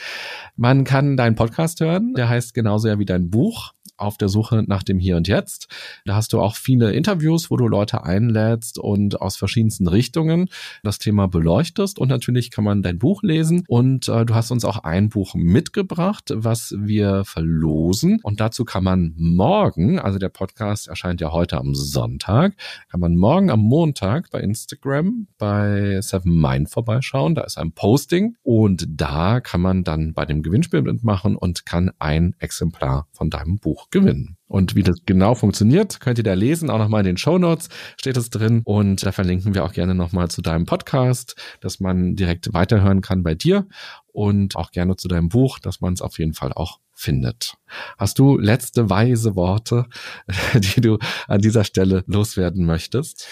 [0.56, 4.64] Man kann deinen Podcast hören, der heißt genauso ja wie dein Buch auf der Suche
[4.68, 5.68] nach dem Hier und Jetzt.
[6.06, 10.50] Da hast du auch viele Interviews, wo du Leute einlädst und aus verschiedensten Richtungen
[10.84, 12.00] das Thema beleuchtest.
[12.00, 13.64] Und natürlich kann man dein Buch lesen.
[13.68, 18.20] Und äh, du hast uns auch ein Buch mitgebracht, was wir verlosen.
[18.24, 22.56] Und dazu kann man morgen, also der Podcast erscheint ja heute am Sonntag,
[22.90, 27.36] kann man morgen am Montag bei Instagram bei Seven Mind vorbeischauen.
[27.36, 31.92] Da ist ein Posting und da kann man dann bei dem Gewinnspiel mitmachen und kann
[32.00, 34.38] ein Exemplar von deinem Buch Buch gewinnen.
[34.48, 36.70] Und wie das genau funktioniert, könnt ihr da lesen.
[36.70, 37.70] Auch nochmal in den Show Notes
[38.00, 38.62] steht es drin.
[38.64, 43.24] Und da verlinken wir auch gerne nochmal zu deinem Podcast, dass man direkt weiterhören kann
[43.24, 43.68] bei dir
[44.08, 47.56] und auch gerne zu deinem Buch, dass man es auf jeden Fall auch findet.
[47.98, 49.88] Hast du letzte weise Worte,
[50.54, 53.28] die du an dieser Stelle loswerden möchtest?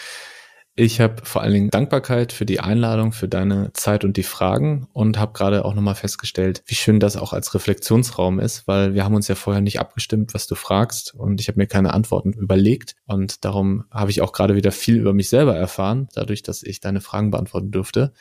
[0.75, 4.87] Ich habe vor allen Dingen Dankbarkeit für die Einladung, für deine Zeit und die Fragen
[4.93, 9.03] und habe gerade auch nochmal festgestellt, wie schön das auch als Reflexionsraum ist, weil wir
[9.03, 12.31] haben uns ja vorher nicht abgestimmt, was du fragst und ich habe mir keine Antworten
[12.31, 16.63] überlegt und darum habe ich auch gerade wieder viel über mich selber erfahren, dadurch, dass
[16.63, 18.13] ich deine Fragen beantworten durfte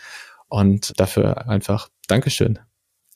[0.48, 2.59] und dafür einfach Dankeschön.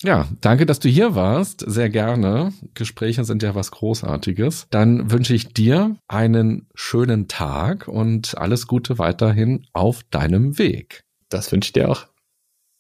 [0.05, 1.65] Ja, danke, dass du hier warst.
[1.67, 2.53] Sehr gerne.
[2.75, 4.67] Gespräche sind ja was Großartiges.
[4.71, 11.05] Dann wünsche ich dir einen schönen Tag und alles Gute weiterhin auf deinem Weg.
[11.31, 12.07] Das wünsche ich dir auch.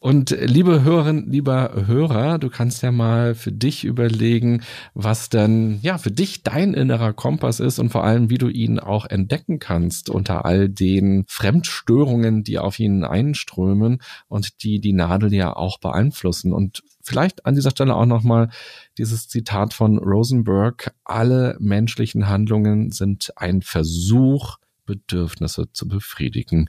[0.04, 4.62] Und liebe Hörerin, lieber Hörer, du kannst ja mal für dich überlegen,
[4.92, 8.78] was denn ja für dich dein innerer Kompass ist und vor allem, wie du ihn
[8.78, 15.32] auch entdecken kannst unter all den Fremdstörungen, die auf ihn einströmen und die die Nadel
[15.32, 16.52] ja auch beeinflussen.
[16.52, 18.50] Und vielleicht an dieser Stelle auch nochmal
[18.98, 20.92] dieses Zitat von Rosenberg.
[21.04, 26.68] Alle menschlichen Handlungen sind ein Versuch, Bedürfnisse zu befriedigen.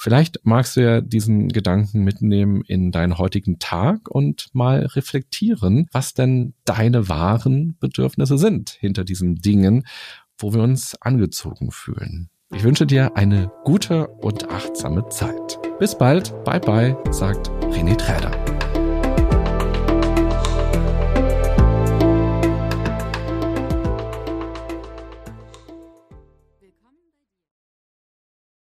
[0.00, 6.14] Vielleicht magst du ja diesen Gedanken mitnehmen in deinen heutigen Tag und mal reflektieren, was
[6.14, 9.84] denn deine wahren Bedürfnisse sind hinter diesen Dingen,
[10.38, 12.30] wo wir uns angezogen fühlen.
[12.54, 15.58] Ich wünsche dir eine gute und achtsame Zeit.
[15.78, 18.49] Bis bald, bye bye, sagt René Träder.